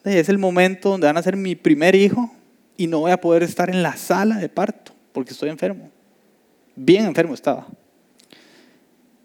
es 0.05 0.29
el 0.29 0.37
momento 0.37 0.89
donde 0.89 1.07
van 1.07 1.17
a 1.17 1.23
ser 1.23 1.35
mi 1.35 1.55
primer 1.55 1.95
hijo 1.95 2.33
y 2.77 2.87
no 2.87 2.99
voy 2.99 3.11
a 3.11 3.19
poder 3.19 3.43
estar 3.43 3.69
en 3.69 3.83
la 3.83 3.97
sala 3.97 4.37
de 4.37 4.49
parto 4.49 4.92
porque 5.13 5.31
estoy 5.31 5.49
enfermo. 5.49 5.89
Bien 6.75 7.05
enfermo 7.05 7.33
estaba. 7.33 7.67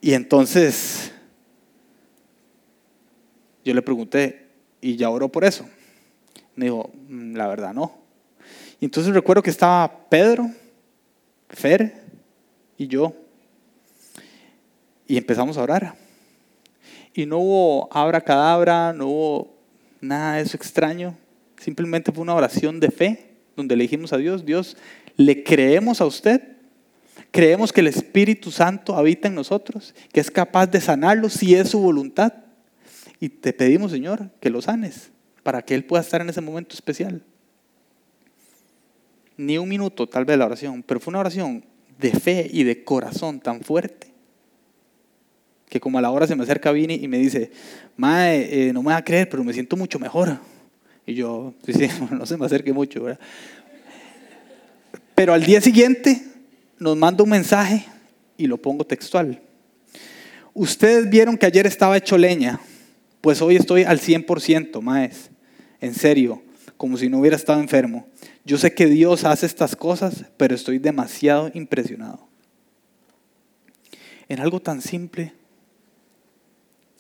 Y 0.00 0.12
entonces 0.12 1.12
yo 3.64 3.74
le 3.74 3.82
pregunté, 3.82 4.46
¿y 4.80 4.96
ya 4.96 5.10
oró 5.10 5.28
por 5.28 5.44
eso? 5.44 5.68
Me 6.54 6.66
dijo, 6.66 6.90
mm, 7.08 7.34
la 7.34 7.46
verdad 7.48 7.74
no. 7.74 7.98
Y 8.80 8.84
entonces 8.84 9.12
recuerdo 9.12 9.42
que 9.42 9.50
estaba 9.50 10.08
Pedro, 10.08 10.50
Fer 11.48 12.02
y 12.76 12.86
yo. 12.86 13.14
Y 15.06 15.16
empezamos 15.16 15.56
a 15.56 15.62
orar. 15.62 15.94
Y 17.14 17.26
no 17.26 17.38
hubo 17.38 17.88
abra 17.92 18.20
cadabra, 18.20 18.92
no 18.92 19.08
hubo 19.08 19.58
nada 20.00 20.36
de 20.36 20.42
eso 20.42 20.56
extraño. 20.56 21.16
Simplemente 21.58 22.12
fue 22.12 22.22
una 22.22 22.34
oración 22.34 22.78
de 22.78 22.90
fe 22.90 23.28
donde 23.56 23.74
le 23.74 23.82
dijimos 23.82 24.12
a 24.12 24.18
Dios, 24.18 24.44
Dios, 24.44 24.76
¿Le 25.18 25.42
creemos 25.42 26.00
a 26.00 26.06
usted? 26.06 26.40
¿Creemos 27.32 27.72
que 27.72 27.80
el 27.80 27.88
Espíritu 27.88 28.52
Santo 28.52 28.94
habita 28.96 29.26
en 29.26 29.34
nosotros? 29.34 29.92
¿Que 30.12 30.20
es 30.20 30.30
capaz 30.30 30.68
de 30.68 30.80
sanarlo 30.80 31.28
si 31.28 31.56
es 31.56 31.70
su 31.70 31.80
voluntad? 31.80 32.32
Y 33.20 33.28
te 33.28 33.52
pedimos, 33.52 33.90
Señor, 33.90 34.30
que 34.40 34.48
lo 34.48 34.62
sanes 34.62 35.10
para 35.42 35.60
que 35.62 35.74
Él 35.74 35.84
pueda 35.84 36.02
estar 36.02 36.20
en 36.20 36.30
ese 36.30 36.40
momento 36.40 36.74
especial. 36.74 37.20
Ni 39.36 39.58
un 39.58 39.68
minuto 39.68 40.06
tal 40.06 40.24
vez 40.24 40.38
la 40.38 40.46
oración, 40.46 40.84
pero 40.84 41.00
fue 41.00 41.10
una 41.10 41.18
oración 41.18 41.64
de 41.98 42.12
fe 42.12 42.48
y 42.50 42.62
de 42.62 42.84
corazón 42.84 43.40
tan 43.40 43.60
fuerte 43.62 44.12
que 45.68 45.80
como 45.80 45.98
a 45.98 46.00
la 46.00 46.10
hora 46.10 46.26
se 46.26 46.36
me 46.36 46.44
acerca 46.44 46.72
Vini 46.72 46.94
y 46.94 47.08
me 47.08 47.18
dice, 47.18 47.50
Mae, 47.96 48.68
eh, 48.68 48.72
no 48.72 48.82
me 48.82 48.92
va 48.92 48.98
a 48.98 49.04
creer, 49.04 49.28
pero 49.28 49.44
me 49.44 49.52
siento 49.52 49.76
mucho 49.76 49.98
mejor. 49.98 50.38
Y 51.06 51.14
yo, 51.14 51.54
sí, 51.66 51.88
no 52.10 52.24
se 52.24 52.36
me 52.36 52.46
acerque 52.46 52.72
mucho, 52.72 53.02
¿verdad? 53.02 53.20
Pero 55.18 55.34
al 55.34 55.42
día 55.42 55.60
siguiente 55.60 56.22
nos 56.78 56.96
manda 56.96 57.24
un 57.24 57.30
mensaje 57.30 57.84
y 58.36 58.46
lo 58.46 58.56
pongo 58.56 58.86
textual. 58.86 59.42
Ustedes 60.54 61.10
vieron 61.10 61.36
que 61.36 61.44
ayer 61.44 61.66
estaba 61.66 61.96
hecho 61.96 62.16
leña, 62.16 62.60
pues 63.20 63.42
hoy 63.42 63.56
estoy 63.56 63.82
al 63.82 63.98
100%, 63.98 64.80
maes. 64.80 65.30
En 65.80 65.92
serio, 65.92 66.40
como 66.76 66.96
si 66.96 67.08
no 67.08 67.18
hubiera 67.18 67.34
estado 67.34 67.60
enfermo. 67.60 68.06
Yo 68.44 68.58
sé 68.58 68.72
que 68.74 68.86
Dios 68.86 69.24
hace 69.24 69.46
estas 69.46 69.74
cosas, 69.74 70.24
pero 70.36 70.54
estoy 70.54 70.78
demasiado 70.78 71.50
impresionado. 71.52 72.28
En 74.28 74.38
algo 74.38 74.60
tan 74.60 74.80
simple 74.80 75.32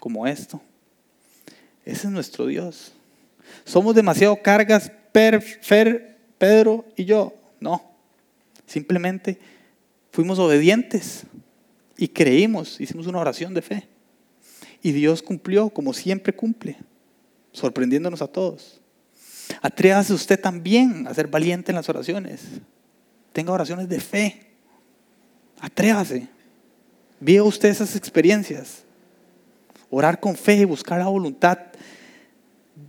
como 0.00 0.26
esto. 0.26 0.60
Ese 1.84 2.08
es 2.08 2.12
nuestro 2.12 2.46
Dios. 2.46 2.92
Somos 3.64 3.94
demasiado 3.94 4.42
cargas, 4.42 4.90
per, 5.12 5.40
Fer, 5.40 6.18
Pedro 6.36 6.84
y 6.96 7.04
yo. 7.04 7.32
No. 7.60 7.88
Simplemente 8.68 9.38
fuimos 10.12 10.38
obedientes 10.38 11.24
y 11.96 12.08
creímos, 12.08 12.80
hicimos 12.80 13.06
una 13.06 13.18
oración 13.18 13.54
de 13.54 13.62
fe. 13.62 13.88
Y 14.82 14.92
Dios 14.92 15.22
cumplió 15.22 15.70
como 15.70 15.94
siempre 15.94 16.34
cumple, 16.34 16.76
sorprendiéndonos 17.50 18.20
a 18.20 18.28
todos. 18.28 18.80
Atrévase 19.62 20.12
usted 20.12 20.38
también 20.38 21.06
a 21.08 21.14
ser 21.14 21.28
valiente 21.28 21.72
en 21.72 21.76
las 21.76 21.88
oraciones. 21.88 22.42
Tenga 23.32 23.52
oraciones 23.52 23.88
de 23.88 24.00
fe. 24.00 24.50
Atrévase. 25.60 26.28
Viva 27.20 27.44
usted 27.44 27.70
esas 27.70 27.96
experiencias. 27.96 28.84
Orar 29.88 30.20
con 30.20 30.36
fe 30.36 30.56
y 30.56 30.64
buscar 30.66 30.98
la 30.98 31.08
voluntad 31.08 31.58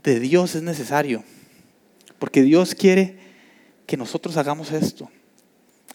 de 0.03 0.19
Dios 0.19 0.55
es 0.55 0.61
necesario. 0.61 1.23
Porque 2.19 2.43
Dios 2.43 2.75
quiere 2.75 3.17
que 3.87 3.95
nosotros 3.95 4.35
hagamos 4.35 4.73
esto. 4.73 5.09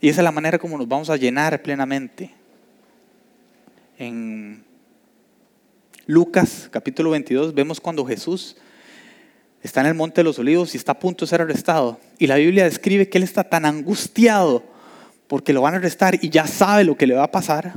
Y 0.04 0.10
esa 0.10 0.20
es 0.20 0.24
la 0.24 0.32
manera 0.32 0.58
como 0.58 0.76
nos 0.76 0.86
vamos 0.86 1.08
a 1.08 1.16
llenar 1.16 1.62
plenamente. 1.62 2.30
En 3.98 4.62
Lucas 6.04 6.68
capítulo 6.70 7.08
22 7.08 7.54
vemos 7.54 7.80
cuando 7.80 8.04
Jesús 8.04 8.54
está 9.62 9.80
en 9.80 9.86
el 9.86 9.94
Monte 9.94 10.20
de 10.20 10.24
los 10.24 10.38
Olivos 10.38 10.74
y 10.74 10.76
está 10.76 10.92
a 10.92 10.98
punto 10.98 11.24
de 11.24 11.30
ser 11.30 11.40
arrestado. 11.40 11.98
Y 12.18 12.26
la 12.26 12.36
Biblia 12.36 12.64
describe 12.64 13.08
que 13.08 13.16
él 13.16 13.24
está 13.24 13.44
tan 13.44 13.64
angustiado 13.64 14.62
porque 15.26 15.54
lo 15.54 15.62
van 15.62 15.72
a 15.72 15.78
arrestar 15.78 16.18
y 16.20 16.28
ya 16.28 16.46
sabe 16.46 16.84
lo 16.84 16.98
que 16.98 17.06
le 17.06 17.14
va 17.14 17.24
a 17.24 17.32
pasar, 17.32 17.72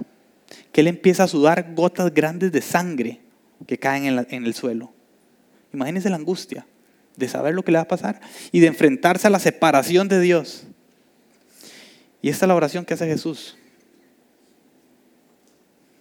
que 0.73 0.81
él 0.81 0.87
empieza 0.87 1.23
a 1.23 1.27
sudar 1.29 1.75
gotas 1.75 2.13
grandes 2.13 2.51
de 2.51 2.61
sangre 2.61 3.21
que 3.65 3.77
caen 3.77 4.25
en, 4.29 4.45
el 4.45 4.53
suelo. 4.53 4.91
Imagínense 5.73 6.09
la 6.09 6.17
angustia 6.17 6.67
de 7.15 7.29
saber 7.29 7.53
lo 7.53 7.63
que 7.63 7.71
le 7.71 7.77
va 7.77 7.83
a 7.83 7.87
pasar 7.87 8.19
y 8.51 8.59
de 8.59 8.67
enfrentarse 8.67 9.27
a 9.27 9.29
la 9.29 9.39
separación 9.39 10.09
de 10.09 10.19
Dios. 10.19 10.66
Y 12.27 12.29
esta 12.29 12.43
es 12.43 12.47
la 12.49 12.55
oración 12.55 12.83
que 12.83 12.93
hace 12.93 13.07
Jesús. 13.07 13.55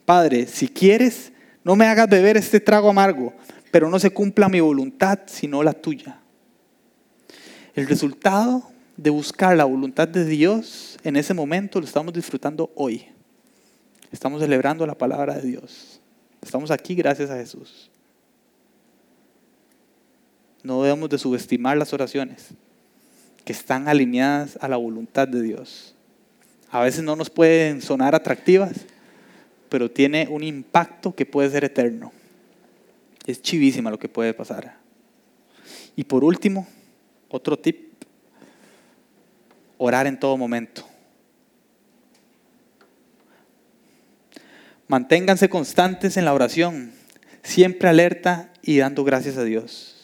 Padre, 0.05 0.49
si 0.49 0.67
quieres, 0.67 1.31
no 1.63 1.77
me 1.77 1.87
hagas 1.87 2.09
beber 2.09 2.37
este 2.37 2.59
trago 2.59 2.91
amargo, 2.91 3.33
pero 3.71 3.89
no 3.89 3.97
se 4.01 4.11
cumpla 4.11 4.49
mi 4.49 4.59
voluntad, 4.59 5.21
sino 5.27 5.63
la 5.63 5.73
tuya. 5.73 6.19
El 7.77 7.87
resultado 7.87 8.69
de 8.97 9.11
buscar 9.11 9.57
la 9.57 9.67
voluntad 9.67 10.09
de 10.09 10.25
Dios 10.25 10.99
en 11.05 11.15
ese 11.15 11.33
momento 11.33 11.79
lo 11.79 11.87
estamos 11.87 12.13
disfrutando 12.13 12.73
hoy. 12.75 13.07
Estamos 14.11 14.41
celebrando 14.41 14.85
la 14.85 14.99
palabra 14.99 15.37
de 15.37 15.43
Dios. 15.43 16.01
Estamos 16.43 16.73
aquí 16.73 16.97
gracias 16.97 17.31
a 17.31 17.37
Jesús. 17.37 17.89
no 20.65 20.83
debemos 20.83 21.09
de 21.09 21.19
subestimar 21.19 21.77
las 21.77 21.93
oraciones 21.93 22.49
que 23.45 23.53
están 23.53 23.87
alineadas 23.87 24.59
a 24.61 24.67
la 24.67 24.77
voluntad 24.77 25.29
de 25.29 25.41
Dios. 25.41 25.96
A 26.71 26.81
veces 26.81 27.03
no 27.03 27.17
nos 27.17 27.31
pueden 27.31 27.81
sonar 27.81 28.15
atractivas, 28.15 28.73
pero 29.69 29.91
tiene 29.91 30.27
un 30.29 30.43
impacto 30.43 31.15
que 31.15 31.27
puede 31.27 31.51
ser 31.51 31.65
eterno. 31.65 32.13
Es 33.27 33.43
chivísima 33.43 33.91
lo 33.91 33.99
que 33.99 34.09
puede 34.09 34.35
pasar. 34.35 34.77
Y 35.97 36.05
por 36.05 36.25
último, 36.25 36.67
otro 37.29 37.59
tip, 37.59 37.95
orar 39.79 40.07
en 40.07 40.19
todo 40.19 40.37
momento. 40.37 40.87
Manténganse 44.89 45.49
constantes 45.49 46.17
en 46.17 46.25
la 46.25 46.35
oración, 46.35 46.93
siempre 47.43 47.89
alerta 47.89 48.53
y 48.63 48.79
dando 48.79 49.03
gracias 49.03 49.37
a 49.37 49.45
Dios. 49.45 49.96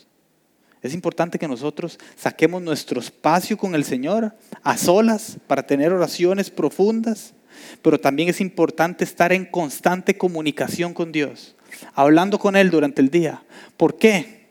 Es 0.82 0.94
importante 0.94 1.38
que 1.38 1.46
nosotros 1.46 1.98
saquemos 2.16 2.60
nuestro 2.60 3.00
espacio 3.00 3.56
con 3.56 3.74
el 3.74 3.84
Señor 3.84 4.34
a 4.62 4.76
solas 4.76 5.36
para 5.46 5.66
tener 5.66 5.92
oraciones 5.92 6.50
profundas, 6.50 7.34
pero 7.82 8.00
también 8.00 8.28
es 8.28 8.40
importante 8.40 9.04
estar 9.04 9.32
en 9.32 9.44
constante 9.44 10.18
comunicación 10.18 10.92
con 10.92 11.12
Dios, 11.12 11.54
hablando 11.94 12.38
con 12.38 12.56
Él 12.56 12.70
durante 12.70 13.00
el 13.00 13.10
día. 13.10 13.44
¿Por 13.76 13.96
qué? 13.96 14.42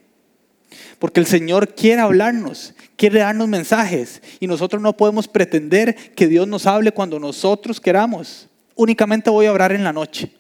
Porque 1.00 1.20
el 1.20 1.26
Señor 1.26 1.76
quiere 1.76 2.02
hablarnos, 2.02 2.76
quiere 2.96 3.20
darnos 3.20 3.50
mensajes 3.50 4.22
y 4.40 4.48
nosotros 4.48 4.82
no 4.82 4.96
podemos 4.96 5.28
pretender 5.28 6.14
que 6.14 6.28
Dios 6.28 6.48
nos 6.48 6.66
hable 6.66 6.94
cuando 6.94 7.20
nosotros 7.20 7.82
queramos 7.82 8.48
únicamente 8.76 9.30
voy 9.30 9.46
a 9.46 9.54
orar 9.54 9.72
en 9.72 9.84
la 9.84 9.94
noche. 9.94 10.32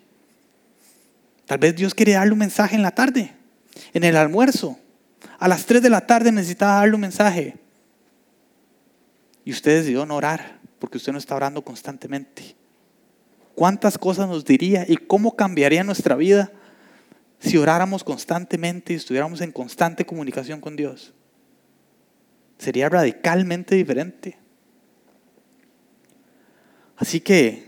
Tal 1.45 1.57
vez 1.57 1.75
Dios 1.75 1.93
quiere 1.93 2.13
darle 2.13 2.33
un 2.33 2.39
mensaje 2.39 2.75
en 2.75 2.81
la 2.81 2.91
tarde, 2.91 3.33
en 3.93 4.03
el 4.03 4.15
almuerzo. 4.15 4.79
A 5.41 5.47
las 5.47 5.65
3 5.65 5.81
de 5.81 5.89
la 5.89 6.05
tarde 6.05 6.31
necesitaba 6.31 6.75
darle 6.75 6.93
un 6.93 7.01
mensaje. 7.01 7.55
Y 9.43 9.51
usted 9.51 9.79
decidió 9.79 10.05
no 10.05 10.15
orar 10.15 10.59
porque 10.77 10.99
usted 10.99 11.11
no 11.11 11.17
está 11.17 11.35
orando 11.35 11.63
constantemente. 11.63 12.55
¿Cuántas 13.55 13.97
cosas 13.97 14.29
nos 14.29 14.45
diría 14.45 14.85
y 14.87 14.97
cómo 14.97 15.35
cambiaría 15.35 15.83
nuestra 15.83 16.15
vida 16.15 16.51
si 17.39 17.57
oráramos 17.57 18.03
constantemente 18.03 18.93
y 18.93 18.97
estuviéramos 18.97 19.41
en 19.41 19.51
constante 19.51 20.05
comunicación 20.05 20.61
con 20.61 20.75
Dios? 20.75 21.11
Sería 22.59 22.87
radicalmente 22.87 23.73
diferente. 23.73 24.37
Así 26.97 27.19
que 27.19 27.67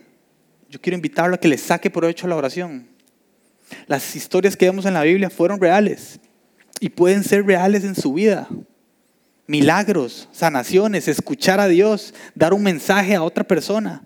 yo 0.70 0.80
quiero 0.80 0.96
invitarlo 0.96 1.34
a 1.34 1.40
que 1.40 1.48
le 1.48 1.58
saque 1.58 1.90
provecho 1.90 2.28
a 2.28 2.30
la 2.30 2.36
oración. 2.36 2.88
Las 3.88 4.16
historias 4.16 4.56
que 4.56 4.66
vemos 4.66 4.86
en 4.86 4.94
la 4.94 5.02
Biblia 5.02 5.32
fueron 5.32 5.60
reales 5.60 6.20
y 6.84 6.90
pueden 6.90 7.24
ser 7.24 7.46
reales 7.46 7.86
en 7.86 7.96
su 7.96 8.14
vida. 8.14 8.50
Milagros, 9.48 10.28
sanaciones, 10.34 11.08
escuchar 11.08 11.62
a 11.62 11.68
Dios, 11.68 12.14
dar 12.36 12.54
un 12.54 12.62
mensaje 12.62 13.16
a 13.16 13.24
otra 13.24 13.46
persona. 13.46 14.04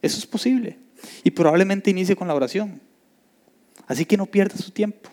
Eso 0.00 0.18
es 0.18 0.26
posible. 0.26 0.78
Y 1.24 1.32
probablemente 1.32 1.90
inicie 1.90 2.14
con 2.14 2.28
la 2.28 2.34
oración. 2.34 2.80
Así 3.88 4.04
que 4.04 4.16
no 4.16 4.26
pierda 4.26 4.56
su 4.56 4.70
tiempo. 4.70 5.10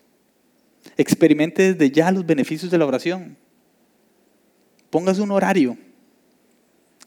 Experimente 0.98 1.74
desde 1.74 1.92
ya 1.92 2.12
los 2.12 2.24
beneficios 2.24 2.70
de 2.70 2.78
la 2.78 2.86
oración. 2.86 3.36
Póngase 4.92 5.22
un 5.22 5.32
horario. 5.32 5.78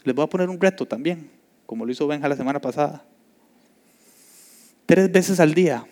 Les 0.03 0.15
voy 0.15 0.25
a 0.25 0.29
poner 0.29 0.49
un 0.49 0.61
reto 0.61 0.85
también, 0.85 1.31
como 1.65 1.87
lo 1.87 1.93
hizo 1.93 2.09
Benja 2.09 2.29
la 2.29 2.37
semana 2.37 2.61
pasada 2.61 3.05
tres 4.93 5.11
veces 5.11 5.41
al 5.41 5.55
día. 5.55 5.87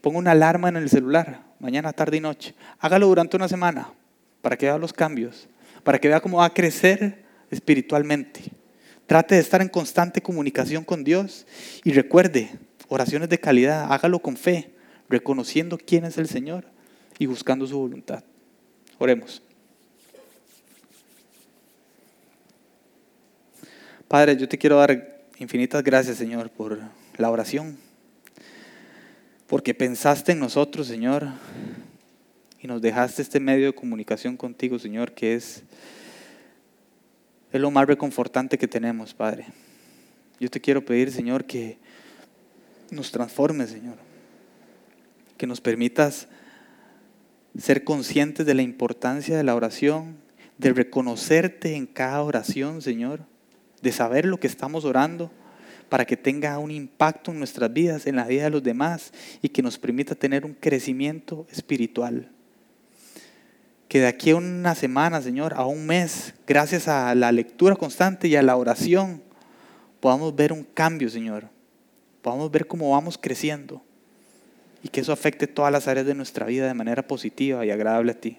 Ponga 0.00 0.18
una 0.18 0.32
alarma 0.32 0.68
en 0.68 0.76
el 0.76 0.88
celular, 0.88 1.42
mañana, 1.64 1.94
tarde 1.94 2.18
y 2.18 2.20
noche. 2.20 2.54
Hágalo 2.78 3.06
durante 3.06 3.36
una 3.38 3.48
semana 3.48 3.90
para 4.42 4.56
que 4.56 4.66
vea 4.66 4.76
los 4.76 4.92
cambios, 4.92 5.48
para 5.82 5.98
que 5.98 6.08
vea 6.08 6.20
cómo 6.20 6.36
va 6.36 6.44
a 6.44 6.52
crecer 6.52 7.24
espiritualmente. 7.50 8.42
Trate 9.06 9.36
de 9.36 9.40
estar 9.40 9.62
en 9.62 9.68
constante 9.68 10.20
comunicación 10.20 10.84
con 10.84 11.04
Dios 11.04 11.46
y 11.82 11.92
recuerde, 11.92 12.50
oraciones 12.88 13.30
de 13.30 13.40
calidad, 13.40 13.90
hágalo 13.90 14.18
con 14.18 14.36
fe, 14.36 14.74
reconociendo 15.08 15.78
quién 15.78 16.04
es 16.04 16.18
el 16.18 16.28
Señor 16.28 16.66
y 17.18 17.24
buscando 17.24 17.66
su 17.66 17.78
voluntad. 17.78 18.22
Oremos. 18.98 19.42
Padre, 24.06 24.36
yo 24.36 24.46
te 24.46 24.58
quiero 24.58 24.76
dar 24.76 25.22
infinitas 25.38 25.82
gracias, 25.82 26.18
Señor, 26.18 26.50
por 26.50 26.78
la 27.16 27.30
oración 27.30 27.78
porque 29.54 29.72
pensaste 29.72 30.32
en 30.32 30.40
nosotros, 30.40 30.88
Señor, 30.88 31.28
y 32.60 32.66
nos 32.66 32.82
dejaste 32.82 33.22
este 33.22 33.38
medio 33.38 33.66
de 33.66 33.72
comunicación 33.72 34.36
contigo, 34.36 34.80
Señor, 34.80 35.12
que 35.12 35.34
es, 35.34 35.62
es 37.52 37.60
lo 37.60 37.70
más 37.70 37.86
reconfortante 37.86 38.58
que 38.58 38.66
tenemos, 38.66 39.14
Padre. 39.14 39.46
Yo 40.40 40.50
te 40.50 40.60
quiero 40.60 40.84
pedir, 40.84 41.12
Señor, 41.12 41.44
que 41.44 41.78
nos 42.90 43.12
transformes, 43.12 43.70
Señor, 43.70 43.94
que 45.36 45.46
nos 45.46 45.60
permitas 45.60 46.26
ser 47.56 47.84
conscientes 47.84 48.44
de 48.46 48.54
la 48.54 48.62
importancia 48.62 49.36
de 49.36 49.44
la 49.44 49.54
oración, 49.54 50.16
de 50.58 50.72
reconocerte 50.72 51.76
en 51.76 51.86
cada 51.86 52.24
oración, 52.24 52.82
Señor, 52.82 53.20
de 53.82 53.92
saber 53.92 54.24
lo 54.24 54.40
que 54.40 54.48
estamos 54.48 54.84
orando 54.84 55.30
para 55.94 56.06
que 56.06 56.16
tenga 56.16 56.58
un 56.58 56.72
impacto 56.72 57.30
en 57.30 57.38
nuestras 57.38 57.72
vidas, 57.72 58.08
en 58.08 58.16
la 58.16 58.26
vida 58.26 58.42
de 58.42 58.50
los 58.50 58.64
demás 58.64 59.12
y 59.40 59.48
que 59.48 59.62
nos 59.62 59.78
permita 59.78 60.16
tener 60.16 60.44
un 60.44 60.52
crecimiento 60.52 61.46
espiritual. 61.52 62.32
Que 63.86 64.00
de 64.00 64.08
aquí 64.08 64.30
a 64.30 64.34
una 64.34 64.74
semana, 64.74 65.22
Señor, 65.22 65.54
a 65.54 65.66
un 65.66 65.86
mes, 65.86 66.34
gracias 66.48 66.88
a 66.88 67.14
la 67.14 67.30
lectura 67.30 67.76
constante 67.76 68.26
y 68.26 68.34
a 68.34 68.42
la 68.42 68.56
oración, 68.56 69.22
podamos 70.00 70.34
ver 70.34 70.52
un 70.52 70.64
cambio, 70.64 71.08
Señor. 71.08 71.48
Podamos 72.22 72.50
ver 72.50 72.66
cómo 72.66 72.90
vamos 72.90 73.16
creciendo 73.16 73.80
y 74.82 74.88
que 74.88 74.98
eso 74.98 75.12
afecte 75.12 75.46
todas 75.46 75.70
las 75.70 75.86
áreas 75.86 76.06
de 76.06 76.14
nuestra 76.16 76.44
vida 76.44 76.66
de 76.66 76.74
manera 76.74 77.06
positiva 77.06 77.64
y 77.64 77.70
agradable 77.70 78.10
a 78.10 78.20
ti. 78.20 78.36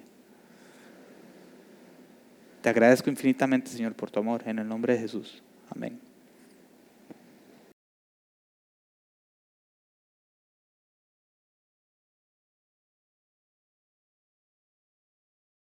Te 2.61 2.67
agradezco 2.67 3.09
infinitamente, 3.09 3.71
Señor, 3.71 3.93
por 3.93 4.11
tu 4.11 4.19
amor, 4.19 4.43
en 4.45 4.59
el 4.59 4.67
nombre 4.67 4.95
de 4.95 4.99
Jesús. 4.99 5.41
Amén. 5.73 6.14